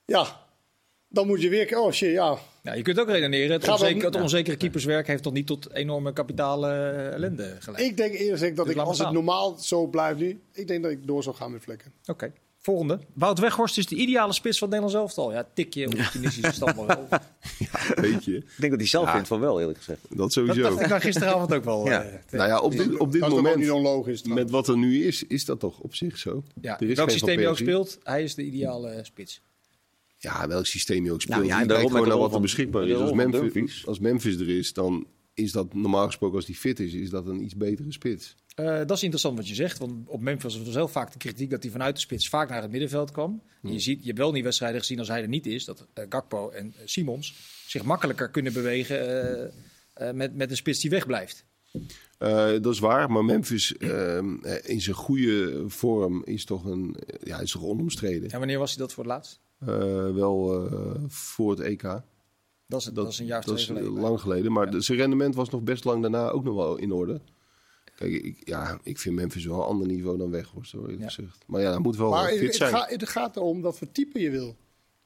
Ja, 0.05 0.45
dan 1.07 1.27
moet 1.27 1.41
je 1.41 1.49
weer... 1.49 1.79
Oh 1.79 1.91
shit, 1.91 2.11
ja. 2.11 2.37
Ja, 2.63 2.73
je 2.73 2.81
kunt 2.81 2.99
ook 2.99 3.09
redeneren. 3.09 3.51
Het, 3.51 3.67
onzeker, 3.69 4.11
niet- 4.11 4.21
onzekere 4.21 4.57
keeperswerk 4.57 5.07
heeft 5.07 5.23
toch 5.23 5.33
niet 5.33 5.47
tot 5.47 5.73
enorme 5.73 6.13
kapitale 6.13 6.67
eh, 6.67 7.13
ellende 7.13 7.55
geleid. 7.59 7.83
Ik 7.83 7.97
denk 7.97 8.11
eerlijk 8.13 8.31
gezegd 8.31 8.55
dat 8.55 8.65
Dus 8.65 8.75
ik, 8.75 8.81
als 8.81 8.99
het 8.99 9.11
normaal 9.11 9.57
zo 9.57 9.87
blijft 9.87 10.19
nu... 10.19 10.41
Ik 10.53 10.67
denk 10.67 10.83
dat 10.83 10.91
ik 10.91 11.07
door 11.07 11.23
zou 11.23 11.35
gaan 11.35 11.51
met 11.51 11.61
vlekken. 11.61 11.93
Oké. 12.05 12.33
Volgende. 12.65 12.99
Wout 13.13 13.39
Weghorst 13.39 13.77
is 13.77 13.85
de 13.85 13.95
ideale 13.95 14.33
spits 14.33 14.57
van 14.57 14.69
het 14.71 14.79
Nederlands 14.79 15.15
elftal. 15.15 15.33
Ja, 15.33 15.47
tikje 15.53 15.87
maar 16.75 16.85
wel. 16.87 17.07
Weet 17.95 18.25
je, 18.25 18.35
Ik 18.35 18.45
denk 18.57 18.71
dat 18.71 18.79
hij 18.79 18.87
zelf 18.89 19.05
Ja. 19.05 19.11
vindt 19.13 19.27
van 19.27 19.39
wel, 19.39 19.59
eerlijk 19.59 19.77
gezegd. 19.77 19.99
dat 20.09 20.17
Dat 20.17 20.31
sowieso. 20.33 20.61
dacht 20.61 20.81
ik 20.81 20.87
nou 20.87 21.01
gisteravond 21.01 21.53
ook 21.53 21.63
wel. 21.63 21.85
Ja. 21.87 22.01
eh, 22.03 22.13
Nou 22.31 22.47
ja, 22.49 22.59
op 22.59 22.71
dit, 22.71 22.79
op 22.81 22.87
dit 22.89 22.99
dat 22.99 23.13
is 23.13 23.19
toch 23.19 23.29
ook 23.29 23.35
moment, 23.35 23.55
niet 23.55 23.71
onlogisch. 23.71 24.23
met 24.23 24.49
wat 24.49 24.67
er 24.67 24.77
nu 24.77 25.05
is, 25.05 25.23
is 25.23 25.45
dat 25.45 25.59
toch 25.59 25.79
op 25.79 25.95
zich 25.95 26.17
zo. 26.17 26.43
ja, 26.61 26.79
Er 26.79 26.89
is 26.89 26.95
welk 26.95 27.09
geen 27.09 27.19
systeem 27.19 27.39
je 27.39 27.47
ook 27.47 27.57
speelt, 27.57 27.99
hij 28.03 28.23
is 28.23 28.35
de 28.35 28.43
ideale 28.43 28.89
eh, 28.89 29.03
spits. 29.03 29.41
Ja, 30.17 30.47
welk 30.47 30.65
systeem 30.65 31.05
je 31.05 31.11
ook 31.11 31.21
speelt. 31.21 31.37
Nou 31.37 31.49
ja, 31.49 31.61
en 31.61 31.67
daarom 31.67 31.91
gewoon 31.91 32.07
naar 32.07 32.17
wat 32.17 32.33
er 32.33 32.41
beschikbaar 32.41 32.87
is. 32.87 32.95
Als 32.97 33.11
Memphis, 33.11 33.87
als 33.87 33.99
Memphis 33.99 34.35
er 34.39 34.49
is, 34.57 34.73
dan 34.73 35.05
is 35.33 35.51
dat 35.51 35.73
normaal 35.73 36.05
gesproken 36.05 36.35
als 36.35 36.45
die 36.45 36.55
fit 36.55 36.79
is, 36.79 36.93
is 36.93 37.09
dat 37.09 37.27
een 37.27 37.43
iets 37.43 37.55
betere 37.55 37.91
spits. 37.91 38.35
Eh, 38.55 38.65
dat 38.65 38.91
is 38.91 39.01
interessant 39.01 39.37
wat 39.37 39.47
je 39.47 39.55
zegt. 39.55 39.77
Want 39.77 40.07
op 40.07 40.21
Memphis 40.21 40.57
was 40.57 40.75
heel 40.75 40.87
vaak 40.87 41.11
de 41.11 41.17
kritiek 41.17 41.49
dat 41.49 41.63
hij 41.63 41.71
vanuit 41.71 41.95
de 41.95 42.01
spits 42.01 42.29
vaak 42.29 42.49
naar 42.49 42.61
het 42.61 42.71
middenveld 42.71 43.11
kwam. 43.11 43.41
Je, 43.61 43.79
ziet, 43.79 43.99
je 43.99 44.05
hebt 44.05 44.17
wel 44.17 44.31
die 44.31 44.43
wedstrijden 44.43 44.79
gezien 44.79 44.99
als 44.99 45.07
hij 45.07 45.21
er 45.21 45.27
niet 45.27 45.45
is. 45.45 45.65
Dat 45.65 45.87
eh, 45.93 46.05
Gakpo 46.09 46.49
en 46.49 46.73
eh, 46.77 46.81
Simons 46.85 47.35
zich 47.67 47.83
makkelijker 47.83 48.29
kunnen 48.29 48.53
bewegen 48.53 49.53
met, 50.13 50.35
met 50.35 50.49
een 50.49 50.57
spits 50.57 50.79
die 50.79 50.89
wegblijft. 50.89 51.45
Dat 52.61 52.73
is 52.73 52.79
waar, 52.79 53.11
maar 53.11 53.25
Memphis 53.25 53.77
ehm, 53.77 54.35
eh, 54.41 54.69
in 54.69 54.81
zijn 54.81 54.95
goede 54.95 55.63
vorm 55.67 56.23
is 56.25 56.45
toch, 56.45 56.65
een, 56.65 56.95
ja, 57.23 57.39
is 57.39 57.51
toch 57.51 57.63
onomstreden. 57.63 58.29
En 58.29 58.39
wanneer 58.39 58.59
was 58.59 58.69
hij 58.69 58.79
dat 58.79 58.93
voor 58.93 59.03
het 59.03 59.13
laatst? 59.13 59.41
Wel 60.15 60.69
voor 61.07 61.51
het 61.51 61.59
EK. 61.59 62.01
Dat 62.67 62.81
is, 62.81 62.85
dat, 62.85 63.07
is 63.07 63.19
een 63.19 63.25
jaar 63.25 63.39
of 63.39 63.45
dat 63.45 63.57
twee 63.57 63.67
is 63.75 63.81
geleden. 63.81 64.01
lang 64.01 64.19
geleden. 64.19 64.51
Maar 64.51 64.71
de- 64.71 64.81
zijn 64.81 64.97
rendement 64.97 65.35
was 65.35 65.49
nog 65.49 65.61
best 65.61 65.83
lang 65.83 66.01
daarna 66.01 66.29
ook 66.29 66.43
nog 66.43 66.55
wel 66.55 66.77
in 66.77 66.91
orde. 66.91 67.21
Kijk, 67.95 68.11
ik, 68.11 68.37
ja, 68.47 68.79
ik 68.83 68.99
vind 68.99 69.15
Memphis 69.15 69.45
wel 69.45 69.55
een 69.59 69.65
ander 69.65 69.87
niveau 69.87 70.17
dan 70.17 70.29
Weghorst, 70.31 70.71
hoor, 70.71 70.81
eerlijk 70.81 70.99
Ja. 71.01 71.07
gezegd. 71.07 71.43
Maar 71.47 71.61
ja, 71.61 71.69
hij 71.69 71.79
moet 71.79 71.95
wel 71.97 72.09
Maar 72.09 72.27
het, 72.29 72.37
fit 72.37 72.47
het, 72.47 72.55
zijn. 72.55 72.69
gaat, 72.71 72.89
het 72.89 73.09
gaat 73.09 73.35
erom 73.35 73.61
wat 73.61 73.77
voor 73.77 73.91
type 73.91 74.19
je 74.19 74.29
wil. 74.29 74.55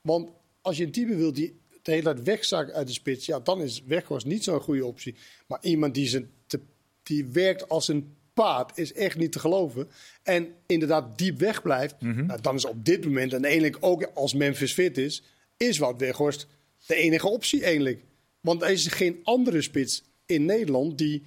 Want 0.01 0.29
als 0.61 0.77
je 0.77 0.83
een 0.85 0.91
type 0.91 1.15
wil 1.15 1.33
die 1.33 1.59
de 1.81 1.91
hele 1.91 2.03
tijd 2.03 2.23
wegzakt 2.23 2.71
uit 2.71 2.87
de 2.87 2.93
spits... 2.93 3.25
Ja, 3.25 3.39
dan 3.39 3.61
is 3.61 3.83
Weghorst 3.83 4.25
niet 4.25 4.43
zo'n 4.43 4.59
goede 4.61 4.85
optie. 4.85 5.15
Maar 5.47 5.59
iemand 5.61 5.93
die, 5.93 6.07
zijn 6.07 6.29
te, 6.47 6.59
die 7.03 7.25
werkt 7.25 7.69
als 7.69 7.87
een 7.87 8.15
paard 8.33 8.77
is 8.77 8.93
echt 8.93 9.17
niet 9.17 9.31
te 9.31 9.39
geloven. 9.39 9.89
En 10.23 10.47
inderdaad 10.65 11.17
diep 11.17 11.39
weg 11.39 11.61
blijft. 11.61 11.95
nou, 12.01 12.41
dan 12.41 12.55
is 12.55 12.65
op 12.65 12.85
dit 12.85 13.05
moment, 13.05 13.33
en 13.33 13.43
eigenlijk 13.43 13.77
ook 13.79 14.03
als 14.13 14.33
Memphis 14.33 14.73
fit 14.73 14.97
is... 14.97 15.23
is 15.57 15.77
Wout 15.77 15.99
Weghorst 15.99 16.47
de 16.87 16.95
enige 16.95 17.27
optie 17.27 17.63
eigenlijk. 17.63 18.03
Want 18.41 18.61
er 18.61 18.69
is 18.69 18.87
geen 18.87 19.19
andere 19.23 19.61
spits 19.61 20.03
in 20.25 20.45
Nederland 20.45 20.97
die 20.97 21.23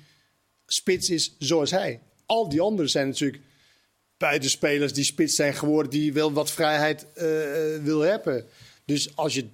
spits 0.67 1.11
is 1.11 1.37
zoals 1.39 1.71
hij. 1.71 2.01
Al 2.27 2.49
die 2.49 2.61
anderen 2.61 2.91
zijn 2.91 3.07
natuurlijk 3.07 3.43
beide 4.17 4.49
spelers 4.49 4.93
die 4.93 5.05
spits 5.05 5.35
zijn 5.35 5.55
geworden, 5.55 5.91
die 5.91 6.13
wel 6.13 6.33
wat 6.33 6.51
vrijheid 6.51 7.13
eh, 7.13 7.27
wil 7.83 8.01
hebben. 8.01 8.45
Dus 8.85 9.17
als 9.17 9.35
je 9.35 9.47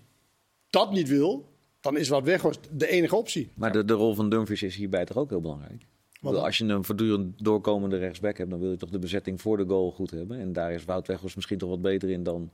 dat 0.70 0.92
niet 0.92 1.08
wil, 1.08 1.48
dan 1.80 1.96
is 1.96 2.08
wat 2.08 2.24
Weghorst 2.24 2.60
de 2.72 2.88
enige 2.88 3.16
optie. 3.16 3.50
Maar 3.54 3.72
de, 3.72 3.84
de 3.84 3.92
rol 3.92 4.14
van 4.14 4.30
Dumfries 4.30 4.62
is 4.62 4.76
hierbij 4.76 5.04
toch 5.04 5.16
ook 5.16 5.30
heel 5.30 5.40
belangrijk. 5.40 5.86
Dan? 6.20 6.42
als 6.42 6.58
je 6.58 6.64
een 6.64 6.84
voortdurend 6.84 7.44
doorkomende 7.44 7.98
rechtsback 7.98 8.38
hebt, 8.38 8.50
dan 8.50 8.60
wil 8.60 8.70
je 8.70 8.76
toch 8.76 8.90
de 8.90 8.98
bezetting 8.98 9.40
voor 9.40 9.56
de 9.56 9.64
goal 9.64 9.90
goed 9.90 10.10
hebben. 10.10 10.40
En 10.40 10.52
daar 10.52 10.72
is 10.72 10.84
Wout 10.84 11.06
Weghorst 11.06 11.36
misschien 11.36 11.58
toch 11.58 11.68
wat 11.68 11.82
beter 11.82 12.10
in 12.10 12.22
dan, 12.22 12.50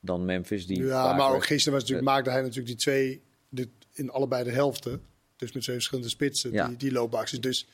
dan 0.00 0.24
Memphis. 0.24 0.66
Die 0.66 0.84
Ja, 0.84 1.12
maar 1.16 1.34
ook 1.34 1.44
gisteren 1.46 1.72
was 1.72 1.82
natuurlijk, 1.82 2.08
maakte 2.08 2.30
hij 2.30 2.40
natuurlijk 2.40 2.66
die 2.66 2.76
twee 2.76 3.22
de, 3.48 3.68
in 3.92 4.10
allebei 4.10 4.44
de 4.44 4.50
helften. 4.50 5.02
Dus 5.36 5.52
met 5.52 5.62
twee 5.62 5.74
verschillende 5.76 6.10
spitsen, 6.10 6.52
Ja. 6.52 6.68
die, 6.68 6.76
die 6.76 6.92
loopacties. 6.92 7.40
Dus 7.40 7.68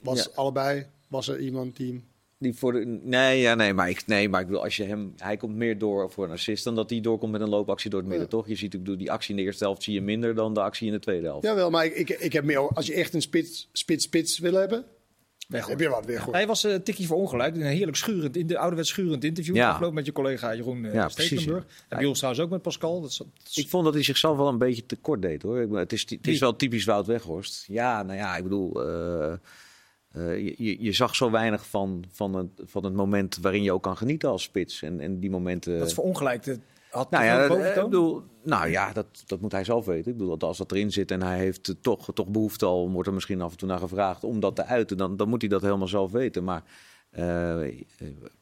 was 0.00 0.24
Ja. 0.24 0.30
allebei 0.34 0.86
was 1.08 1.28
er 1.28 1.38
iemand 1.40 1.76
die... 1.76 2.04
Die 2.40 2.54
voor 2.54 2.72
de, 2.72 2.84
nee, 3.02 3.40
ja, 3.40 3.54
nee, 3.54 3.72
maar 3.74 3.88
ik, 3.90 4.06
nee, 4.06 4.28
maar 4.28 4.40
ik 4.40 4.46
bedoel, 4.46 4.62
als 4.62 4.76
je 4.76 4.84
hem, 4.84 5.12
hij 5.16 5.36
komt 5.36 5.54
meer 5.54 5.78
door 5.78 6.10
voor 6.10 6.24
een 6.24 6.30
assist 6.30 6.64
dan 6.64 6.74
dat 6.74 6.90
hij 6.90 7.00
doorkomt 7.00 7.32
met 7.32 7.40
een 7.40 7.48
loopactie 7.48 7.90
door 7.90 7.98
het 8.00 8.08
midden, 8.08 8.26
Ja. 8.26 8.32
toch? 8.32 8.48
Je 8.48 8.54
ziet, 8.54 8.74
ik 8.74 8.98
die 8.98 9.10
actie 9.10 9.30
in 9.30 9.36
de 9.36 9.42
eerste 9.42 9.64
helft 9.64 9.82
zie 9.82 9.94
je 9.94 10.00
minder 10.00 10.34
dan 10.34 10.54
de 10.54 10.60
actie 10.60 10.86
in 10.86 10.92
de 10.92 10.98
tweede 10.98 11.26
helft. 11.26 11.44
Jawel, 11.44 11.70
maar 11.70 11.84
ik, 11.84 11.94
ik, 11.94 12.08
ik 12.08 12.32
heb 12.32 12.44
meer... 12.44 12.58
Als 12.68 12.86
je 12.86 12.94
echt 12.94 13.14
een 13.14 13.22
spits, 13.22 13.68
spits, 13.72 14.04
spits 14.04 14.38
wil 14.38 14.52
hebben, 14.54 14.84
Weghorst. 15.48 15.78
heb 15.78 15.80
je 15.88 15.94
wat 15.94 16.06
Weghorst. 16.06 16.32
Hij 16.32 16.46
was 16.46 16.62
een 16.62 16.82
tikje 16.82 17.06
voor 17.06 17.16
ongelijk. 17.16 17.56
Een 17.56 17.62
heerlijk 17.62 17.96
schurend, 17.96 18.36
in 18.36 18.46
de 18.46 18.58
ouderwets 18.58 18.88
schurend 18.88 19.24
interview. 19.24 19.54
Ja. 19.56 19.68
Afgelopen 19.68 19.94
met 19.94 20.06
je 20.06 20.12
collega 20.12 20.54
Jeroen 20.54 20.84
uh, 20.84 20.92
Ja, 20.94 21.06
precies, 21.06 21.24
Stekelenburg. 21.26 21.64
En 21.88 21.98
bij 21.98 22.06
ons 22.06 22.16
trouwens 22.18 22.44
ook 22.44 22.50
met 22.50 22.62
Pascal. 22.62 23.00
Dat 23.00 23.10
is, 23.10 23.16
dat 23.16 23.26
is- 23.48 23.56
Ik 23.56 23.68
vond 23.68 23.84
dat 23.84 23.94
hij 23.94 24.02
zichzelf 24.02 24.36
wel 24.36 24.48
een 24.48 24.58
beetje 24.58 24.86
tekort 24.86 25.22
deed, 25.22 25.42
hoor. 25.42 25.60
Ik, 25.60 25.72
het 25.72 25.92
is, 25.92 26.06
het 26.10 26.26
is 26.26 26.38
wel 26.40 26.56
typisch 26.56 26.84
Wout 26.84 27.06
Weghorst. 27.06 27.64
Ja, 27.68 28.02
nou 28.02 28.18
ja, 28.18 28.36
ik 28.36 28.42
bedoel, 28.42 28.86
eh, 28.86 29.32
eh, 29.32 29.38
je- 30.44 30.54
je, 30.58 30.82
je 30.82 30.92
zag 30.92 31.14
zo 31.16 31.30
weinig 31.30 31.66
van, 31.66 32.04
van, 32.12 32.34
het, 32.34 32.48
van 32.64 32.84
het 32.84 32.94
moment 32.94 33.36
waarin 33.40 33.62
je 33.62 33.72
ook 33.72 33.82
kan 33.82 33.96
genieten 33.96 34.28
als 34.28 34.42
spits. 34.42 34.82
En, 34.82 35.00
en 35.00 35.20
die 35.20 35.30
momenten... 35.30 35.78
dat 35.78 35.86
is 35.88 35.94
voor 35.94 36.04
ongelijk. 36.04 36.42
De, 36.42 36.58
had 36.90 37.10
Nou 37.10 37.24
ja, 37.24 37.46
eh, 37.46 37.76
ik 37.76 37.82
bedoel, 37.82 38.22
nou 38.42 38.68
ja, 38.70 38.92
dat, 38.92 39.06
dat 39.26 39.40
moet 39.40 39.52
hij 39.52 39.64
zelf 39.64 39.86
weten. 39.86 40.10
Ik 40.10 40.16
bedoel, 40.16 40.38
dat 40.38 40.48
als 40.48 40.58
dat 40.58 40.72
erin 40.72 40.92
zit 40.92 41.10
en 41.10 41.22
hij 41.22 41.38
heeft 41.38 41.74
toch, 41.80 42.08
toch 42.14 42.28
behoefte 42.28 42.66
al, 42.66 42.90
wordt 42.90 43.08
er 43.08 43.14
misschien 43.14 43.40
af 43.40 43.50
en 43.50 43.56
toe 43.56 43.68
naar 43.68 43.78
gevraagd 43.78 44.24
om 44.24 44.40
dat 44.40 44.56
te 44.56 44.64
uiten, 44.64 44.96
dan, 44.96 45.16
dan 45.16 45.28
moet 45.28 45.40
hij 45.40 45.50
dat 45.50 45.62
helemaal 45.62 45.88
zelf 45.88 46.10
weten. 46.12 46.44
Maar 46.44 46.62
eh, 47.10 47.68
eh, 47.68 47.78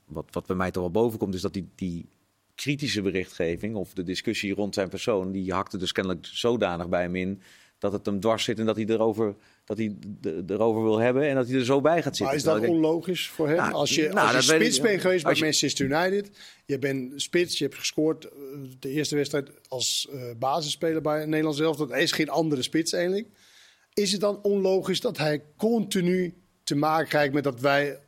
wat, 0.04 0.24
wat 0.30 0.46
bij 0.46 0.56
mij 0.56 0.70
toch 0.70 0.82
wel 0.82 1.02
boven 1.02 1.18
komt, 1.18 1.34
is 1.34 1.40
dat 1.40 1.52
die, 1.52 1.68
die 1.74 2.08
kritische 2.54 3.02
berichtgeving 3.02 3.74
of 3.74 3.92
de 3.92 4.02
discussie 4.02 4.54
rond 4.54 4.74
zijn 4.74 4.88
persoon, 4.88 5.32
die 5.32 5.52
hakte 5.52 5.78
dus 5.78 5.92
kennelijk 5.92 6.26
zodanig 6.26 6.88
bij 6.88 7.02
hem 7.02 7.16
in 7.16 7.42
dat 7.78 7.92
het 7.92 8.06
hem 8.06 8.20
dwars 8.20 8.44
zit 8.44 8.58
en 8.58 8.66
dat 8.66 8.76
hij 8.76 8.84
erover, 8.84 9.34
dat 9.66 9.76
hij 9.78 9.96
erover 10.46 10.82
wil 10.82 10.98
hebben 10.98 11.28
en 11.28 11.34
dat 11.34 11.46
hij 11.48 11.58
er 11.58 11.64
zo 11.64 11.80
bij 11.80 11.94
gaat 12.02 12.16
zitten. 12.16 12.24
Maar 12.24 12.34
is 12.34 12.42
dat 12.42 12.66
onlogisch 12.68 13.28
voor 13.28 13.48
hem? 13.48 13.56
Nou, 13.56 13.72
als 13.72 13.94
je, 13.94 14.08
nou, 14.08 14.34
als 14.34 14.44
je 14.44 14.50
dat 14.50 14.60
weet 14.60 14.60
spits 14.74 14.80
bent 14.80 15.00
geweest 15.00 15.24
bij 15.24 15.34
je- 15.34 15.40
Manchester 15.42 15.84
United, 15.84 16.30
je 16.64 16.78
bent 16.78 17.22
spits, 17.22 17.58
je 17.58 17.64
hebt 17.64 17.76
gescoord 17.78 18.24
eh, 18.24 18.30
de 18.78 18.88
eerste 18.90 19.16
wedstrijd 19.16 19.50
als 19.68 20.08
eh, 20.12 20.20
basisspeler 20.38 21.00
bij 21.02 21.22
een 21.22 21.28
Nederlands 21.28 21.60
elftal. 21.60 21.90
Er 21.92 21.98
is 21.98 22.12
geen 22.12 22.28
andere 22.28 22.62
spits 22.62 22.92
eigenlijk. 22.92 23.26
Is 23.92 24.12
het 24.12 24.20
dan 24.20 24.38
onlogisch 24.42 25.00
dat 25.00 25.18
hij 25.18 25.42
continu 25.56 26.34
te 26.64 26.74
maken 26.76 27.08
krijgt 27.08 27.32
met 27.34 27.44
dat 27.44 27.60
wij, 27.60 27.98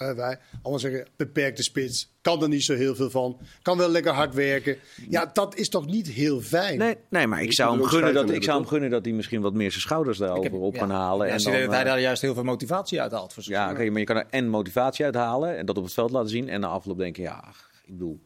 eh, 0.00 0.12
wij, 0.12 0.38
allemaal 0.62 0.80
zeggen, 0.80 1.06
beperkte 1.16 1.62
spits, 1.62 2.10
kan 2.20 2.42
er 2.42 2.48
niet 2.48 2.64
zo 2.64 2.74
heel 2.74 2.94
veel 2.94 3.10
van, 3.10 3.38
kan 3.62 3.78
wel 3.78 3.88
lekker 3.88 4.12
hard 4.12 4.34
werken. 4.34 4.76
Ja, 5.08 5.30
dat 5.32 5.56
is 5.56 5.68
toch 5.68 5.86
niet 5.86 6.08
heel 6.08 6.40
fijn? 6.40 6.78
Nee, 6.78 6.96
nee, 7.08 7.26
maar 7.26 7.42
ik 7.42 7.52
zou, 7.52 7.78
hem 7.78 7.86
gunnen 7.86 8.14
dat, 8.14 8.30
ik 8.30 8.42
zou 8.42 8.58
hem 8.58 8.68
gunnen 8.68 8.90
dat 8.90 9.04
hij 9.04 9.14
misschien 9.14 9.40
wat 9.40 9.54
meer 9.54 9.70
zijn 9.70 9.82
schouders 9.82 10.18
daarover 10.18 10.50
heb- 10.52 10.60
op 10.60 10.74
ja. 10.74 10.80
kan 10.80 10.90
halen. 10.90 11.26
Ja, 11.26 11.32
en 11.32 11.40
zie 11.40 11.52
dan, 11.52 11.60
dat 11.60 11.70
hij 11.70 11.80
eh, 11.80 11.86
daar 11.86 12.00
juist 12.00 12.22
heel 12.22 12.34
veel 12.34 12.44
motivatie 12.44 13.00
uit 13.00 13.12
haalt. 13.12 13.32
Voor 13.32 13.42
zijn 13.42 13.58
Ja, 13.58 13.70
oké, 13.70 13.90
maar 13.90 13.98
je 13.98 14.06
kan 14.06 14.16
er 14.16 14.26
en 14.30 14.48
motivatie 14.48 15.04
uithalen 15.04 15.56
en 15.56 15.66
dat 15.66 15.76
op 15.76 15.84
het 15.84 15.92
veld 15.92 16.10
laten 16.10 16.30
zien. 16.30 16.48
En 16.48 16.60
na 16.60 16.66
afloop 16.66 16.98
denken, 16.98 17.22
ja, 17.22 17.44
ach, 17.46 17.70
ik 17.84 17.92
bedoel... 17.92 18.20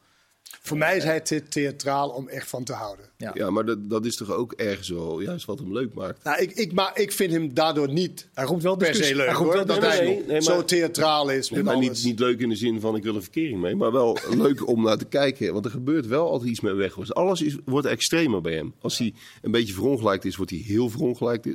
Voor 0.66 0.76
mij 0.78 0.96
is 0.96 1.04
hij 1.04 1.20
te 1.20 1.42
theatraal 1.48 2.08
om 2.08 2.28
echt 2.28 2.48
van 2.48 2.64
te 2.64 2.72
houden. 2.72 3.06
Ja. 3.16 3.30
Ja, 3.34 3.50
maar 3.50 3.64
dat, 3.64 3.90
dat 3.90 4.04
is 4.04 4.16
toch 4.16 4.30
ook 4.32 4.52
ergens 4.52 4.88
wel 4.88 5.20
juist 5.20 5.44
wat 5.46 5.58
hem 5.58 5.72
leuk 5.72 5.94
maakt. 5.94 6.24
Nou, 6.24 6.42
ik, 6.42 6.50
ik, 6.52 6.72
maar 6.72 6.90
ik 7.00 7.12
vind 7.12 7.32
hem 7.32 7.54
daardoor 7.54 7.88
niet 7.92 8.28
Hij 8.34 8.44
roept 8.44 8.62
wel 8.62 8.76
per 8.76 8.94
se 8.94 9.14
leuk 9.16 9.26
Hij 9.26 9.34
roept 9.34 9.38
hoor. 9.38 9.54
wel 9.54 9.64
Dat 9.66 9.82
hij 9.82 10.04
nee, 10.04 10.24
nee, 10.26 10.42
zo 10.42 10.64
theatraal 10.64 11.30
is 11.30 11.50
Nee, 11.50 11.58
met 11.62 11.68
maar 11.68 11.74
alles. 11.84 11.96
niet, 11.96 12.04
niet 12.04 12.18
leuk 12.18 12.40
in 12.40 12.48
de 12.48 12.56
zin 12.56 12.80
van 12.80 12.96
ik 12.96 13.02
wil 13.02 13.14
een 13.14 13.22
verkering 13.22 13.60
mee, 13.60 13.76
maar 13.76 13.92
wel 13.92 14.18
leuk 14.44 14.68
om 14.68 14.82
naar 14.82 14.98
te 14.98 15.04
kijken. 15.04 15.52
Want 15.52 15.64
er 15.64 15.70
gebeurt 15.70 16.06
wel 16.06 16.30
altijd 16.30 16.50
iets 16.50 16.60
met 16.60 16.74
Weghorst. 16.76 17.14
Alles 17.14 17.42
is, 17.42 17.56
wordt 17.64 17.86
extremer 17.86 18.40
bij 18.40 18.54
hem. 18.54 18.74
Als 18.80 18.98
hij 18.98 19.14
een 19.42 19.50
beetje 19.50 19.74
verongelijkt 19.74 20.24
is, 20.24 20.36
wordt 20.36 20.50
hij 20.50 20.60
heel 20.60 20.90
verongelijkt. 20.90 21.48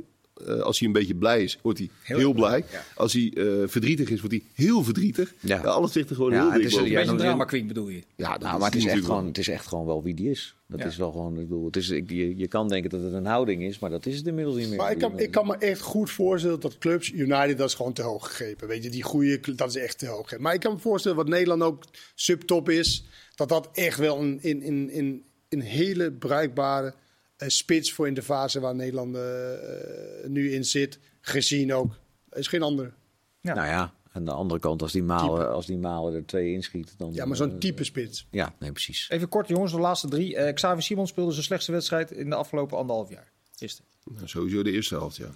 Eh, 0.47 0.59
als 0.59 0.79
hij 0.79 0.87
een 0.87 0.93
beetje 0.93 1.15
blij 1.15 1.43
is, 1.43 1.57
wordt 1.61 1.79
hij 1.79 1.89
heel, 2.01 2.33
blij. 2.33 2.65
Als 2.95 3.13
hij 3.13 3.31
eh, 3.35 3.45
verdrietig 3.67 4.09
is, 4.09 4.19
wordt 4.21 4.35
hij 4.35 4.43
heel 4.53 4.83
verdrietig. 4.83 5.33
Ja. 5.39 5.55
Ja. 5.61 5.61
alles 5.63 5.93
ligt 5.93 6.09
er 6.09 6.15
gewoon 6.15 6.31
Ja, 6.31 6.41
heel 6.41 6.51
dik 6.59 6.63
is- 6.67 6.71
boven. 6.75 6.85
Een 6.85 6.91
ja, 7.05 7.15
drama 7.15 7.43
queen 7.45 7.67
bedoel 7.67 7.87
je? 7.89 8.01
Ja, 8.15 8.31
dat 8.31 8.41
Nou, 8.41 8.59
maar 8.59 8.69
het 8.71 8.77
is, 8.79 8.85
echt 8.85 8.99
gewoon, 9.03 9.17
wel. 9.17 9.25
het 9.25 9.37
is 9.37 9.47
echt 9.47 9.67
gewoon 9.67 9.85
wel 9.85 10.03
wie 10.03 10.13
die 10.13 10.29
is. 10.29 10.53
Dat 10.67 10.79
Ja. 10.79 10.85
is 10.85 10.97
wel 10.97 11.11
gewoon, 11.11 11.33
ik 11.39 11.47
bedoel, 11.47 11.65
het 11.65 11.75
is, 11.75 11.89
ik, 11.89 12.09
je, 12.09 12.37
je 12.37 12.47
kan 12.47 12.67
denken 12.67 12.89
dat 12.89 13.01
het 13.01 13.13
een 13.13 13.25
houding 13.25 13.63
is, 13.63 13.79
maar 13.79 13.89
dat 13.89 14.05
is 14.05 14.17
het 14.17 14.27
inmiddels 14.27 14.55
niet 14.55 14.67
meer. 14.69 14.77
Maar 14.77 14.91
ik 14.91 14.97
kan, 14.99 15.19
ik 15.19 15.31
kan 15.31 15.47
me 15.47 15.55
echt 15.57 15.81
goed 15.81 16.09
voorstellen 16.11 16.59
dat 16.59 16.77
clubs, 16.77 17.11
United, 17.11 17.57
dat 17.57 17.67
is 17.69 17.73
gewoon 17.75 17.93
te 17.93 18.01
hoog 18.01 18.27
gegrepen. 18.27 18.67
Weet 18.67 18.83
je, 18.83 18.89
die 18.89 19.03
goede, 19.03 19.39
dat 19.55 19.69
is 19.69 19.75
echt 19.75 19.99
te 19.99 20.05
hoog 20.07 20.21
gegrepen. 20.21 20.43
Maar 20.43 20.53
ik 20.53 20.59
kan 20.59 20.73
me 20.73 20.79
voorstellen 20.79 21.17
wat 21.17 21.27
Nederland 21.27 21.61
ook 21.61 21.83
subtop 22.15 22.69
is, 22.69 23.05
dat 23.35 23.49
dat 23.49 23.69
echt 23.73 23.97
wel 23.99 24.19
een, 24.19 24.37
in, 24.41 24.61
in, 24.61 24.89
in, 24.89 25.23
een 25.49 25.61
hele 25.61 26.11
bruikbare 26.11 26.93
spits 27.47 27.93
voor 27.93 28.07
in 28.07 28.13
de 28.13 28.21
fase 28.21 28.59
waar 28.59 28.75
Nederland 28.75 29.15
eh, 29.15 29.21
nu 30.27 30.53
in 30.53 30.65
zit, 30.65 30.99
gezien 31.21 31.73
ook. 31.73 31.99
Er 32.29 32.39
is 32.39 32.47
geen 32.47 32.61
andere. 32.61 32.91
Ja. 33.41 33.53
Nou 33.53 33.67
ja, 33.67 33.93
aan 34.11 34.25
de 34.25 34.31
andere 34.31 34.59
kant, 34.59 34.81
als 34.81 34.91
die 34.91 35.03
malen, 35.03 35.51
als 35.51 35.65
die 35.65 35.77
malen 35.77 36.13
er 36.13 36.25
twee 36.25 36.51
inschiet, 36.51 36.93
dan... 36.97 37.13
Ja, 37.13 37.25
maar 37.25 37.37
zo'n 37.37 37.51
eh, 37.51 37.57
type 37.57 37.83
spits. 37.83 38.27
Ja, 38.31 38.55
nee, 38.59 38.71
precies. 38.71 39.09
Even 39.09 39.29
kort 39.29 39.47
jongens, 39.47 39.71
de 39.71 39.79
laatste 39.79 40.07
drie. 40.07 40.35
Eh 40.35 40.53
Xavi 40.53 40.81
Simon 40.81 41.07
speelde 41.07 41.31
zijn 41.31 41.43
slechtste 41.43 41.71
wedstrijd 41.71 42.11
in 42.11 42.29
de 42.29 42.35
afgelopen 42.35 42.77
anderhalf 42.77 43.09
jaar. 43.09 43.31
Eerste. 43.57 43.81
Nou, 44.03 44.27
sowieso 44.27 44.63
de 44.63 44.71
eerste 44.71 44.95
helft, 44.95 45.15
ja. 45.15 45.29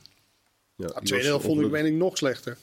ja 0.75 0.87
De 0.87 1.01
tweede 1.03 1.27
helft 1.27 1.45
vond 1.45 1.61
ik 1.61 1.85
ik 1.85 1.93
nog 1.93 2.17
slechter. 2.17 2.57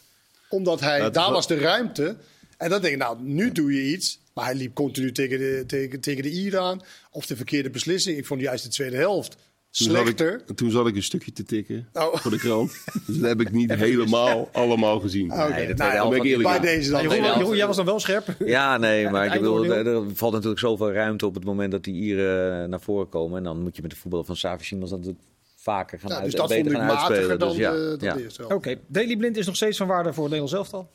Omdat 0.48 0.80
hij, 0.80 1.10
daar 1.10 1.26
wa- 1.26 1.32
was 1.32 1.46
de 1.46 1.58
ruimte. 1.58 2.16
En 2.56 2.70
dan 2.70 2.80
denk 2.80 2.92
ik, 2.92 3.00
nou, 3.00 3.22
nu 3.22 3.52
doe 3.52 3.72
je 3.72 3.92
iets. 3.92 4.20
Maar 4.34 4.44
hij 4.44 4.54
liep 4.54 4.74
continu 4.74 5.12
tegen 5.12 5.38
de, 5.38 5.64
tegen, 5.66 6.00
tegen 6.00 6.22
de 6.22 6.30
Ier 6.30 6.58
aan. 6.58 6.80
Of 7.10 7.26
de 7.26 7.36
verkeerde 7.36 7.70
beslissing. 7.70 8.18
Ik 8.18 8.26
vond 8.26 8.40
juist 8.40 8.64
de 8.64 8.70
tweede 8.70 8.96
helft 8.96 9.30
Toen 9.30 9.40
zat 9.86 9.96
slechter. 9.96 10.42
Ik, 10.46 10.56
toen 10.56 10.70
zat 10.70 10.86
ik 10.86 10.96
een 10.96 11.02
stukje 11.02 11.32
te 11.32 11.42
tikken 11.44 11.88
Oh. 11.92 12.14
voor 12.16 12.30
de 12.30 12.38
krant. 12.38 12.70
dus 13.06 13.16
dat 13.18 13.28
heb 13.28 13.40
ik 13.40 13.52
niet 13.52 13.74
helemaal 13.74 14.48
allemaal 14.52 15.00
gezien. 15.00 15.32
Oké, 15.32 15.40
Nee, 15.42 15.52
tweede 15.52 15.74
nou, 15.74 15.92
helft 15.92 16.08
ben 16.10 16.18
ik 16.18 16.22
had- 16.22 16.26
eerlijk 16.26 16.48
bij 16.48 16.56
in. 16.72 16.76
deze 16.78 16.90
dan. 16.90 17.00
Jeroen, 17.00 17.08
tweede 17.08 17.24
helft- 17.26 17.40
Jeroen, 17.40 17.56
jij 17.56 17.66
was 17.66 17.76
dan 17.76 17.84
wel 17.84 18.00
scherp. 18.00 18.34
Ja, 18.44 18.76
nee, 18.76 19.08
maar 19.08 19.26
ik 19.26 19.32
bedoel, 19.40 19.64
er, 19.64 19.86
er 19.86 20.02
valt 20.14 20.32
natuurlijk 20.32 20.60
zoveel 20.60 20.92
ruimte 20.92 21.26
op 21.26 21.34
het 21.34 21.44
moment 21.44 21.70
dat 21.72 21.84
die 21.84 21.94
Ieren 21.94 22.62
eh, 22.62 22.68
naar 22.68 22.80
voren 22.80 23.08
komen. 23.08 23.38
En 23.38 23.44
dan 23.44 23.62
moet 23.62 23.76
je 23.76 23.82
met 23.82 23.90
de 23.90 23.96
voetbal 23.96 24.24
van 24.24 24.36
Savi 24.36 24.64
Simons 24.64 24.90
natuurlijk 24.90 25.18
vaker 25.56 25.98
gaan 25.98 26.08
Ja, 26.10 26.14
uit, 26.16 26.24
dus 26.24 26.34
dat 26.34 26.48
beter 26.48 26.62
vond 26.64 26.74
ik 26.76 26.80
gaan 26.80 26.86
matiger 26.94 27.10
uitspelen. 27.14 27.38
dan, 27.38 27.48
Dus 27.48 27.58
ja, 27.58 27.72
de, 27.72 27.96
dan 27.98 28.08
ja. 28.08 28.14
de 28.14 28.22
eerste 28.22 28.40
helft. 28.40 28.56
Oké, 28.56 28.74
Daily 28.86 29.16
Blind 29.16 29.36
is 29.36 29.46
nog 29.46 29.56
steeds 29.56 29.76
van 29.76 29.86
waarde 29.86 30.12
voor 30.12 30.24
het 30.24 30.32
Nederlands 30.32 30.52
elftal. 30.72 30.90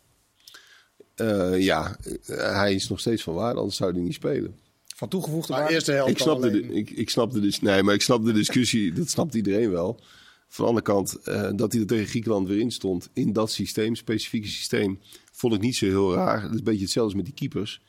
Eh, 1.16 1.60
ja, 1.64 1.98
eh, 2.26 2.38
hij 2.58 2.74
is 2.74 2.90
nog 2.90 3.00
steeds 3.00 3.24
van 3.24 3.34
waarde, 3.34 3.60
anders 3.60 3.78
zou 3.78 3.92
hij 3.92 4.02
niet 4.02 4.14
spelen. 4.14 4.56
Van 4.96 5.08
toegevoegde 5.08 5.52
Maar 5.52 5.60
waarde. 5.60 5.76
eerste 5.76 5.92
helft 5.92 6.12
Ik 6.12 6.18
snap, 6.18 6.42
dan 6.42 6.52
de, 6.52 6.62
ik, 6.74 6.90
ik 6.90 7.10
snap 7.10 7.32
de, 7.34 7.40
dis- 7.40 7.62
nee, 7.62 7.84
maar 7.84 7.94
ik 7.94 8.02
snap 8.02 8.26
de 8.26 8.32
discussie, 8.32 8.94
dat 8.94 9.10
snapt 9.10 9.34
iedereen 9.34 9.72
wel. 9.72 10.00
Van 10.48 10.64
de 10.66 10.70
andere 10.72 10.86
kant, 10.86 11.16
eh, 11.24 11.50
dat 11.56 11.72
hij 11.72 11.82
er 11.82 11.88
tegen 11.88 12.08
Griekenland 12.08 12.48
weer 12.48 12.60
in 12.60 12.72
stond, 12.72 13.10
in 13.14 13.34
dat 13.34 13.52
systeem, 13.52 13.96
specifieke 13.96 14.48
systeem, 14.48 15.00
vond 15.32 15.54
ik 15.54 15.62
niet 15.62 15.76
zo 15.76 15.86
heel 15.86 16.14
raar. 16.14 16.42
Het 16.42 16.52
is 16.52 16.58
een 16.58 16.64
beetje 16.64 16.82
hetzelfde 16.84 17.14
als 17.18 17.24
met 17.24 17.26
die 17.38 17.50
keepers. 17.50 17.82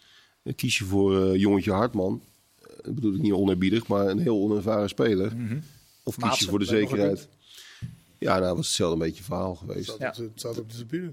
Dan 0.43 0.55
kies 0.55 0.79
je 0.79 0.85
voor 0.85 1.23
eh, 1.33 1.41
jongetje 1.41 1.73
Hartman, 1.73 2.23
dat 2.83 2.95
bedoel 2.95 3.15
ik 3.15 3.21
niet 3.21 3.33
oneerbiedig, 3.33 3.87
maar 3.87 4.07
een 4.09 4.19
heel 4.19 4.37
onervaren 4.43 4.89
speler. 4.89 5.33
Of 6.03 6.17
kies 6.17 6.39
je 6.39 6.47
voor 6.47 6.59
de 6.59 6.65
zekerheid. 6.65 7.29
Ja, 8.19 8.39
nou, 8.39 8.57
was 8.57 8.67
hetzelfde 8.67 9.01
een 9.03 9.07
beetje 9.09 9.25
verhaal 9.25 9.55
geweest. 9.55 9.87
Zat, 9.87 9.99
Ja. 9.99 10.09
op 10.09 10.15
de, 10.15 10.31
zat 10.35 10.59
op 10.59 10.71
de 10.71 10.77
tribune. 10.77 11.12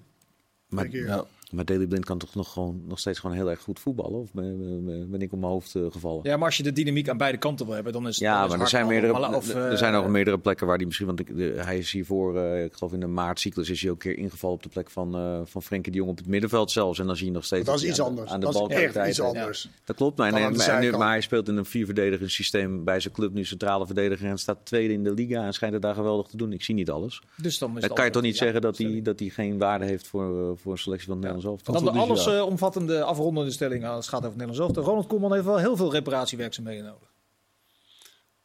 Maar. 0.69 0.89
Ja. 0.91 1.25
Maar 1.53 1.65
Daley 1.65 1.87
Blind 1.87 2.05
kan 2.05 2.17
toch 2.17 2.35
nog, 2.35 2.51
gewoon, 2.53 2.81
nog 2.87 2.99
steeds 2.99 3.19
gewoon 3.19 3.35
heel 3.35 3.49
erg 3.49 3.61
goed 3.61 3.79
voetballen? 3.79 4.19
Of 4.19 4.33
ben, 4.33 4.85
ben- 4.85 5.09
ben 5.09 5.21
ik 5.21 5.31
op 5.33 5.39
mijn 5.39 5.51
hoofd 5.51 5.75
eh, 5.75 5.81
gevallen? 5.89 6.19
Ja, 6.23 6.37
maar 6.37 6.45
als 6.45 6.57
je 6.57 6.63
de 6.63 6.71
dynamiek 6.73 7.09
aan 7.09 7.17
beide 7.17 7.37
kanten 7.37 7.65
wil 7.65 7.75
hebben, 7.75 7.93
dan 7.93 8.01
is 8.07 8.15
het 8.15 8.17
Ja, 8.23 8.39
dan 8.39 8.49
maar 8.49 8.59
er 8.59 8.67
zijn, 8.67 8.87
meerdere, 8.87 9.35
of, 9.35 9.53
er 9.53 9.77
zijn 9.77 9.93
eh, 9.93 9.99
ook 9.99 10.07
meerdere 10.07 10.37
plekken 10.39 10.67
waar 10.67 10.75
hij 10.75 10.85
misschien... 10.85 11.07
Want 11.07 11.19
ik, 11.19 11.37
de- 11.37 11.53
hij 11.55 11.77
is 11.77 11.91
hiervoor, 11.91 12.37
eh, 12.37 12.63
ik 12.63 12.73
geloof 12.73 12.93
in 12.93 12.99
de 12.99 13.07
maartcyclus, 13.07 13.69
is 13.69 13.81
hij 13.81 13.91
ook 13.91 14.03
een 14.03 14.13
keer 14.13 14.23
ingevallen 14.23 14.55
op 14.55 14.63
de 14.63 14.69
plek 14.69 14.89
van, 14.89 15.15
eh 15.15 15.39
van 15.43 15.63
Frenkie 15.63 15.91
de 15.91 15.97
Jong 15.97 16.09
op 16.09 16.17
het 16.17 16.27
middenveld 16.27 16.71
zelfs. 16.71 16.99
En 16.99 17.07
dan 17.07 17.15
zie 17.15 17.25
je 17.25 17.31
nog 17.31 17.45
steeds... 17.45 17.65
Dat 17.65 17.75
is 17.81 17.85
iets 17.89 17.99
aan 18.01 18.05
anders. 18.07 18.31
Aan 18.31 18.39
de 18.39 18.45
Dat 18.45 18.71
is 18.71 18.77
echt 18.77 19.07
iets 19.07 19.21
anders. 19.21 19.69
Dat 19.83 19.95
klopt, 19.95 20.17
maar, 20.17 20.31
de 20.31 20.39
maar, 20.57 20.79
nu- 20.81 20.91
maar 20.91 21.09
hij 21.09 21.21
speelt 21.21 21.47
in 21.47 21.57
een 21.57 21.65
vierverdedigend 21.65 22.31
systeem 22.31 22.83
bij 22.83 22.99
zijn 22.99 23.13
club 23.13 23.33
nu 23.33 23.45
centrale 23.45 23.85
verdediger 23.85 24.29
en 24.29 24.37
staat 24.37 24.57
tweede 24.63 24.93
in 24.93 25.03
de 25.03 25.13
liga 25.13 25.45
en 25.45 25.53
schijnt 25.53 25.73
het 25.73 25.83
daar 25.83 25.95
geweldig 25.95 26.27
te 26.27 26.37
doen. 26.37 26.53
Ik 26.53 26.63
zie 26.63 26.75
niet 26.75 26.89
alles. 26.89 27.21
Dus 27.35 27.57
dan 27.57 27.75
is 27.77 27.81
Dan 27.87 27.95
kan 27.95 28.05
je 28.05 28.11
toch 28.11 28.21
niet 28.21 28.37
ja, 28.37 28.43
zeggen 28.43 28.61
dat 28.61 28.77
hij, 28.77 28.99
dat 29.03 29.19
hij 29.19 29.29
geen 29.29 29.57
waarde 29.57 29.85
heeft 29.85 30.07
voor, 30.07 30.57
voor 30.57 30.71
een 30.71 30.77
selectie 30.77 31.07
van 31.07 31.17
het 31.23 31.25
Dan 31.43 31.57
de 31.63 31.73
Antwoord 31.73 31.95
is 31.95 32.01
alles 32.01 32.25
ja. 32.25 32.35
eh, 32.35 32.45
omvattende 32.45 33.03
afrondende 33.03 33.51
stelling 33.51 33.85
als 33.85 34.05
het 34.05 34.07
gaat 34.07 34.25
over 34.25 34.39
het 34.39 34.47
Nederlands 34.47 34.59
elftal. 34.59 34.83
Ronald 34.83 35.07
Koeman 35.07 35.33
heeft 35.33 35.45
wel 35.45 35.57
heel 35.57 35.75
veel 35.75 35.91
reparatiewerkzaamheden 35.91 36.85
nodig. 36.85 37.11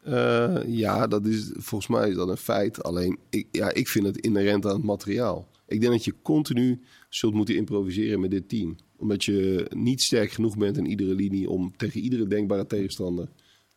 Eh, 0.03 0.57
ja, 0.67 1.07
dat 1.07 1.27
is, 1.27 1.53
volgens 1.55 1.87
mij 1.87 2.09
is 2.09 2.15
dat 2.17 2.29
een 2.29 2.37
feit. 2.37 2.83
Alleen, 2.83 3.19
ik, 3.31 3.47
ja, 3.53 3.73
ik 3.73 3.89
vind 3.89 4.07
het 4.07 4.17
inherent 4.17 4.67
aan 4.67 4.75
het 4.75 4.85
materiaal. 4.85 5.49
Ik 5.67 5.81
denk 5.81 5.93
dat 5.93 6.05
je 6.05 6.15
continu 6.23 6.83
zult 7.09 7.35
moeten 7.35 7.57
improviseren 7.57 8.21
met 8.21 8.31
dit 8.31 8.49
team. 8.49 8.77
Omdat 8.97 9.25
je 9.25 9.67
niet 9.75 10.03
sterk 10.03 10.31
genoeg 10.31 10.57
bent 10.57 10.77
in 10.77 10.87
iedere 10.87 11.15
linie 11.15 11.51
om 11.51 11.77
tegen 11.77 12.01
iedere 12.01 12.27
denkbare 12.27 12.67
tegenstander 12.67 13.29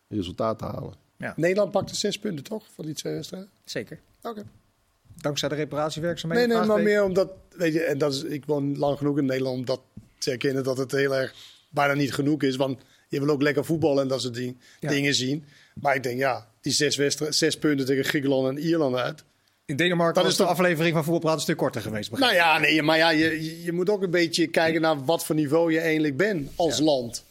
resultaat 0.08 0.58
te 0.58 0.64
halen. 0.64 0.94
Nederland 1.36 1.70
pakte 1.70 1.96
zes 1.96 2.18
punten, 2.18 2.44
toch? 2.44 2.66
Van 2.72 2.84
die 2.84 2.94
twee 2.94 3.14
wedstrijden? 3.14 3.50
Zeker. 3.64 4.00
Oké. 4.22 4.44
Dankzij 5.20 5.48
de 5.48 5.54
Nee, 5.54 5.64
reparatiewerkzaamheden. 5.64 6.48
nee, 6.48 6.56
maar 6.56 6.66
Vraagteken. 6.66 6.92
meer 6.92 7.04
omdat, 7.04 7.32
weet 7.56 7.72
je, 7.72 7.80
en 7.82 7.98
dat 7.98 8.12
is, 8.14 8.22
ik 8.22 8.44
woon 8.44 8.78
lang 8.78 8.98
genoeg 8.98 9.18
in 9.18 9.24
Nederland 9.26 9.58
om 9.58 9.64
dat 9.64 9.80
te 10.18 10.30
herkennen 10.30 10.64
dat 10.64 10.78
het 10.78 10.92
heel 10.92 11.16
erg 11.16 11.34
bijna 11.70 11.94
niet 11.94 12.14
genoeg 12.14 12.42
is. 12.42 12.56
Want 12.56 12.80
je 13.08 13.20
wil 13.20 13.28
ook 13.28 13.42
lekker 13.42 13.64
voetballen 13.64 14.02
en 14.02 14.08
dat 14.08 14.20
soort 14.22 14.34
ding- 14.34 14.56
Ja. 14.80 14.88
dingen 14.88 15.14
zien. 15.14 15.44
Maar 15.80 15.94
ik 15.94 16.02
denk, 16.02 16.18
ja, 16.18 16.46
die 16.60 16.72
zes, 16.72 16.96
wedstrijden, 16.96 17.36
zes 17.36 17.58
punten 17.58 17.86
tegen 17.86 18.04
Griekenland 18.04 18.48
en 18.48 18.58
Ierland 18.64 18.96
uit. 18.96 19.24
In 19.64 19.76
Denemarken 19.76 20.14
Dat 20.14 20.22
was 20.22 20.32
is 20.32 20.38
de 20.38 20.42
toch- 20.44 20.52
aflevering 20.52 20.94
van 20.94 21.02
Voetbalpraat 21.04 21.34
een 21.34 21.40
stuk 21.40 21.56
korter 21.56 21.80
geweest. 21.82 22.10
Nou 22.10 22.34
ja, 22.34 22.58
nee, 22.58 22.82
maar 22.82 22.96
ja, 22.96 23.10
je, 23.10 23.62
je- 23.64 23.72
moet 23.72 23.90
ook 23.90 24.02
een 24.02 24.10
beetje 24.10 24.46
kijken 24.46 24.80
naar 24.80 25.04
wat 25.04 25.24
voor 25.24 25.34
niveau 25.34 25.72
je 25.72 25.80
eigenlijk 25.80 26.16
bent 26.16 26.50
als 26.56 26.78
land. 26.80 27.24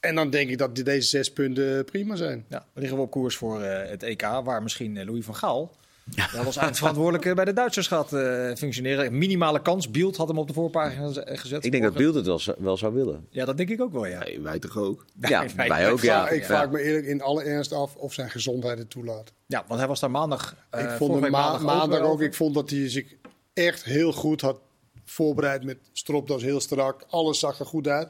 En 0.00 0.14
dan 0.14 0.30
denk 0.30 0.50
ik 0.50 0.58
dat 0.58 0.76
deze 0.76 1.08
zes 1.08 1.32
punten 1.32 1.84
prima 1.84 2.16
zijn. 2.16 2.44
Ja, 2.48 2.58
dan 2.58 2.66
liggen 2.82 2.96
we 2.96 3.02
op 3.04 3.10
koers 3.10 3.36
voor 3.36 3.62
eh, 3.62 3.90
het 3.90 4.02
EK, 4.02 4.20
waar 4.20 4.62
misschien 4.62 4.96
eh, 4.96 5.06
Louis 5.06 5.24
van 5.24 5.34
Gaal 5.36 5.72
dat 6.14 6.44
was 6.44 6.56
eindverantwoordelijk 6.56 7.24
eh, 7.24 7.34
bij 7.34 7.44
de 7.44 7.52
Duitsers 7.52 7.86
gaat 7.86 8.12
eh, 8.12 8.54
functioneren. 8.54 9.18
Minimale 9.18 9.62
kans. 9.62 9.90
Bielt 9.90 10.16
had 10.16 10.28
hem 10.28 10.38
op 10.38 10.46
de 10.46 10.52
voorpagina 10.52 11.08
z- 11.12 11.20
gezet. 11.24 11.64
Ik 11.64 11.70
denk 11.70 11.82
dat 11.82 11.94
Beeld 11.94 12.14
het 12.14 12.26
wel, 12.26 12.38
zou- 12.38 12.56
wel 12.60 12.76
zou 12.76 12.94
willen. 12.94 13.26
Ja, 13.30 13.44
dat 13.44 13.56
denk 13.56 13.68
ik 13.68 13.80
ook 13.80 13.92
wel, 13.92 14.06
ja. 14.06 14.18
Nee, 14.24 14.40
wij 14.40 14.58
toch 14.58 14.76
ook? 14.76 15.04
Ja, 15.20 15.44
wij- 15.56 15.68
wij 15.68 15.86
ook, 15.90 15.98
ik 15.98 16.04
vraag, 16.04 16.28
ja. 16.28 16.34
ik 16.34 16.40
Ja. 16.40 16.46
vraag 16.46 16.70
me 16.70 16.82
eerlijk 16.82 17.06
in 17.06 17.22
alle 17.22 17.42
ernst 17.42 17.72
af 17.72 17.94
of 17.96 18.12
zijn 18.12 18.30
gezondheid 18.30 18.78
het 18.78 18.90
toelaat. 18.90 19.32
Ja, 19.46 19.64
want 19.68 19.78
hij 19.80 19.88
was 19.88 20.00
daar 20.00 20.10
maandag. 20.10 20.56
eh, 20.70 20.82
ik 20.82 20.90
vond 20.90 21.20
hem 21.22 21.30
maandag 21.30 21.62
maandag 21.62 22.00
ook. 22.00 22.06
over. 22.12 22.24
Ik 22.24 22.34
vond 22.34 22.54
dat 22.54 22.70
hij 22.70 22.88
zich 22.90 23.14
echt 23.54 23.84
heel 23.84 24.12
goed 24.12 24.40
had 24.40 24.60
voorbereid 25.04 25.64
met 25.64 25.78
stropdas 25.92 26.42
heel 26.42 26.60
strak. 26.60 27.04
Alles 27.08 27.38
zag 27.38 27.58
er 27.58 27.66
goed 27.66 27.88
uit. 27.88 28.08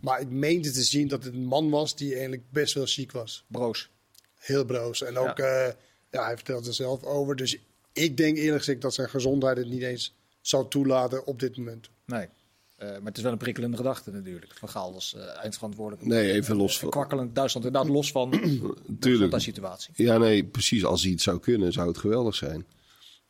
Maar 0.00 0.20
ik 0.20 0.30
meende 0.30 0.70
te 0.70 0.82
zien 0.82 1.08
dat 1.08 1.24
het 1.24 1.34
een 1.34 1.44
man 1.44 1.70
was 1.70 1.96
die 1.96 2.12
eigenlijk 2.12 2.42
best 2.50 2.74
wel 2.74 2.86
ziek 2.86 3.12
was. 3.12 3.44
Broos. 3.46 3.90
Heel 4.38 4.64
broos. 4.64 5.02
En 5.02 5.18
ook, 5.18 5.36
ja. 5.38 5.74
Ja, 6.14 6.24
hij 6.24 6.36
vertelt 6.36 6.66
er 6.66 6.74
zelf 6.74 7.02
over. 7.02 7.36
Dus 7.36 7.58
ik 7.92 8.16
denk 8.16 8.36
eerlijk 8.36 8.58
gezegd 8.58 8.80
dat 8.80 8.94
zijn 8.94 9.08
gezondheid 9.08 9.56
het 9.56 9.68
niet 9.68 9.82
eens 9.82 10.14
zou 10.40 10.68
toelaten 10.68 11.26
op 11.26 11.40
dit 11.40 11.56
moment. 11.56 11.88
Nee. 12.06 12.28
Eh, 12.76 12.88
maar 12.88 13.00
het 13.04 13.16
is 13.16 13.22
wel 13.22 13.32
een 13.32 13.38
prikkelende 13.38 13.76
gedachte 13.76 14.10
natuurlijk. 14.10 14.52
Van 14.54 14.68
Gaal 14.68 14.92
was 14.92 15.14
eh, 15.14 15.42
eindverantwoordelijk. 15.42 16.06
Nee, 16.06 16.32
even 16.32 16.56
los 16.56 16.74
Een 16.74 16.80
van. 16.80 16.90
kwakkelend 16.90 17.34
Duitsland 17.34 17.66
inderdaad 17.66 17.90
los 17.92 18.10
van 18.12 18.30
de 18.86 19.30
situatie. 19.36 19.92
Ja, 19.96 20.18
nee, 20.18 20.44
precies. 20.44 20.84
Als 20.84 21.02
hij 21.02 21.10
het 21.10 21.20
zou 21.20 21.40
kunnen, 21.40 21.72
zou 21.72 21.88
het 21.88 21.98
geweldig 21.98 22.34
zijn. 22.34 22.66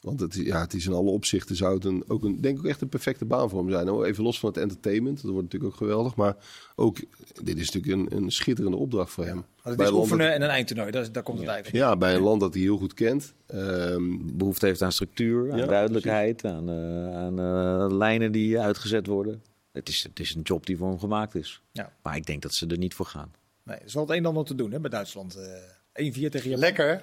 Want 0.04 0.20
het, 0.20 0.34
ja, 0.34 0.60
het 0.60 0.74
is 0.74 0.86
in 0.86 0.92
alle 0.92 1.10
opzichten 1.10 1.56
zou 1.56 1.74
het 1.74 1.84
een, 1.84 2.04
ook 2.08 2.24
een, 2.24 2.40
denk 2.40 2.58
ik 2.58 2.64
ook 2.64 2.70
echt 2.70 2.80
een 2.80 2.88
perfecte 2.88 3.24
baan 3.24 3.50
voor 3.50 3.58
hem 3.60 3.70
zijn. 3.70 3.88
hoor. 3.88 4.04
Even 4.04 4.24
los 4.24 4.38
van 4.38 4.48
het 4.48 4.58
entertainment, 4.58 5.22
dat 5.22 5.30
wordt 5.30 5.42
natuurlijk 5.42 5.72
ook 5.72 5.78
geweldig. 5.78 6.14
Maar 6.16 6.36
ook, 6.76 6.96
dit 7.42 7.58
is 7.58 7.70
natuurlijk 7.70 8.12
een, 8.12 8.16
een 8.22 8.30
schitterende 8.30 8.76
opdracht 8.76 9.10
voor 9.12 9.24
hem. 9.24 9.36
Het 9.36 9.44
Bij 9.62 9.72
is 9.72 9.78
een 9.78 9.84
land 9.84 9.96
oefenen 9.96 10.26
dat- 10.26 10.34
en 10.36 10.42
een 10.42 10.48
eindtoernooi. 10.48 10.90
Daar, 10.90 11.12
daar 11.12 11.22
komt 11.22 11.38
het 11.38 11.48
eigenlijk. 11.48 11.84
ja, 11.84 11.96
bij 11.96 12.14
een 12.14 12.20
land 12.22 12.40
dat 12.40 12.54
hij 12.54 12.62
heel 12.62 12.76
goed 12.76 12.94
kent. 12.94 13.32
Ehm, 13.46 14.02
Behoefte 14.36 14.66
heeft 14.66 14.82
aan 14.82 14.92
structuur, 14.92 15.52
aan 15.52 15.58
Ja, 15.58 15.66
duidelijkheid, 15.66 16.44
aan, 16.44 16.68
eh, 16.68 17.16
aan 17.16 17.38
eh, 17.38 17.96
lijnen 17.96 18.32
die 18.32 18.60
uitgezet 18.60 19.06
worden. 19.06 19.42
Het 19.72 19.88
is, 19.88 20.02
het 20.02 20.20
is 20.20 20.34
een 20.34 20.42
job 20.42 20.66
die 20.66 20.76
voor 20.76 20.88
hem 20.88 20.98
gemaakt 20.98 21.34
is. 21.34 21.62
Ja. 21.72 21.92
Maar 22.02 22.16
ik 22.16 22.26
denk 22.26 22.42
dat 22.42 22.54
ze 22.54 22.66
er 22.66 22.78
niet 22.78 22.94
voor 22.94 23.06
gaan. 23.06 23.32
Nee, 23.62 23.76
er 23.76 23.84
is 23.84 23.94
wel 23.94 24.02
het 24.02 24.12
een 24.12 24.18
en 24.18 24.26
ander 24.26 24.44
te 24.44 24.54
doen 24.54 24.72
hè, 24.72 24.80
bij 24.80 24.90
Duitsland. 24.90 25.36
Eh 25.36 25.46
1-4 25.92 26.30
tegen 26.30 26.50
Japan. 26.50 26.58
Lekker? 26.58 27.00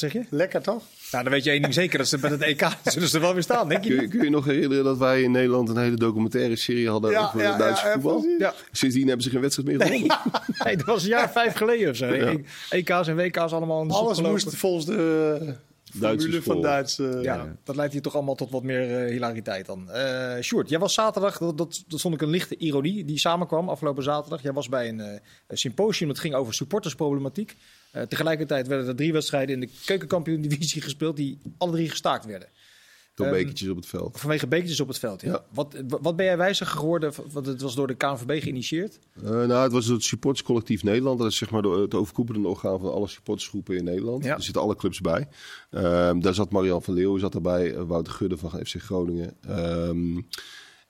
Wat 0.00 0.12
zeg 0.12 0.22
je? 0.22 0.36
Lekker 0.36 0.62
toch? 0.62 0.82
Nou, 1.12 1.24
dan 1.24 1.32
weet 1.32 1.44
je 1.44 1.50
één 1.50 1.62
ding 1.62 1.74
zeker. 1.74 1.98
Dat 1.98 2.08
ze 2.08 2.18
bij 2.18 2.30
het 2.30 2.42
EK 2.42 2.68
zullen 2.84 3.08
ze 3.08 3.16
er 3.16 3.22
wel 3.22 3.32
weer 3.32 3.42
staan, 3.42 3.68
denk 3.68 3.82
kun, 3.82 4.00
je? 4.00 4.08
kun 4.08 4.24
je 4.24 4.30
nog 4.30 4.44
herinneren 4.44 4.84
dat 4.84 4.98
wij 4.98 5.22
in 5.22 5.30
Nederland 5.30 5.68
een 5.68 5.76
hele 5.76 5.96
documentaire 5.96 6.56
serie 6.56 6.88
hadden 6.88 7.10
Ja, 7.10 7.26
over 7.26 7.40
ja, 7.40 7.48
het 7.48 7.58
Duitse 7.58 7.86
ja, 7.86 7.92
voetbal? 7.92 8.26
Sindsdien 8.72 9.06
hebben 9.06 9.24
ze 9.24 9.30
geen 9.30 9.40
wedstrijd 9.40 9.68
meer 9.68 9.86
gewonnen. 9.86 10.16
Nee, 10.64 10.76
dat 10.76 10.86
was 10.86 11.02
een 11.02 11.08
jaar 11.08 11.30
vijf 11.30 11.54
geleden 11.54 11.90
of 11.90 11.96
zo. 11.96 12.14
Ja. 12.14 12.36
EK's 12.70 13.08
en 13.08 13.16
WK's 13.16 13.52
allemaal 13.52 13.90
Alles 13.90 14.20
moest 14.20 14.56
volgens 14.56 14.86
de, 14.86 15.54
Formule 15.94 16.42
van 16.42 16.52
vol. 16.54 16.62
Duits. 16.62 16.98
eh, 16.98 17.22
Ja, 17.22 17.56
dat 17.64 17.76
leidt 17.76 17.92
hier 17.92 18.02
toch 18.02 18.14
allemaal 18.14 18.34
tot 18.34 18.50
wat 18.50 18.62
meer 18.62 18.98
eh, 19.04 19.10
hilariteit 19.12 19.66
dan. 19.66 19.90
Eh 19.90 20.42
Sjoerd, 20.42 20.68
jij 20.68 20.78
was 20.78 20.94
zaterdag, 20.94 21.38
dat, 21.38 21.58
dat, 21.58 21.84
dat 21.88 22.00
vond 22.00 22.14
ik 22.14 22.20
een 22.20 22.28
lichte 22.30 22.56
ironie 22.56 23.04
die 23.04 23.18
samenkwam 23.18 23.68
afgelopen 23.68 24.02
zaterdag. 24.02 24.42
Jij 24.42 24.52
was 24.52 24.68
bij 24.68 24.88
een 24.88 25.00
eh, 25.00 25.18
symposium 25.48 26.08
dat 26.08 26.18
ging 26.18 26.34
over 26.34 26.54
supportersproblematiek. 26.54 27.56
Eh, 27.90 28.02
tegelijkertijd 28.02 28.66
werden 28.66 28.86
er 28.88 28.96
drie 28.96 29.12
wedstrijden 29.12 29.54
in 29.54 29.60
de 29.60 29.68
keukenkampioen-divisie 29.84 30.82
gespeeld 30.88 31.16
die 31.16 31.38
alle 31.58 31.72
drie 31.72 31.88
gestaakt 31.90 32.24
werden. 32.24 32.48
Door 33.16 33.28
bekertjes 33.30 33.68
op 33.68 33.76
het 33.76 33.86
veld. 33.86 34.20
Vanwege 34.20 34.46
bekertjes 34.46 34.80
op 34.80 34.88
het 34.88 34.98
veld. 34.98 35.22
Ja. 35.22 35.30
Ja. 35.30 35.44
Wat, 35.52 35.74
wat 35.88 36.16
ben 36.16 36.26
jij 36.26 36.36
wijzer 36.36 36.66
geworden? 36.66 37.12
Want 37.32 37.46
het 37.46 37.60
was 37.60 37.74
door 37.74 37.86
de 37.86 37.94
KNVB 37.94 38.42
geïnitieerd. 38.42 38.98
Eh, 39.14 39.30
nou, 39.30 39.52
het 39.52 39.72
was 39.72 39.86
het 39.86 40.02
supporterscollectief 40.02 40.82
Nederland. 40.82 41.18
Dat 41.18 41.30
is 41.30 41.36
zeg 41.36 41.50
maar 41.50 41.62
het 41.62 41.94
overkoepelende 41.94 42.48
orgaan 42.48 42.80
van 42.80 42.92
alle 42.92 43.08
supportersgroepen 43.08 43.76
in 43.76 43.84
Nederland. 43.84 44.24
Ja. 44.24 44.34
Er 44.34 44.42
zitten 44.42 44.62
alle 44.62 44.76
clubs 44.76 45.00
bij. 45.00 45.28
Ehm, 45.70 46.20
daar 46.20 46.34
zat 46.34 46.50
Marian 46.50 46.82
van 46.82 46.94
Leeuwen 46.94 47.20
zat 47.20 47.34
erbij, 47.34 47.74
eh, 47.74 47.82
Wouter 47.82 48.12
Gudde 48.12 48.36
van 48.36 48.50
FC 48.50 48.74
Groningen. 48.78 49.36
Ehm, 49.40 50.20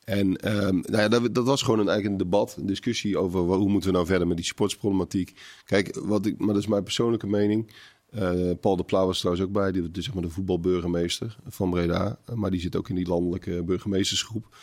en 0.04 0.36
ehm, 0.36 0.74
nou 0.74 1.02
ja, 1.02 1.08
dat, 1.08 1.34
dat 1.34 1.46
was 1.46 1.62
gewoon 1.62 1.78
een, 1.78 1.88
eigenlijk 1.88 2.20
een 2.20 2.30
debat, 2.30 2.56
een 2.56 2.66
discussie 2.66 3.18
over 3.18 3.40
hoe 3.40 3.68
moeten 3.68 3.90
we 3.90 3.96
nou 3.96 4.06
verder 4.06 4.26
met 4.26 4.36
die 4.36 4.46
supportersproblematiek. 4.46 5.40
Kijk, 5.64 5.98
wat 6.02 6.26
ik, 6.26 6.38
maar 6.38 6.54
dat 6.54 6.62
is 6.62 6.66
mijn 6.66 6.82
persoonlijke 6.82 7.26
mening. 7.26 7.72
Eh, 8.16 8.50
Paul 8.60 8.76
de 8.76 8.84
Pla 8.84 9.06
was 9.06 9.18
trouwens 9.18 9.46
ook 9.46 9.52
bij, 9.52 9.72
die, 9.72 9.90
dus 9.90 10.04
zeg 10.04 10.14
maar 10.14 10.22
de 10.22 10.30
voetbalburgemeester 10.30 11.36
van 11.46 11.70
Breda. 11.70 12.18
Eh, 12.24 12.34
maar 12.34 12.50
die 12.50 12.60
zit 12.60 12.76
ook 12.76 12.88
in 12.88 12.94
die 12.94 13.06
landelijke 13.06 13.62
burgemeestersgroep. 13.62 14.56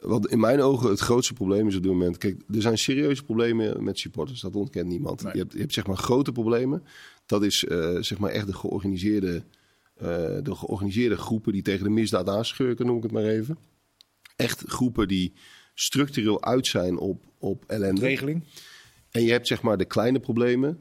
Wat 0.00 0.28
in 0.28 0.40
mijn 0.40 0.60
ogen 0.60 0.90
het 0.90 1.00
grootste 1.00 1.32
probleem 1.32 1.68
is 1.68 1.76
op 1.76 1.82
dit 1.82 1.92
moment. 1.92 2.18
Kijk, 2.18 2.42
er 2.54 2.62
zijn 2.62 2.78
serieuze 2.78 3.24
problemen 3.24 3.82
met 3.82 3.98
supporters. 3.98 4.40
Dat 4.40 4.54
ontkent 4.54 4.88
niemand. 4.88 5.22
Nee. 5.22 5.32
Je, 5.32 5.38
hebt, 5.38 5.52
je 5.52 5.58
hebt 5.58 5.72
zeg 5.72 5.86
maar 5.86 5.96
grote 5.96 6.32
problemen. 6.32 6.82
Dat 7.26 7.44
is 7.44 7.64
eh, 7.64 7.96
zeg 8.00 8.18
maar 8.18 8.30
echt 8.30 8.46
de 8.46 8.54
georganiseerde, 8.54 9.42
de 10.42 10.54
georganiseerde 10.54 11.16
groepen 11.16 11.52
die 11.52 11.62
tegen 11.62 11.84
de 11.84 11.90
misdaad 11.90 12.28
aanschurken, 12.28 12.86
noem 12.86 12.96
ik 12.96 13.02
het 13.02 13.12
maar 13.12 13.24
even. 13.24 13.58
Echt 14.36 14.62
groepen 14.66 15.08
die 15.08 15.32
structureel 15.74 16.44
uit 16.44 16.66
zijn 16.66 16.98
op, 16.98 17.24
op 17.38 17.64
ellende. 17.66 18.00
Regeling. 18.00 18.44
En 19.10 19.22
je 19.22 19.30
hebt 19.30 19.46
zeg 19.46 19.62
maar 19.62 19.76
de 19.76 19.84
kleine 19.84 20.20
problemen. 20.20 20.78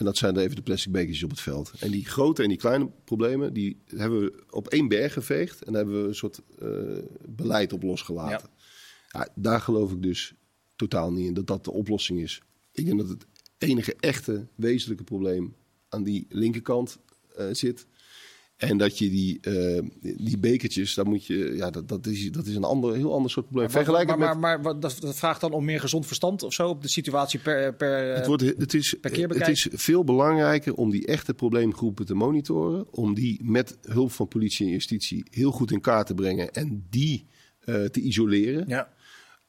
En 0.00 0.06
dat 0.06 0.16
zijn 0.16 0.36
er 0.36 0.42
even 0.42 0.56
de 0.56 0.62
plastic 0.62 0.92
bekertjes 0.92 1.22
op 1.22 1.30
het 1.30 1.40
veld. 1.40 1.72
En 1.78 1.90
die 1.90 2.04
grote 2.04 2.42
en 2.42 2.48
die 2.48 2.58
kleine 2.58 2.90
problemen, 3.04 3.52
die 3.52 3.82
hebben 3.86 4.20
we 4.20 4.44
op 4.50 4.68
één 4.68 4.88
berg 4.88 5.12
geveegd. 5.12 5.62
En 5.62 5.72
daar 5.72 5.82
hebben 5.82 6.02
we 6.02 6.08
een 6.08 6.14
soort 6.14 6.40
eh, 6.58 6.68
beleid 7.28 7.72
op 7.72 7.82
losgelaten. 7.82 8.48
Ja. 9.08 9.28
daar 9.34 9.60
geloof 9.60 9.92
ik 9.92 10.02
dus 10.02 10.34
totaal 10.76 11.12
niet 11.12 11.26
in 11.26 11.34
dat 11.34 11.46
dat 11.46 11.64
de 11.64 11.70
oplossing 11.70 12.20
is. 12.20 12.42
Ik 12.72 12.84
denk 12.84 12.98
dat 12.98 13.08
het 13.08 13.26
enige 13.58 13.96
echte 14.00 14.46
wezenlijke 14.54 15.04
probleem 15.04 15.54
aan 15.88 16.02
die 16.02 16.26
linkerkant 16.28 16.98
eh, 17.36 17.46
zit. 17.52 17.86
En 18.60 18.76
dat 18.76 18.98
je 18.98 19.10
die, 19.10 19.38
eh, 19.40 19.82
die 20.00 20.38
bekertjes, 20.38 20.94
daar 20.94 21.06
moet 21.06 21.26
je, 21.26 21.56
ja, 21.56 21.70
dat, 21.70 21.88
dat, 21.88 22.06
is, 22.06 22.32
dat 22.32 22.46
is 22.46 22.54
een 22.54 22.64
ander, 22.64 22.94
heel 22.94 23.14
ander 23.14 23.30
soort 23.30 23.46
probleem. 23.46 23.70
Vergelijk 23.70 24.06
maar, 24.06 24.18
het 24.18 24.26
maar, 24.26 24.38
met 24.38 24.62
maar, 24.62 24.72
maar 24.72 24.80
dat, 24.80 24.96
dat 25.00 25.16
vraagt 25.16 25.40
dan 25.40 25.52
om 25.52 25.64
meer 25.64 25.80
gezond 25.80 26.06
verstand 26.06 26.42
of 26.42 26.52
zo 26.52 26.68
op 26.68 26.82
de 26.82 26.88
situatie 26.88 27.40
per. 27.40 27.74
per 27.74 28.14
Het, 28.14 28.26
wordt, 28.26 28.42
het, 28.42 28.74
is, 28.74 28.94
per 29.00 29.10
keer 29.10 29.28
het 29.28 29.48
is 29.48 29.68
veel 29.72 30.04
belangrijker 30.04 30.74
om 30.74 30.90
die 30.90 31.06
echte 31.06 31.34
probleemgroepen 31.34 32.06
te 32.06 32.14
monitoren. 32.14 32.86
Om 32.90 33.14
die 33.14 33.40
met 33.42 33.78
hulp 33.82 34.12
van 34.12 34.28
politie 34.28 34.66
en 34.66 34.72
justitie 34.72 35.24
heel 35.30 35.50
goed 35.50 35.70
in 35.70 35.80
kaart 35.80 36.06
te 36.06 36.14
brengen. 36.14 36.52
En 36.52 36.86
die 36.90 37.26
eh, 37.60 37.84
te 37.84 38.00
isoleren. 38.00 38.64
ja. 38.68 38.88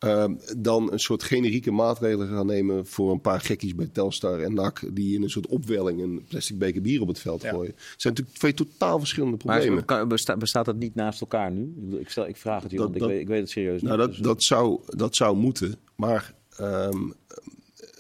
Ehm, 0.02 0.34
dan 0.58 0.92
een 0.92 1.00
soort 1.00 1.24
generieke 1.24 1.72
maatregelen 1.72 2.28
gaan 2.28 2.46
nemen 2.46 2.86
voor 2.86 3.12
een 3.12 3.22
paar 3.22 3.42
gekkies 3.42 3.76
bij 3.76 3.90
Telstar 3.92 4.40
en 4.40 4.54
NAC. 4.54 4.84
Die 4.94 5.16
in 5.16 5.24
een 5.24 5.30
soort 5.30 5.48
opwelling 5.48 6.02
een 6.02 6.26
plastic 6.28 6.58
beker 6.58 6.82
bier 6.82 7.02
op 7.02 7.08
het 7.08 7.20
veld 7.20 7.42
Ja. 7.42 7.50
gooien. 7.50 7.72
Het 7.72 8.02
zijn 8.02 8.14
natuurlijk 8.14 8.38
twee 8.38 8.54
totaal 8.54 9.00
verschillende 9.00 9.38
problemen. 9.38 9.74
Maar 9.74 9.84
kan- 9.84 10.08
besta- 10.08 10.38
bestaat 10.38 10.66
dat 10.66 10.76
niet 10.76 10.96
naast 10.96 11.22
elkaar 11.22 11.52
nu? 11.52 11.74
Ik 12.00 12.10
stel, 12.10 12.28
ik 12.28 12.38
vraag 12.38 12.62
het 12.64 12.72
je, 12.72 12.78
Dat- 12.78 12.86
want 12.90 13.02
ik, 13.02 13.08
weet, 13.08 13.20
ik 13.20 13.28
weet 13.28 13.40
het 13.40 13.50
serieus 13.50 13.82
Nou, 13.82 13.98
niet. 13.98 14.06
dat, 14.06 14.16
Dus- 14.16 14.26
dat, 14.26 14.44
zou, 14.44 14.80
dat 14.86 15.16
zou 15.16 15.38
moeten. 15.38 15.76
Maar 15.96 16.34
ehm, 16.58 17.10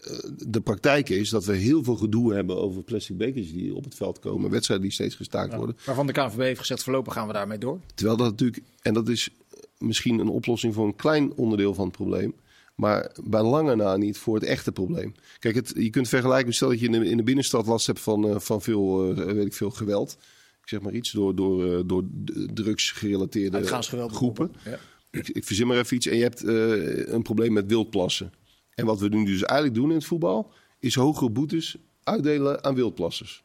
eh, 0.03 0.17
de 0.47 0.61
praktijk 0.61 1.09
is 1.09 1.29
dat 1.29 1.45
we 1.45 1.55
heel 1.55 1.83
veel 1.83 1.95
gedoe 1.95 2.33
hebben 2.33 2.57
over 2.57 2.83
plastic 2.83 3.17
bekertjes 3.17 3.53
die 3.53 3.75
op 3.75 3.83
het 3.83 3.95
veld 3.95 4.19
komen. 4.19 4.49
Wedstrijden 4.51 4.85
die 4.87 4.95
steeds 4.95 5.15
gestaakt 5.15 5.53
worden. 5.55 5.77
Waarvan 5.85 6.07
de 6.07 6.13
KNVB 6.13 6.37
heeft 6.39 6.59
gezegd: 6.59 6.83
voorlopig 6.83 7.13
gaan 7.13 7.27
we 7.27 7.33
daarmee 7.33 7.57
door. 7.57 7.79
Terwijl 7.93 8.17
dat 8.17 8.29
natuurlijk, 8.29 8.63
en 8.81 8.93
dat 8.93 9.09
is 9.09 9.29
misschien 9.81 10.19
een 10.19 10.29
oplossing 10.29 10.73
voor 10.73 10.85
een 10.85 10.95
klein 10.95 11.33
onderdeel 11.33 11.73
van 11.73 11.85
het 11.85 11.95
probleem. 11.95 12.33
Maar 12.75 13.15
bij 13.23 13.41
lange 13.41 13.75
na 13.75 13.97
niet 13.97 14.17
voor 14.17 14.35
het 14.35 14.43
echte 14.43 14.71
probleem. 14.71 15.13
Kijk, 15.39 15.55
het, 15.55 15.73
je 15.75 15.89
kunt 15.89 16.07
vergelijken, 16.07 16.53
stel 16.53 16.69
dat 16.69 16.79
je 16.79 16.85
in 16.85 16.91
de, 16.91 17.05
in 17.09 17.17
de 17.17 17.23
binnenstad 17.23 17.65
last 17.65 17.87
hebt 17.87 17.99
van, 17.99 18.27
eh, 18.29 18.39
van 18.39 18.61
veel, 18.61 19.15
eh, 19.15 19.25
weet 19.25 19.45
ik 19.45 19.53
veel, 19.53 19.69
geweld. 19.69 20.17
Ik 20.61 20.69
zeg 20.69 20.81
maar 20.81 20.93
iets, 20.93 21.11
door, 21.11 21.35
door, 21.35 21.73
eh, 21.73 21.79
door 21.85 22.03
drugsgerelateerde 22.53 23.81
groepen. 24.07 24.51
Ja. 24.65 24.79
Ik, 25.11 25.29
ik 25.29 25.43
verzin 25.43 25.67
maar 25.67 25.77
even 25.77 25.95
iets. 25.95 26.05
En 26.07 26.17
je 26.17 26.23
hebt 26.23 26.43
eh, 26.43 27.13
een 27.13 27.21
probleem 27.21 27.53
met 27.53 27.65
wildplassen. 27.67 28.33
En 28.73 28.85
wat 28.85 28.99
we 28.99 29.07
nu 29.07 29.25
dus 29.25 29.43
eigenlijk 29.43 29.79
doen 29.79 29.89
in 29.89 29.95
het 29.95 30.05
voetbal... 30.05 30.51
is 30.79 30.95
hogere 30.95 31.29
boetes 31.29 31.75
uitdelen 32.03 32.63
aan 32.63 32.75
wildplassers. 32.75 33.43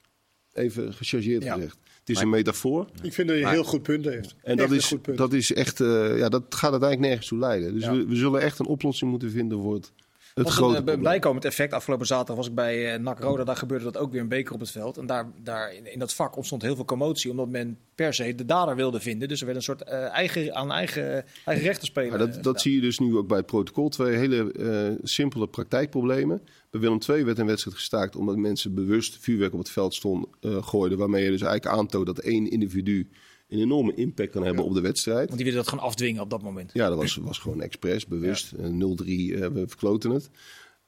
Even 0.52 0.94
gechargeerd 0.94 1.42
Ja. 1.42 1.54
gezegd. 1.54 1.78
Het 2.06 2.16
is 2.16 2.22
een 2.22 2.28
metafoor. 2.30 2.86
Ik 3.02 3.12
vind 3.12 3.28
dat 3.28 3.36
je 3.36 3.42
een 3.42 3.48
heel 3.50 3.64
goed 3.64 3.82
punt 3.82 4.04
heeft. 4.04 4.34
En 4.42 4.50
Echt 4.50 4.58
dat 4.58 4.70
een 4.70 4.76
is, 4.76 4.86
goed 4.86 5.02
punt. 5.02 5.18
dat 5.18 5.32
is 5.32 5.52
echt... 5.52 5.80
eh, 5.80 6.18
ja, 6.18 6.28
dat 6.28 6.42
gaat 6.48 6.70
uiteindelijk 6.70 7.00
nergens 7.00 7.26
toe 7.28 7.38
leiden. 7.38 7.74
Dus 7.74 7.84
Ja. 7.84 7.92
we, 7.92 8.06
we 8.06 8.16
zullen 8.16 8.40
echt 8.40 8.58
een 8.58 8.66
oplossing 8.66 9.10
moeten 9.10 9.30
vinden 9.30 9.60
voor 9.62 9.74
het, 9.74 9.92
het 10.34 10.44
was 10.44 10.54
grote 10.54 10.70
een, 10.72 10.78
eh, 10.78 10.84
probleem. 10.84 11.02
bijkomend 11.04 11.44
effect. 11.44 11.72
Afgelopen 11.72 12.06
zaterdag 12.06 12.36
was 12.36 12.46
ik 12.46 12.54
bij 12.54 12.92
eh 12.94 13.00
NAC 13.00 13.20
Roda. 13.20 13.44
Daar 13.44 13.56
gebeurde 13.56 13.84
dat 13.84 13.96
ook 13.96 14.12
weer 14.12 14.20
een 14.20 14.28
beker 14.28 14.54
op 14.54 14.60
het 14.60 14.70
veld. 14.70 14.96
En 14.96 15.06
daar, 15.06 15.26
daar 15.42 15.74
in, 15.74 15.92
in 15.92 15.98
dat 15.98 16.14
vak 16.14 16.36
ontstond 16.36 16.62
heel 16.62 16.74
veel 16.74 16.84
commotie. 16.84 17.30
Omdat 17.30 17.48
men 17.48 17.78
per 17.94 18.14
se 18.14 18.34
de 18.34 18.44
dader 18.44 18.76
wilde 18.76 19.00
vinden. 19.00 19.28
Dus 19.28 19.38
er 19.40 19.46
werd 19.46 19.58
een 19.58 19.64
soort 19.64 19.82
eh, 19.82 20.02
eigen, 20.08 20.54
aan 20.54 20.72
eigen, 20.72 21.24
eigen 21.44 21.64
rechten 21.66 21.86
spelen. 21.86 22.08
Maar 22.10 22.18
dat, 22.18 22.42
dat 22.42 22.60
zie 22.60 22.74
je 22.74 22.80
dus 22.80 22.98
nu 22.98 23.16
ook 23.16 23.28
bij 23.28 23.36
het 23.36 23.46
protocol. 23.46 23.88
Twee 23.88 24.16
hele 24.16 24.52
eh, 24.52 24.98
simpele 25.02 25.46
praktijkproblemen. 25.48 26.42
Bij 26.76 26.88
Willem 26.88 27.00
II 27.08 27.24
werd 27.24 27.38
een 27.38 27.46
wedstrijd 27.46 27.76
gestaakt 27.76 28.16
omdat 28.16 28.36
mensen 28.36 28.74
bewust 28.74 29.18
vuurwerk 29.20 29.52
op 29.52 29.58
het 29.58 29.70
veld 29.70 29.94
stond, 29.94 30.26
eh, 30.40 30.66
gooiden. 30.66 30.98
Waarmee 30.98 31.24
je 31.24 31.30
dus 31.30 31.42
eigenlijk 31.42 31.78
aantoont 31.78 32.06
dat 32.06 32.18
één 32.18 32.50
individu 32.50 33.08
een 33.48 33.58
enorme 33.58 33.94
impact 33.94 34.30
kan 34.30 34.44
hebben 34.44 34.64
op 34.64 34.74
de 34.74 34.80
wedstrijd. 34.80 35.28
Want 35.28 35.36
die 35.36 35.44
wilden 35.44 35.64
dat 35.64 35.72
gaan 35.72 35.88
afdwingen 35.88 36.22
op 36.22 36.30
dat 36.30 36.42
moment. 36.42 36.70
Ja, 36.72 36.88
dat 36.88 36.98
was, 36.98 37.16
was 37.16 37.38
gewoon 37.38 37.60
expres, 37.60 38.06
bewust. 38.06 38.52
Eh, 38.52 38.66
0-3, 38.66 39.34
eh, 39.34 39.48
we 39.48 39.64
verkloten 39.68 40.10
het. 40.10 40.30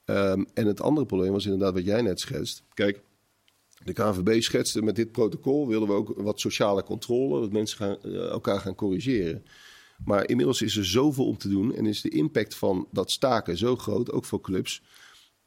Ehm, 0.04 0.44
en 0.54 0.66
het 0.66 0.80
andere 0.80 1.06
probleem 1.06 1.32
was 1.32 1.44
inderdaad 1.44 1.74
wat 1.74 1.84
jij 1.84 2.02
net 2.02 2.20
schetst. 2.20 2.62
Kijk, 2.74 3.02
de 3.84 3.92
KNVB 3.92 4.42
schetste 4.42 4.82
met 4.82 4.96
dit 4.96 5.12
protocol... 5.12 5.68
willen 5.68 5.88
we 5.88 5.94
ook 5.94 6.12
wat 6.16 6.40
sociale 6.40 6.82
controle, 6.82 7.40
dat 7.40 7.52
mensen 7.52 7.76
gaan, 7.76 7.96
eh, 8.02 8.28
elkaar 8.28 8.60
gaan 8.60 8.74
corrigeren. 8.74 9.44
Maar 10.04 10.28
inmiddels 10.28 10.62
is 10.62 10.76
er 10.76 10.86
zoveel 10.86 11.26
om 11.26 11.38
te 11.38 11.48
doen... 11.48 11.74
en 11.74 11.86
is 11.86 12.00
de 12.00 12.10
impact 12.10 12.54
van 12.54 12.88
dat 12.92 13.10
staken 13.10 13.56
zo 13.56 13.76
groot, 13.76 14.12
ook 14.12 14.24
voor 14.24 14.40
clubs... 14.40 14.82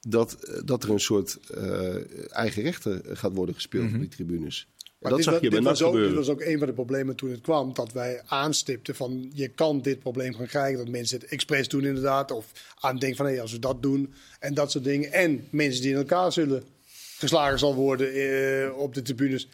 dat, 0.07 0.33
eh, 0.33 0.59
dat 0.65 0.83
er 0.83 0.89
een 0.89 0.99
soort 0.99 1.37
eh, 1.53 1.95
eigen 2.35 2.61
rechter 2.63 3.01
gaat 3.13 3.33
worden 3.33 3.55
gespeeld 3.55 3.93
op 3.93 3.99
die 3.99 4.07
tribunes. 4.07 4.67
Maar 4.99 5.09
dat 5.11 5.19
dit, 5.19 5.29
zag 5.29 5.41
je 5.41 5.49
bij 5.49 5.59
dit, 5.59 5.67
NAC 5.67 5.77
was 5.77 5.81
ook, 5.83 5.95
dit 5.95 6.13
was 6.13 6.29
ook 6.29 6.41
een 6.41 6.57
van 6.57 6.67
de 6.67 6.73
problemen 6.73 7.15
toen 7.15 7.31
het 7.31 7.41
kwam. 7.41 7.73
Dat 7.73 7.91
wij 7.91 8.21
aanstipten 8.25 8.95
van 8.95 9.31
je 9.33 9.47
kan 9.47 9.81
dit 9.81 9.99
probleem 9.99 10.33
gaan 10.35 10.45
krijgen. 10.47 10.77
Dat 10.77 10.87
mensen 10.87 11.19
het 11.19 11.29
expres 11.29 11.67
doen 11.67 11.85
inderdaad. 11.85 12.31
Of 12.31 12.45
aan 12.79 12.97
denken 12.99 13.17
van 13.17 13.25
hé, 13.25 13.41
als 13.41 13.51
we 13.51 13.59
dat 13.59 13.81
doen 13.81 14.13
en 14.39 14.53
dat 14.53 14.71
soort 14.71 14.83
dingen. 14.83 15.11
En 15.11 15.47
mensen 15.49 15.81
die 15.81 15.91
in 15.91 15.97
elkaar 15.97 16.31
zullen 16.31 16.63
geslagen 17.17 17.59
zal 17.59 17.75
worden 17.75 18.13
eh, 18.13 18.77
op 18.77 18.93
de 18.93 19.01
tribunes. 19.01 19.47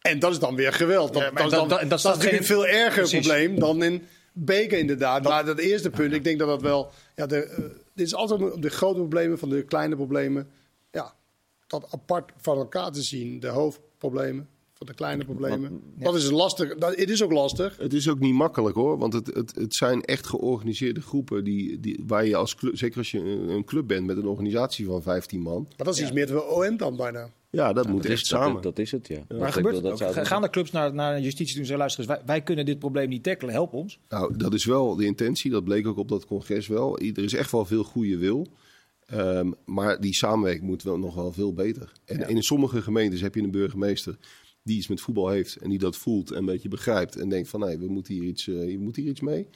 En 0.00 0.18
dat 0.18 0.32
is 0.32 0.38
dan 0.38 0.54
weer 0.54 0.72
geweld. 0.72 1.12
Dat, 1.12 1.22
Ja, 1.22 1.30
maar 1.30 1.42
dat, 1.42 1.52
is 1.52 1.58
dan- 1.58 1.68
dat- 1.68 1.80
en 1.80 1.88
dat 1.88 1.90
dat 1.90 2.00
staat 2.00 2.16
is 2.16 2.18
natuurlijk 2.24 2.50
een 2.50 2.56
geen- 2.56 2.66
veel 2.70 2.80
erger 2.84 3.02
Precies. 3.08 3.26
probleem 3.26 3.58
dan 3.58 3.82
in 3.82 4.02
Beker 4.32 4.78
inderdaad. 4.78 5.22
maar 5.22 5.44
dat 5.44 5.58
eerste 5.58 5.90
punt, 5.90 6.12
ik 6.12 6.24
denk 6.24 6.38
dat 6.38 6.48
dat 6.48 6.62
wel... 6.62 6.90
Ja, 7.16 7.26
de, 7.26 7.70
dit 7.94 8.06
is 8.06 8.14
altijd 8.14 8.62
de 8.62 8.70
grote 8.70 8.98
problemen 8.98 9.38
van 9.38 9.48
de 9.48 9.64
kleine 9.64 9.96
problemen. 9.96 10.50
Ja, 10.90 11.14
dat 11.66 11.92
apart 11.92 12.32
van 12.36 12.56
elkaar 12.56 12.92
te 12.92 13.02
zien. 13.02 13.40
De 13.40 13.48
hoofdproblemen 13.48 14.48
van 14.86 14.86
de 14.86 14.94
kleine 15.02 15.24
problemen. 15.24 15.80
Dat 15.98 16.14
is 16.14 16.30
lastig. 16.30 16.74
Dat, 16.74 16.96
het 16.96 17.10
is 17.10 17.22
ook 17.22 17.32
lastig. 17.32 17.76
Het 17.76 17.92
is 17.92 18.08
ook 18.08 18.18
niet 18.18 18.34
makkelijk 18.34 18.74
hoor, 18.74 18.98
want 18.98 19.12
het, 19.12 19.26
het, 19.26 19.54
het 19.54 19.74
zijn 19.74 20.02
echt 20.02 20.26
georganiseerde 20.26 21.00
groepen 21.00 21.44
die, 21.44 21.80
die, 21.80 22.02
waar 22.06 22.26
je 22.26 22.36
als 22.36 22.54
club, 22.54 22.76
zeker 22.78 22.98
als 22.98 23.10
je 23.10 23.18
een, 23.18 23.64
club 23.64 23.86
bent 23.86 24.06
met 24.06 24.16
een 24.16 24.26
organisatie 24.26 24.86
van 24.86 25.02
15 25.02 25.40
man, 25.40 25.62
Maar 25.76 25.86
dat 25.86 25.94
is 25.94 26.00
iets 26.00 26.12
meer 26.12 26.26
dan 26.26 26.42
OM 26.42 26.76
dan 26.76 26.96
bijna. 26.96 27.30
ja, 27.50 27.72
dat 27.72 27.88
moet 27.88 28.02
dat, 28.02 28.10
echt 28.10 28.22
is, 28.22 28.28
samen. 28.28 28.52
dat, 28.54 28.62
dat 28.62 28.78
is 28.78 28.90
het, 28.90 29.08
ja. 29.08 29.20
Maar 29.28 29.38
Dat- 29.38 29.52
gebeurt 29.52 29.82
dat 29.82 30.02
Gaan 30.26 30.42
de 30.42 30.50
clubs 30.50 30.70
naar, 30.70 30.94
naar 30.94 31.20
justitie 31.20 31.54
doen? 31.56 31.64
Zeggen, 31.64 31.78
luister 31.78 32.00
eens, 32.04 32.12
wij, 32.12 32.22
wij 32.26 32.42
kunnen 32.42 32.64
dit 32.64 32.78
probleem 32.78 33.08
niet 33.08 33.22
tackelen. 33.22 33.54
Help 33.54 33.72
ons. 33.72 33.98
Nou, 34.08 34.36
dat 34.36 34.54
is 34.54 34.64
wel 34.64 34.96
de 34.96 35.04
intentie, 35.04 35.50
dat 35.50 35.64
bleek 35.64 35.86
ook 35.86 35.98
op 35.98 36.08
dat 36.08 36.26
congres 36.26 36.66
wel. 36.66 36.98
Er 36.98 37.18
is 37.24 37.34
echt 37.34 37.50
wel 37.52 37.64
veel 37.64 37.84
goede 37.84 38.16
wil. 38.16 38.46
Ehm, 39.06 39.50
maar 39.64 40.00
die 40.00 40.14
samenwerking 40.14 40.64
moet 40.66 40.82
wel 40.82 40.98
nog 40.98 41.14
wel 41.14 41.32
veel 41.32 41.52
beter. 41.54 41.92
En 42.04 42.28
in 42.28 42.42
sommige 42.42 42.82
gemeentes 42.82 43.20
heb 43.20 43.34
je 43.34 43.42
een 43.42 43.50
burgemeester 43.50 44.16
die 44.62 44.76
iets 44.76 44.88
met 44.88 45.00
voetbal 45.00 45.28
heeft 45.28 45.56
en 45.56 45.70
die 45.70 45.78
dat 45.78 45.96
voelt 45.96 46.30
en 46.30 46.38
een 46.38 46.44
beetje 46.44 46.68
begrijpt 46.68 47.16
en 47.16 47.28
denkt 47.28 47.48
van 47.48 47.60
nee, 47.60 47.78
we 47.78 47.88
moeten 47.88 48.14
hier 48.14 48.22
iets, 48.22 48.48
eh, 48.48 48.70
je 48.70 48.78
moet 48.78 48.96
hier 48.96 49.08
iets 49.08 49.20
mee. 49.20 49.48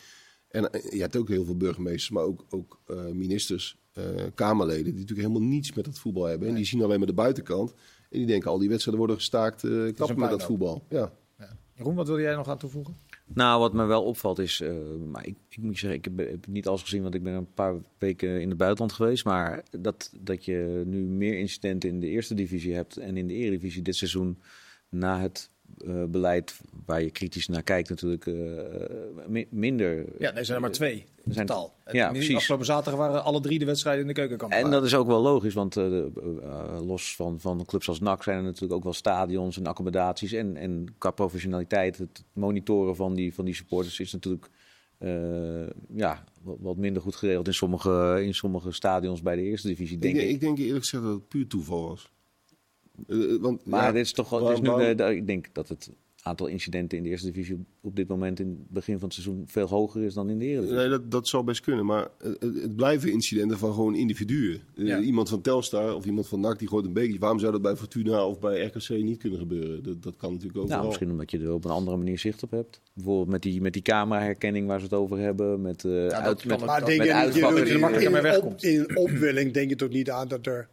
En 0.48 0.72
eh, 0.72 0.92
je 0.92 1.00
hebt 1.00 1.16
ook 1.16 1.28
heel 1.28 1.44
veel 1.44 1.56
burgemeesters, 1.56 2.10
maar 2.10 2.22
ook, 2.22 2.44
ook 2.50 2.80
eh, 2.86 3.06
ministers, 3.06 3.78
eh, 3.92 4.04
Kamerleden, 4.34 4.84
die 4.84 4.92
natuurlijk 4.92 5.28
helemaal 5.28 5.48
niets 5.48 5.72
met 5.72 5.84
dat 5.84 5.98
voetbal 5.98 6.24
hebben. 6.24 6.48
En 6.48 6.54
die 6.54 6.64
zien 6.64 6.82
alleen 6.82 6.98
maar 6.98 7.06
de 7.06 7.14
buitenkant. 7.14 7.74
En 8.10 8.18
die 8.18 8.26
denken 8.26 8.50
al 8.50 8.58
die 8.58 8.68
wedstrijden 8.68 8.98
worden 8.98 9.20
gestaakt, 9.20 9.64
eh 9.64 9.94
kappen 9.94 10.18
met 10.18 10.30
dat 10.30 10.42
voetbal. 10.42 10.84
Ja. 10.88 11.12
Jeroen, 11.76 11.94
wat 11.94 12.06
wil 12.06 12.20
jij 12.20 12.34
nog 12.34 12.48
aan 12.48 12.58
toevoegen? 12.58 12.96
Nou, 13.24 13.60
wat 13.60 13.72
me 13.72 13.84
wel 13.84 14.04
opvalt 14.04 14.38
is, 14.38 14.60
eh, 14.60 14.74
maar 15.10 15.26
ik, 15.26 15.36
ik 15.48 15.58
moet 15.58 15.78
zeggen, 15.78 15.98
ik 15.98 16.04
heb, 16.04 16.30
heb 16.30 16.46
niet 16.46 16.66
alles 16.66 16.82
gezien, 16.82 17.02
want 17.02 17.14
ik 17.14 17.22
ben 17.22 17.34
een 17.34 17.52
paar 17.54 17.74
weken 17.98 18.40
in 18.40 18.48
het 18.48 18.58
buitenland 18.58 18.92
geweest. 18.92 19.24
Maar 19.24 19.64
dat, 19.80 20.12
dat 20.20 20.44
je 20.44 20.82
nu 20.86 21.02
meer 21.02 21.38
incidenten 21.38 21.88
in 21.88 22.00
de 22.00 22.06
eerste 22.06 22.34
divisie 22.34 22.74
hebt 22.74 22.96
en 22.96 23.16
in 23.16 23.26
de 23.26 23.34
eredivisie 23.34 23.82
dit 23.82 23.96
seizoen 23.96 24.38
na 24.98 25.20
het 25.20 25.50
eh, 25.86 26.04
beleid 26.04 26.60
waar 26.86 27.02
je 27.02 27.10
kritisch 27.10 27.48
naar 27.48 27.62
kijkt 27.62 27.88
natuurlijk 27.88 28.26
eh, 28.26 28.34
mi- 29.26 29.46
minder. 29.50 30.04
Ja, 30.18 30.34
er 30.34 30.44
zijn 30.44 30.56
er 30.56 30.62
maar 30.62 30.72
twee 30.72 31.04
in 31.24 31.32
zijn- 31.32 31.46
totaal. 31.46 31.74
Ja, 31.92 32.10
precies. 32.10 32.36
Afgelopen 32.36 32.66
zaterdag 32.66 33.00
waren 33.00 33.24
alle 33.24 33.40
drie 33.40 33.58
de 33.58 33.64
wedstrijden 33.64 34.00
in 34.02 34.06
de 34.08 34.14
keukenkamp. 34.14 34.52
En 34.52 34.70
dat 34.70 34.84
is 34.84 34.94
ook 34.94 35.06
wel 35.06 35.20
logisch, 35.22 35.54
want 35.54 35.76
eh, 35.76 35.98
eh, 35.98 36.06
los 36.86 37.16
van, 37.16 37.40
van 37.40 37.64
clubs 37.64 37.88
als 37.88 38.00
NAC 38.00 38.22
zijn 38.22 38.36
er 38.36 38.42
natuurlijk 38.42 38.72
ook 38.72 38.84
wel 38.84 38.92
stadions 38.92 39.56
en 39.58 39.66
accommodaties. 39.66 40.32
En, 40.32 40.56
en 40.56 40.94
qua 40.98 41.10
professionaliteit, 41.10 41.98
het 41.98 42.24
monitoren 42.32 42.96
van 42.96 43.14
die, 43.14 43.34
van 43.34 43.44
die 43.44 43.54
supporters 43.54 44.00
is 44.00 44.12
natuurlijk 44.12 44.48
eh, 44.98 45.66
ja, 45.94 46.24
wat, 46.42 46.76
minder 46.76 47.02
goed 47.02 47.16
geregeld 47.16 47.46
in 47.46 47.54
sommige, 47.54 48.18
in 48.22 48.34
sommige 48.34 48.72
stadions 48.72 49.22
bij 49.22 49.36
de 49.36 49.42
eerste 49.42 49.68
divisie, 49.68 49.98
denk 49.98 50.14
ik, 50.14 50.20
ik. 50.20 50.26
denk- 50.26 50.40
ik 50.42 50.46
denk 50.46 50.58
eerlijk 50.58 50.84
gezegd 50.84 51.02
dat 51.02 51.12
het 51.14 51.28
puur 51.28 51.46
toeval 51.46 51.88
was. 51.88 52.10
Eh, 53.08 53.34
eh, 53.34 53.40
want, 53.40 53.64
maar 53.66 53.82
ja, 53.84 53.92
dit 53.92 54.04
is 54.04 54.12
toch 54.12 54.28
wel, 54.28 54.46
het 54.48 54.52
is 54.62 54.68
nu, 54.68 54.70
eh, 54.84 55.10
ik 55.10 55.26
denk 55.26 55.46
dat 55.52 55.68
het 55.68 55.90
aantal 56.22 56.46
incidenten 56.46 56.98
in 56.98 57.04
de 57.04 57.10
eerste 57.10 57.26
divisie 57.26 57.64
op, 57.80 57.96
dit 57.96 58.08
moment 58.08 58.40
in 58.40 58.48
het 58.48 58.70
begin 58.70 58.94
van 58.98 59.04
het 59.08 59.12
seizoen 59.12 59.44
veel 59.46 59.66
hoger 59.66 60.02
is 60.02 60.14
dan 60.14 60.30
in 60.30 60.38
de 60.38 60.44
eredivisie. 60.44 60.76
Nee, 60.76 60.88
dat, 60.88 61.10
dat 61.10 61.28
zou 61.28 61.44
best 61.44 61.60
kunnen. 61.60 61.86
Maar 61.86 62.08
het, 62.18 62.76
blijven 62.76 63.12
incidenten 63.12 63.58
van 63.58 63.72
gewoon 63.74 63.94
individuen. 63.94 64.60
Eh, 64.76 64.86
Ja. 64.86 64.98
Iemand 65.00 65.28
van 65.28 65.40
Telstar 65.40 65.94
of 65.94 66.04
iemand 66.04 66.28
van 66.28 66.40
NAC 66.40 66.58
die 66.58 66.68
gooit 66.68 66.84
een 66.84 66.92
bekertje. 66.92 67.18
Waarom 67.18 67.38
zou 67.38 67.52
dat 67.52 67.62
bij 67.62 67.76
Fortuna 67.76 68.26
of 68.26 68.38
bij 68.40 68.64
RKC 68.64 68.88
niet 68.88 69.18
kunnen 69.18 69.38
gebeuren? 69.38 69.82
Dat, 69.82 70.02
dat 70.02 70.16
kan 70.16 70.30
natuurlijk 70.32 70.58
overal. 70.58 70.76
Nou, 70.76 70.88
misschien 70.88 71.10
omdat 71.10 71.30
je 71.30 71.38
er 71.38 71.52
op 71.52 71.64
een 71.64 71.70
andere 71.70 71.96
manier 71.96 72.18
zicht 72.18 72.42
op 72.42 72.50
hebt. 72.50 72.80
Bijvoorbeeld 72.94 73.28
met 73.28 73.42
die, 73.42 73.60
met 73.60 73.72
die 73.72 73.82
cameraherkenning 73.82 74.66
waar 74.66 74.78
ze 74.78 74.84
het 74.84 74.94
over 74.94 75.18
hebben. 75.18 75.60
Met, 75.60 75.84
eh 75.84 75.92
dat 75.92 76.12
uit, 76.12 76.38
kan 76.40 76.48
met, 76.48 76.60
ook. 76.60 76.66
Maar 76.66 76.78
dat- 76.78 76.88
denk 76.88 76.98
met 76.98 77.08
je, 77.08 77.14
niet- 77.14 77.34
je 77.34 77.40
in, 77.74 77.80
makkelijker 77.80 78.22
mee 78.22 78.72
in, 78.72 78.88
in 78.88 78.96
opwelling 78.96 79.52
denk 79.52 79.68
je 79.68 79.76
toch 79.76 79.90
niet 79.90 80.10
aan 80.10 80.28
dat 80.28 80.46
er 80.46 80.68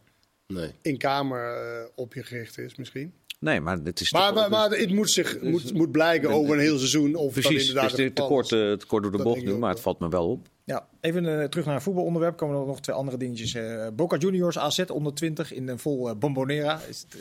Nee. 0.46 0.70
in 0.82 0.98
kamer 0.98 1.56
eh, 1.56 1.86
op 1.94 2.14
je 2.14 2.22
gericht 2.22 2.58
is 2.58 2.74
misschien. 2.74 3.12
Nee, 3.38 3.60
maar 3.60 3.78
het 3.84 4.00
is 4.00 4.12
Maar, 4.12 4.34
maar, 4.34 4.50
maar 4.50 4.70
het 4.70 4.92
moet, 4.92 5.10
zich, 5.10 5.40
moet, 5.40 5.74
moet 5.74 5.92
blijken 5.92 6.30
over 6.30 6.54
een 6.54 6.60
heel 6.60 6.78
seizoen 6.78 7.14
of 7.14 7.34
dat 7.34 7.42
Precies, 7.42 7.68
inderdaad 7.68 7.90
het 7.90 8.00
is 8.00 8.04
het 8.04 8.14
te 8.14 8.22
kort, 8.22 8.52
eh, 8.52 8.72
te 8.72 8.86
kort 8.86 9.02
door 9.02 9.12
de 9.12 9.16
Dat 9.16 9.26
bocht 9.26 9.44
nu, 9.44 9.56
maar 9.56 9.70
het 9.70 9.80
valt 9.80 9.98
me 9.98 10.08
wel 10.08 10.30
op. 10.30 10.48
Ja, 10.64 10.88
even 11.00 11.40
eh, 11.40 11.48
terug 11.48 11.66
naar 11.66 11.74
een 11.74 11.82
voetbalonderwerp. 11.82 12.36
Komen 12.36 12.60
er 12.60 12.66
nog 12.66 12.80
twee 12.80 12.96
andere 12.96 13.16
dingetjes. 13.16 13.54
Eh, 13.54 13.88
Boca 13.94 14.16
Juniors 14.16 14.58
AZ 14.58 14.78
onder 14.78 15.14
20 15.14 15.52
in 15.52 15.68
een 15.68 15.78
vol 15.78 16.16
bombonera. 16.16 16.80
Is 16.88 17.06
het, 17.08 17.16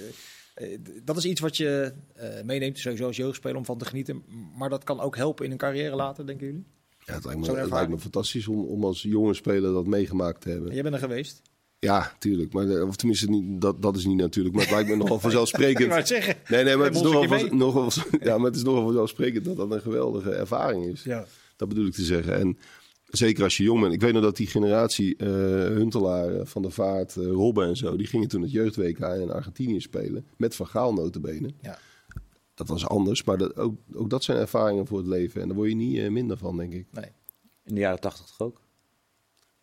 dat 1.04 1.18
is 1.18 1.26
iets 1.26 1.42
wat 1.42 1.58
je 1.58 1.94
eh, 2.16 2.44
meeneemt, 2.44 2.80
sowieso 2.80 3.06
als 3.06 3.18
jeugdspeler, 3.18 3.58
om 3.58 3.66
van 3.66 3.78
te 3.78 3.86
genieten. 3.86 4.24
Maar 4.58 4.70
dat 4.70 4.84
kan 4.84 5.00
ook 5.00 5.16
helpen 5.16 5.46
in 5.46 5.52
een 5.52 5.58
carrière 5.58 5.96
later, 5.96 6.26
denken 6.26 6.46
jullie? 6.46 6.66
Ja, 7.06 7.14
het 7.14 7.26
lijkt 7.26 7.40
me, 7.40 7.60
het 7.60 7.70
lijkt 7.70 7.90
me 7.90 8.00
fantastisch 8.00 8.48
om, 8.48 8.66
om 8.66 8.84
als 8.84 9.02
jonge 9.02 9.34
speler 9.34 9.74
dat 9.74 9.86
meegemaakt 9.86 10.42
te 10.42 10.50
hebben. 10.50 10.74
Jij 10.74 10.82
bent 10.82 10.94
er 10.94 11.02
geweest. 11.02 11.42
Ja, 11.84 12.16
tuurlijk. 12.20 12.54
Maar, 12.54 12.70
eh, 12.70 12.88
of 12.88 12.96
tenminste, 12.96 13.30
niet, 13.30 13.62
dat, 13.62 13.82
dat 13.82 13.96
is 13.96 14.06
niet 14.06 14.18
natuurlijk. 14.18 14.56
Maar 14.56 14.64
het 14.64 14.74
lijkt 14.74 14.90
me 14.90 14.96
nogal 14.96 15.20
vanzelfsprekend. 15.30 15.80
Ik 15.80 15.88
wou 15.88 16.00
het 16.00 16.08
zeggen. 16.08 16.36
Nee, 16.48 16.64
nee, 16.64 16.76
maar 16.76 16.86
het 16.86 16.96
is, 16.96 17.02
nogal, 17.02 17.24
van- 17.40 17.58
nogal, 17.58 17.92
ja, 18.22 18.38
maar 18.38 18.46
het 18.46 18.56
is 18.56 18.64
nogal 18.64 18.84
vanzelfsprekend 18.84 19.46
dat 19.46 19.56
dat 19.58 19.72
een 19.72 19.82
geweldige 19.82 20.32
ervaring 20.32 20.86
is. 20.86 21.04
Ja. 21.04 21.26
Dat 21.56 21.68
bedoel 21.68 21.86
ik 21.86 21.94
te 21.94 22.04
zeggen. 22.04 22.40
En 22.40 22.58
zeker 23.10 23.44
als 23.44 23.58
je 23.58 23.64
jong 23.64 23.82
bent. 23.82 23.94
Ik 23.94 24.02
weet 24.02 24.14
nog 24.14 24.22
dat 24.24 24.38
die 24.38 24.48
generatie 24.48 25.16
eh 25.16 25.28
Huntelaar, 25.68 26.36
eh, 26.36 26.46
Van 26.46 26.62
der 26.62 26.72
Vaart, 26.72 27.18
eh, 27.18 27.26
Robben 27.26 27.68
en 27.68 27.78
zo... 27.78 27.96
die 27.96 28.08
gingen 28.08 28.28
toen 28.28 28.42
het 28.42 28.52
jeugd-WK 28.52 29.00
in 29.00 29.32
Argentinië 29.32 29.80
spelen. 29.82 30.26
Met 30.38 30.56
Van 30.56 30.68
Gaal 30.68 30.94
notabene. 30.94 31.50
Ja. 31.62 31.80
Dat 32.56 32.68
was 32.68 32.88
anders, 32.88 33.24
maar 33.24 33.38
dat, 33.38 33.58
ook, 33.58 33.76
ook 33.94 34.10
dat 34.10 34.24
zijn 34.24 34.38
ervaringen 34.38 34.88
voor 34.88 34.98
het 34.98 35.08
leven. 35.08 35.42
En 35.42 35.48
daar 35.48 35.58
word 35.58 35.70
je 35.70 35.76
niet 35.76 36.10
minder 36.12 36.38
van, 36.38 36.58
denk 36.58 36.74
ik. 36.74 36.88
Nee. 36.92 37.12
In 37.66 37.76
de 37.76 37.82
jaren 37.82 38.00
tachtig 38.00 38.26
toch 38.26 38.48
ook? 38.48 38.62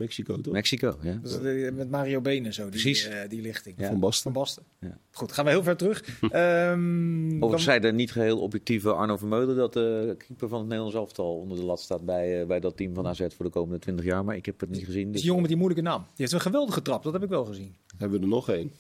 Mexico, 0.01 0.40
toch? 0.40 0.53
Mexico, 0.53 0.98
ja. 1.03 1.18
Dus 1.22 1.38
met 1.72 1.90
Mario 1.90 2.20
Benen 2.20 2.53
zo, 2.55 2.62
die, 2.62 2.70
Precies. 2.70 3.05
eh, 3.09 3.28
die 3.28 3.40
lichting. 3.40 3.74
Ja. 3.78 3.86
Van 3.86 4.01
Basten. 4.01 4.22
Van 4.22 4.32
Basten. 4.42 4.62
Ja. 4.80 4.98
Goed, 5.11 5.32
gaan 5.32 5.44
we 5.44 5.51
heel 5.51 5.62
ver 5.62 5.76
terug. 5.76 6.03
Ehm, 6.20 7.26
Overigens 7.26 7.51
dan- 7.51 7.59
zei 7.61 7.80
de 7.80 7.92
niet 7.92 8.12
geheel 8.12 8.38
objectieve 8.40 8.92
Arno 8.92 9.16
Vermeulen 9.16 9.57
dat 9.57 9.72
de 9.72 10.14
keeper 10.26 10.48
van 10.48 10.59
het 10.59 10.66
Nederlands 10.66 10.96
elftal 10.96 11.36
onder 11.36 11.57
de 11.59 11.64
lat 11.64 11.80
staat 11.80 12.05
bij, 12.05 12.40
eh, 12.40 12.46
bij 12.46 12.61
dat 12.61 12.76
team 12.76 12.94
van 12.94 13.07
AZ 13.07 13.20
voor 13.36 13.44
de 13.44 13.51
komende 13.51 13.78
20 13.78 14.05
jaar. 14.05 14.24
Maar 14.24 14.36
ik 14.36 14.46
heb 14.46 14.61
het 14.61 14.70
niet 14.70 14.84
gezien. 14.84 15.07
is 15.07 15.11
dus- 15.12 15.14
die 15.14 15.24
jongen 15.24 15.40
met 15.40 15.51
die 15.51 15.59
moeilijke 15.61 15.88
naam. 15.88 16.01
Die 16.01 16.12
heeft 16.16 16.32
een 16.32 16.40
geweldige 16.40 16.82
trap, 16.82 17.03
dat 17.03 17.12
heb 17.12 17.22
ik 17.22 17.28
wel 17.28 17.44
gezien. 17.44 17.74
Hebben 17.96 18.18
we 18.18 18.24
er 18.24 18.30
nog 18.30 18.48
één? 18.51 18.72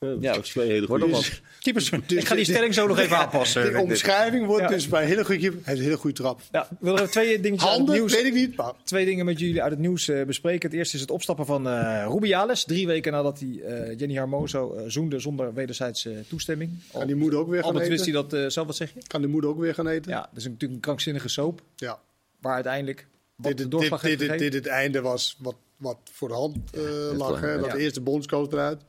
Ja, 0.00 0.08
Ja, 0.20 0.30
straks 0.30 0.48
twee 0.50 0.70
hele 0.70 0.86
goede. 0.86 1.06
nog 1.06 1.16
wat. 1.28 1.40
Keepers, 1.60 1.90
ik 2.06 2.26
ga 2.26 2.34
die 2.34 2.44
stelling 2.44 2.74
zo 2.74 2.86
nog 2.86 2.98
even 2.98 3.16
aanpassen. 3.22 3.72
De 3.72 3.78
omschrijving 3.78 4.46
wordt 4.46 4.62
Ja. 4.62 4.68
dus 4.68 4.88
bij 4.88 5.02
een 5.02 5.08
hele 5.08 5.24
goede 5.24 5.40
keeper. 5.40 5.58
Hij 5.58 5.66
heeft 5.68 5.78
een 5.78 5.84
hele 5.84 5.96
goede 6.00 6.16
trap. 6.16 6.40
Ja, 6.52 6.62
ik 6.70 6.76
wil 6.80 6.92
er 6.94 6.98
even 7.00 7.10
twee 7.12 7.40
dingetjes 7.40 7.70
uit 7.70 7.78
het 7.78 7.88
nieuws. 7.88 8.12
weet 8.14 8.24
ik 8.24 8.32
niet. 8.34 8.56
Maar 8.56 8.72
Twee 8.84 9.04
dingen 9.04 9.24
met 9.24 9.38
jullie 9.38 9.62
uit 9.62 9.70
het 9.70 9.80
nieuws 9.80 10.08
eh, 10.08 10.22
bespreken. 10.24 10.68
Het 10.68 10.78
eerste 10.78 10.94
is 10.94 11.00
het 11.00 11.10
opstappen 11.10 11.46
van 11.46 11.68
eh 11.68 12.06
Rubiales. 12.08 12.64
Drie 12.64 12.86
weken 12.86 13.12
nadat 13.12 13.40
hij 13.40 13.60
eh, 13.62 13.98
Jenny 13.98 14.14
Hermoso 14.14 14.74
eh, 14.74 14.82
zoende 14.86 15.18
zonder 15.18 15.54
wederzijdse 15.54 16.24
toestemming. 16.28 16.70
kan 16.92 17.06
die 17.06 17.16
moeder 17.16 17.38
ook 17.38 17.48
weer 17.48 17.62
gaan 17.62 17.70
Altijd 17.72 17.88
wist 17.88 18.04
hij 18.04 18.14
eten? 18.14 18.28
dat 18.28 18.40
eh, 18.40 18.48
zelf, 18.50 18.66
wat 18.66 18.76
zeg 18.76 18.92
je? 18.94 19.00
Kan 19.06 19.20
de 19.20 19.28
moeder 19.28 19.50
ook 19.50 19.58
weer 19.60 19.74
gaan 19.74 19.88
eten? 19.88 20.10
Ja, 20.12 20.20
dat 20.20 20.36
is 20.36 20.44
natuurlijk 20.44 20.72
een 20.72 20.80
krankzinnige 20.80 21.28
soap. 21.28 21.62
Ja. 21.76 21.98
Waar 22.40 22.54
uiteindelijk 22.54 23.06
Dit, 23.36 23.58
de 23.58 23.68
dit, 23.68 24.18
dit, 24.18 24.38
dit, 24.38 24.54
het 24.54 24.66
einde 24.66 25.00
was 25.00 25.36
wat, 25.38 25.56
wat 25.76 25.98
voor 26.12 26.28
de 26.28 26.34
hand 26.34 26.56
eh, 26.74 26.82
lag. 27.16 27.40
Hè? 27.40 27.56
Dat 27.56 27.66
Ja. 27.66 27.72
de 27.72 27.78
eerste 27.78 28.00
bondscoach 28.00 28.50
eruit. 28.52 28.80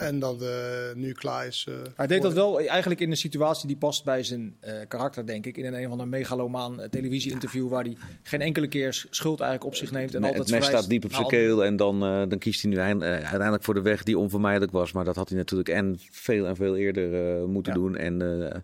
En 0.00 0.18
dat 0.18 0.42
eh, 0.42 0.48
nu 0.94 1.12
klaar 1.12 1.46
is. 1.46 1.66
eh, 1.68 1.74
Hij 1.96 2.06
deed 2.06 2.22
dat 2.22 2.32
wel 2.32 2.60
eigenlijk 2.60 3.00
in 3.00 3.10
een 3.10 3.16
situatie 3.16 3.66
die 3.66 3.76
past 3.76 4.04
bij 4.04 4.22
zijn 4.22 4.56
eh, 4.60 4.72
karakter, 4.88 5.26
denk 5.26 5.46
ik. 5.46 5.56
In 5.56 5.64
een, 5.64 5.74
een 5.82 5.88
van 5.88 6.00
een 6.00 6.08
megalomaan 6.08 6.80
eh, 6.80 6.88
televisieinterview 6.88 7.68
waar 7.68 7.84
hij 7.84 7.96
geen 8.22 8.40
enkele 8.40 8.68
keer 8.68 9.06
schuld 9.10 9.40
eigenlijk 9.40 9.70
op 9.70 9.76
zich 9.78 9.90
neemt. 9.90 10.14
En 10.14 10.20
Nee, 10.20 10.30
altijd 10.30 10.48
het 10.50 10.58
mes 10.58 10.68
staat 10.68 10.88
diep 10.88 11.04
op 11.04 11.12
zijn 11.14 11.26
keel 11.26 11.64
en 11.64 11.76
dan, 11.76 12.02
eh, 12.02 12.22
dan 12.28 12.38
kiest 12.38 12.62
hij 12.62 12.70
nu 12.70 12.76
eind- 12.76 13.02
eh, 13.02 13.08
uiteindelijk 13.10 13.62
voor 13.64 13.74
de 13.74 13.82
weg 13.82 14.02
die 14.02 14.18
onvermijdelijk 14.18 14.72
was. 14.72 14.92
Maar 14.92 15.04
dat 15.04 15.16
had 15.16 15.28
hij 15.28 15.38
natuurlijk 15.38 15.68
en 15.68 15.98
veel 16.10 16.46
en 16.46 16.56
veel 16.56 16.76
eerder 16.76 17.38
eh, 17.38 17.44
moeten 17.44 17.72
Ja. 17.72 17.78
doen. 17.78 17.96
En 17.96 18.22
eh, 18.50 18.56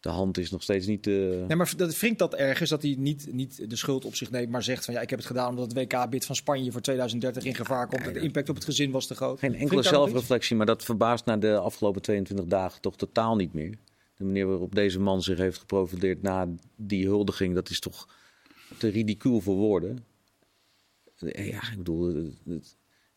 de 0.00 0.08
hand 0.08 0.38
is 0.38 0.50
nog 0.50 0.62
steeds 0.62 0.86
niet... 0.86 1.06
eh, 1.06 1.14
Nee, 1.14 1.56
maar 1.56 1.72
dat 1.76 1.98
wringt 1.98 2.18
dat 2.18 2.34
ergens 2.34 2.70
dat 2.70 2.82
hij 2.82 2.94
niet, 2.98 3.32
niet 3.32 3.70
de 3.70 3.76
schuld 3.76 4.04
op 4.04 4.14
zich 4.14 4.30
neemt, 4.30 4.50
maar 4.50 4.62
zegt 4.62 4.84
van 4.84 4.94
ja, 4.94 5.00
ik 5.00 5.10
heb 5.10 5.18
het 5.18 5.28
gedaan 5.28 5.48
omdat 5.48 5.72
het 5.72 5.92
WK-bid 5.92 6.24
van 6.26 6.36
Spanje 6.36 6.72
voor 6.72 6.80
2030 6.80 7.44
in 7.44 7.54
gevaar 7.54 7.86
komt. 7.86 8.06
en 8.06 8.12
de 8.12 8.20
impact 8.20 8.48
op 8.48 8.54
het 8.54 8.64
gezin 8.64 8.90
was 8.90 9.06
te 9.06 9.14
groot. 9.14 9.38
Geen 9.38 9.54
enkele 9.54 9.82
zelfreflectie, 9.82 10.56
maar 10.56 10.66
dat 10.66 10.84
verbaast 10.84 11.24
na 11.24 11.36
de 11.36 11.56
afgelopen 11.58 12.02
22 12.02 12.46
dagen 12.46 12.80
toch 12.80 12.96
totaal 12.96 13.36
niet 13.36 13.52
meer. 13.52 13.78
De 14.16 14.24
manier 14.24 14.46
waarop 14.46 14.74
deze 14.74 15.00
man 15.00 15.22
zich 15.22 15.38
heeft 15.38 15.58
geprofileerd 15.58 16.22
na 16.22 16.48
die 16.76 17.06
huldiging, 17.06 17.54
dat 17.54 17.70
is 17.70 17.80
toch 17.80 18.08
te 18.78 18.88
ridicuul 18.88 19.40
voor 19.40 19.56
woorden. 19.56 20.04
Eh, 21.18 21.48
Ja, 21.50 21.70
ik 21.70 21.76
bedoel, 21.76 22.12
daar 22.44 22.60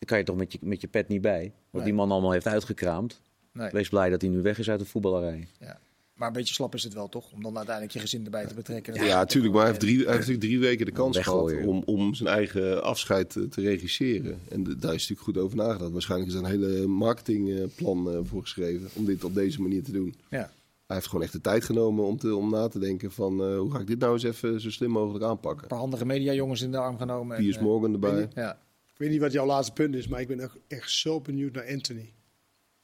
kan 0.06 0.18
je 0.18 0.24
toch 0.24 0.36
met 0.36 0.52
je, 0.52 0.58
met 0.62 0.80
je 0.80 0.88
pet 0.88 1.08
niet 1.08 1.20
bij. 1.20 1.42
Wat 1.70 1.72
Nee. 1.72 1.84
die 1.84 1.94
man 1.94 2.10
allemaal 2.10 2.32
heeft 2.32 2.46
uitgekraamd. 2.46 3.20
Nee. 3.52 3.70
Wees 3.70 3.88
blij 3.88 4.10
dat 4.10 4.20
hij 4.20 4.30
nu 4.30 4.42
weg 4.42 4.58
is 4.58 4.70
uit 4.70 4.80
de 4.80 4.86
voetballerij. 4.86 5.48
Ja. 5.60 5.78
Maar 6.14 6.28
een 6.28 6.34
beetje 6.34 6.54
slap 6.54 6.74
is 6.74 6.82
het 6.82 6.94
wel 6.94 7.08
toch, 7.08 7.32
om 7.32 7.42
dan 7.42 7.56
uiteindelijk 7.56 7.94
je 7.94 8.00
gezin 8.00 8.24
erbij 8.24 8.46
te 8.46 8.54
betrekken. 8.54 8.94
Ja, 9.04 9.16
natuurlijk. 9.18 9.52
Maar 9.54 9.62
hij 9.62 9.70
heeft, 9.70 9.84
drie, 9.84 9.96
hij 9.96 10.04
heeft 10.06 10.18
natuurlijk 10.18 10.44
drie 10.46 10.58
weken 10.58 10.86
de 10.86 10.92
kans 10.92 11.18
gehad 11.18 11.52
om, 11.66 11.82
om 11.86 12.14
zijn 12.14 12.28
eigen 12.28 12.82
afscheid 12.82 13.30
te, 13.30 13.48
te 13.48 13.60
regisseren. 13.60 14.40
En 14.48 14.62
d- 14.64 14.82
daar 14.82 14.94
is 14.94 15.08
natuurlijk 15.08 15.20
goed 15.20 15.38
over 15.38 15.56
nagedacht. 15.56 15.92
Waarschijnlijk 15.92 16.30
is 16.30 16.36
er 16.36 16.44
een 16.44 16.50
hele 16.50 16.86
marketingplan 16.86 18.10
eh, 18.10 18.18
voor 18.22 18.40
geschreven 18.42 18.88
om 18.92 19.04
dit 19.04 19.24
op 19.24 19.34
deze 19.34 19.62
manier 19.62 19.82
te 19.82 19.92
doen. 19.92 20.14
Ja. 20.30 20.50
Hij 20.86 20.96
heeft 20.96 21.08
gewoon 21.08 21.24
echt 21.24 21.32
de 21.32 21.40
tijd 21.40 21.64
genomen 21.64 22.04
om, 22.04 22.18
te, 22.18 22.36
om 22.36 22.50
na 22.50 22.68
te 22.68 22.78
denken 22.78 23.12
van 23.12 23.40
eh, 23.42 23.58
hoe 23.58 23.70
ga 23.72 23.78
ik 23.78 23.86
dit 23.86 23.98
nou 23.98 24.12
eens 24.12 24.22
even 24.22 24.60
zo 24.60 24.70
slim 24.70 24.90
mogelijk 24.90 25.24
aanpakken. 25.24 25.62
Een 25.62 25.68
paar 25.68 25.78
handige 25.78 26.06
mediajongens 26.06 26.62
in 26.62 26.70
de 26.70 26.78
arm 26.78 26.98
genomen. 26.98 27.36
en, 27.36 27.42
Piers 27.42 27.56
eh, 27.56 27.62
Morgan 27.62 27.92
erbij. 27.92 28.14
weet 28.14 28.34
Ja. 28.34 28.52
Ik 28.92 29.00
weet 29.00 29.10
niet 29.10 29.20
wat 29.20 29.32
jouw 29.32 29.46
laatste 29.46 29.72
punt 29.72 29.94
is, 29.94 30.08
maar 30.08 30.20
ik 30.20 30.28
ben 30.28 30.40
echt, 30.40 30.56
echt 30.68 30.90
zo 30.90 31.20
benieuwd 31.20 31.52
naar 31.52 31.68
Anthony. 31.68 32.12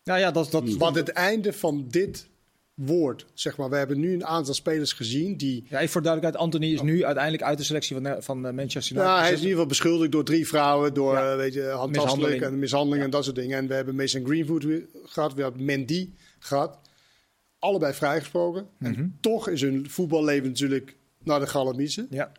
Nou 0.04 0.20
ja, 0.20 0.30
dat, 0.30 0.50
dat, 0.50 0.68
Want 0.74 0.96
het 0.96 1.08
einde 1.08 1.52
van 1.52 1.84
dit 1.88 2.28
woord, 2.86 3.26
zeg 3.34 3.56
maar, 3.56 3.70
we 3.70 3.76
hebben 3.76 3.98
nu 4.00 4.12
een 4.14 4.26
aantal 4.26 4.54
spelers 4.54 4.92
gezien 4.92 5.36
die. 5.36 5.64
Ja, 5.68 5.78
even 5.78 5.90
voor 5.92 6.02
duidelijkheid, 6.02 6.44
Anthony 6.44 6.72
is 6.72 6.82
nu 6.82 7.04
uiteindelijk 7.04 7.42
uit 7.44 7.58
de 7.58 7.64
selectie 7.64 7.96
van, 8.00 8.22
van 8.22 8.46
eh, 8.46 8.52
Manchester 8.52 8.96
United. 8.96 9.12
Nou, 9.12 9.20
hij 9.24 9.28
is 9.32 9.36
in 9.36 9.42
ieder 9.42 9.50
geval 9.52 9.66
beschuldigd 9.66 10.12
door 10.12 10.24
drie 10.24 10.46
vrouwen, 10.48 10.94
door 10.94 11.12
Ja. 11.14 11.30
eh, 11.30 11.36
weet 11.36 11.54
je, 11.54 11.62
handtastelijk 11.62 12.40
en 12.40 12.58
mishandeling 12.58 13.04
en 13.04 13.10
dat 13.10 13.24
soort 13.24 13.36
dingen. 13.36 13.58
En 13.58 13.66
we 13.68 13.74
hebben 13.74 13.94
Mason 13.94 14.24
Greenwood 14.26 14.66
gehad, 15.04 15.34
we 15.34 15.42
hebben 15.42 15.64
Mendy 15.64 16.10
gehad. 16.38 16.78
Allebei 17.58 17.92
vrijgesproken. 17.94 18.66
Mhm. 18.78 18.94
En 18.94 19.16
toch 19.20 19.48
is 19.48 19.60
hun 19.60 19.90
voetballeven 19.90 20.48
natuurlijk 20.48 20.96
naar 21.24 21.40
de 21.40 21.46
galamiezen. 21.46 22.06
Ja. 22.10 22.32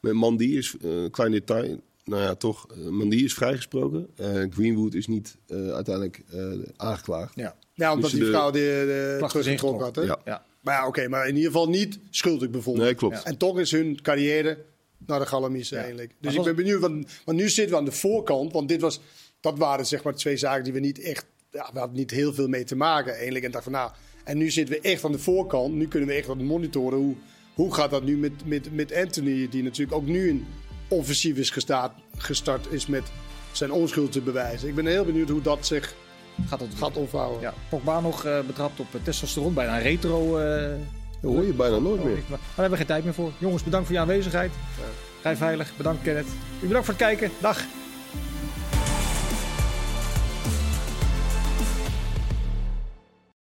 Met 0.00 0.12
Mandy 0.12 0.44
is, 0.44 0.76
eh, 0.82 0.90
een 1.02 1.10
klein 1.10 1.30
detail, 1.30 1.80
nou 2.04 2.22
ja 2.22 2.34
toch, 2.34 2.66
eh, 2.70 2.88
Mandy 2.88 3.16
is 3.16 3.34
vrijgesproken. 3.34 4.08
Eh, 4.16 4.42
Greenwood 4.50 4.94
is 4.94 5.06
niet 5.06 5.36
eh, 5.46 5.56
uiteindelijk 5.72 6.22
eh, 6.32 6.52
aangeklaagd. 6.76 7.32
Ja. 7.34 7.56
Ja, 7.78 7.92
omdat 7.92 8.10
die 8.10 8.24
vrouw 8.24 8.50
de, 8.50 8.58
de 8.58 9.24
is 9.24 9.30
teruggetrokken 9.30 9.84
had. 9.84 9.96
Hè? 9.96 10.02
Ja. 10.02 10.18
Ja. 10.24 10.44
Maar 10.60 10.74
ja, 10.74 10.86
oké, 10.86 11.08
maar 11.08 11.28
in 11.28 11.34
ieder 11.36 11.50
geval 11.50 11.68
niet 11.68 11.98
schuldig 12.10 12.50
bevonden. 12.50 12.84
Nee, 12.84 12.94
klopt. 12.94 13.22
En 13.22 13.36
toch 13.36 13.58
is 13.58 13.70
hun 13.70 13.98
carrière 14.02 14.58
naar 15.06 15.18
de 15.18 15.26
galamiezen 15.26 15.76
Ja. 15.76 15.82
eigenlijk. 15.82 16.12
Dus 16.20 16.30
ik 16.30 16.36
was- 16.36 16.46
ben 16.46 16.56
benieuwd, 16.56 16.80
want, 16.80 17.10
want 17.24 17.38
nu 17.38 17.48
zitten 17.48 17.72
we 17.72 17.78
aan 17.78 17.84
de 17.84 17.92
voorkant. 17.92 18.52
Want 18.52 18.68
dit 18.68 18.80
was, 18.80 19.00
dat 19.40 19.58
waren 19.58 19.86
zeg 19.86 20.02
maar 20.02 20.14
twee 20.14 20.36
zaken 20.36 20.64
die 20.64 20.72
we 20.72 20.80
niet 20.80 21.00
echt... 21.02 21.26
Ja, 21.50 21.70
we 21.72 21.78
hadden 21.78 21.96
niet 21.96 22.10
heel 22.10 22.34
veel 22.34 22.48
mee 22.48 22.64
te 22.64 22.76
maken 22.76 23.14
eigenlijk. 23.14 23.44
En 23.44 23.50
dacht 23.50 23.64
van 23.64 23.72
nou, 23.72 23.90
En 24.24 24.38
nu 24.38 24.50
zitten 24.50 24.74
we 24.74 24.80
echt 24.80 25.04
aan 25.04 25.12
de 25.12 25.18
voorkant. 25.18 25.74
Nu 25.74 25.88
kunnen 25.88 26.08
we 26.08 26.14
echt 26.14 26.26
het 26.28 26.42
monitoren. 26.42 26.98
Hoe, 26.98 27.14
hoe 27.54 27.74
gaat 27.74 27.90
dat 27.90 28.04
nu 28.04 28.16
met, 28.16 28.32
met, 28.44 28.74
met 28.74 28.94
Anthony, 28.94 29.48
die 29.48 29.62
natuurlijk 29.62 29.96
ook 29.96 30.06
nu 30.06 30.28
een 30.30 30.46
offensief 30.88 31.36
is 31.36 31.50
gestart, 31.50 31.92
gestart 32.16 32.72
is 32.72 32.86
met 32.86 33.02
zijn 33.52 33.70
onschuld 33.72 34.12
te 34.12 34.20
bewijzen. 34.20 34.68
Ik 34.68 34.74
ben 34.74 34.86
heel 34.86 35.04
benieuwd 35.04 35.28
hoe 35.28 35.42
dat 35.42 35.66
zich 35.66 35.94
Gaat 36.46 36.60
het 36.60 36.68
gaat 36.78 36.96
ontvouwen. 36.96 37.40
Ja, 37.40 37.54
Pogba 37.68 38.00
nog 38.00 38.24
eh, 38.24 38.40
betrapt 38.46 38.80
op 38.80 38.86
eh, 38.94 39.00
testosteron, 39.02 39.54
bijna 39.54 39.76
een 39.76 39.82
retro. 39.82 40.38
eh, 40.38 40.68
Dat 41.20 41.32
hoor 41.32 41.44
je 41.44 41.52
bijna 41.52 41.78
nooit 41.78 42.04
meer. 42.04 42.14
Maar 42.28 42.38
daar 42.38 42.48
hebben 42.54 42.70
we 42.70 42.76
geen 42.76 42.86
tijd 42.86 43.04
meer 43.04 43.14
voor. 43.14 43.32
Jongens, 43.38 43.62
bedankt 43.62 43.86
voor 43.86 43.94
je 43.94 44.00
aanwezigheid. 44.02 44.50
Rij 45.22 45.36
veilig, 45.36 45.72
bedankt 45.76 46.02
Kenneth. 46.02 46.26
U 46.62 46.66
bedankt 46.66 46.86
voor 46.86 46.94
het 46.94 47.02
kijken. 47.02 47.30
Dag. 47.40 47.60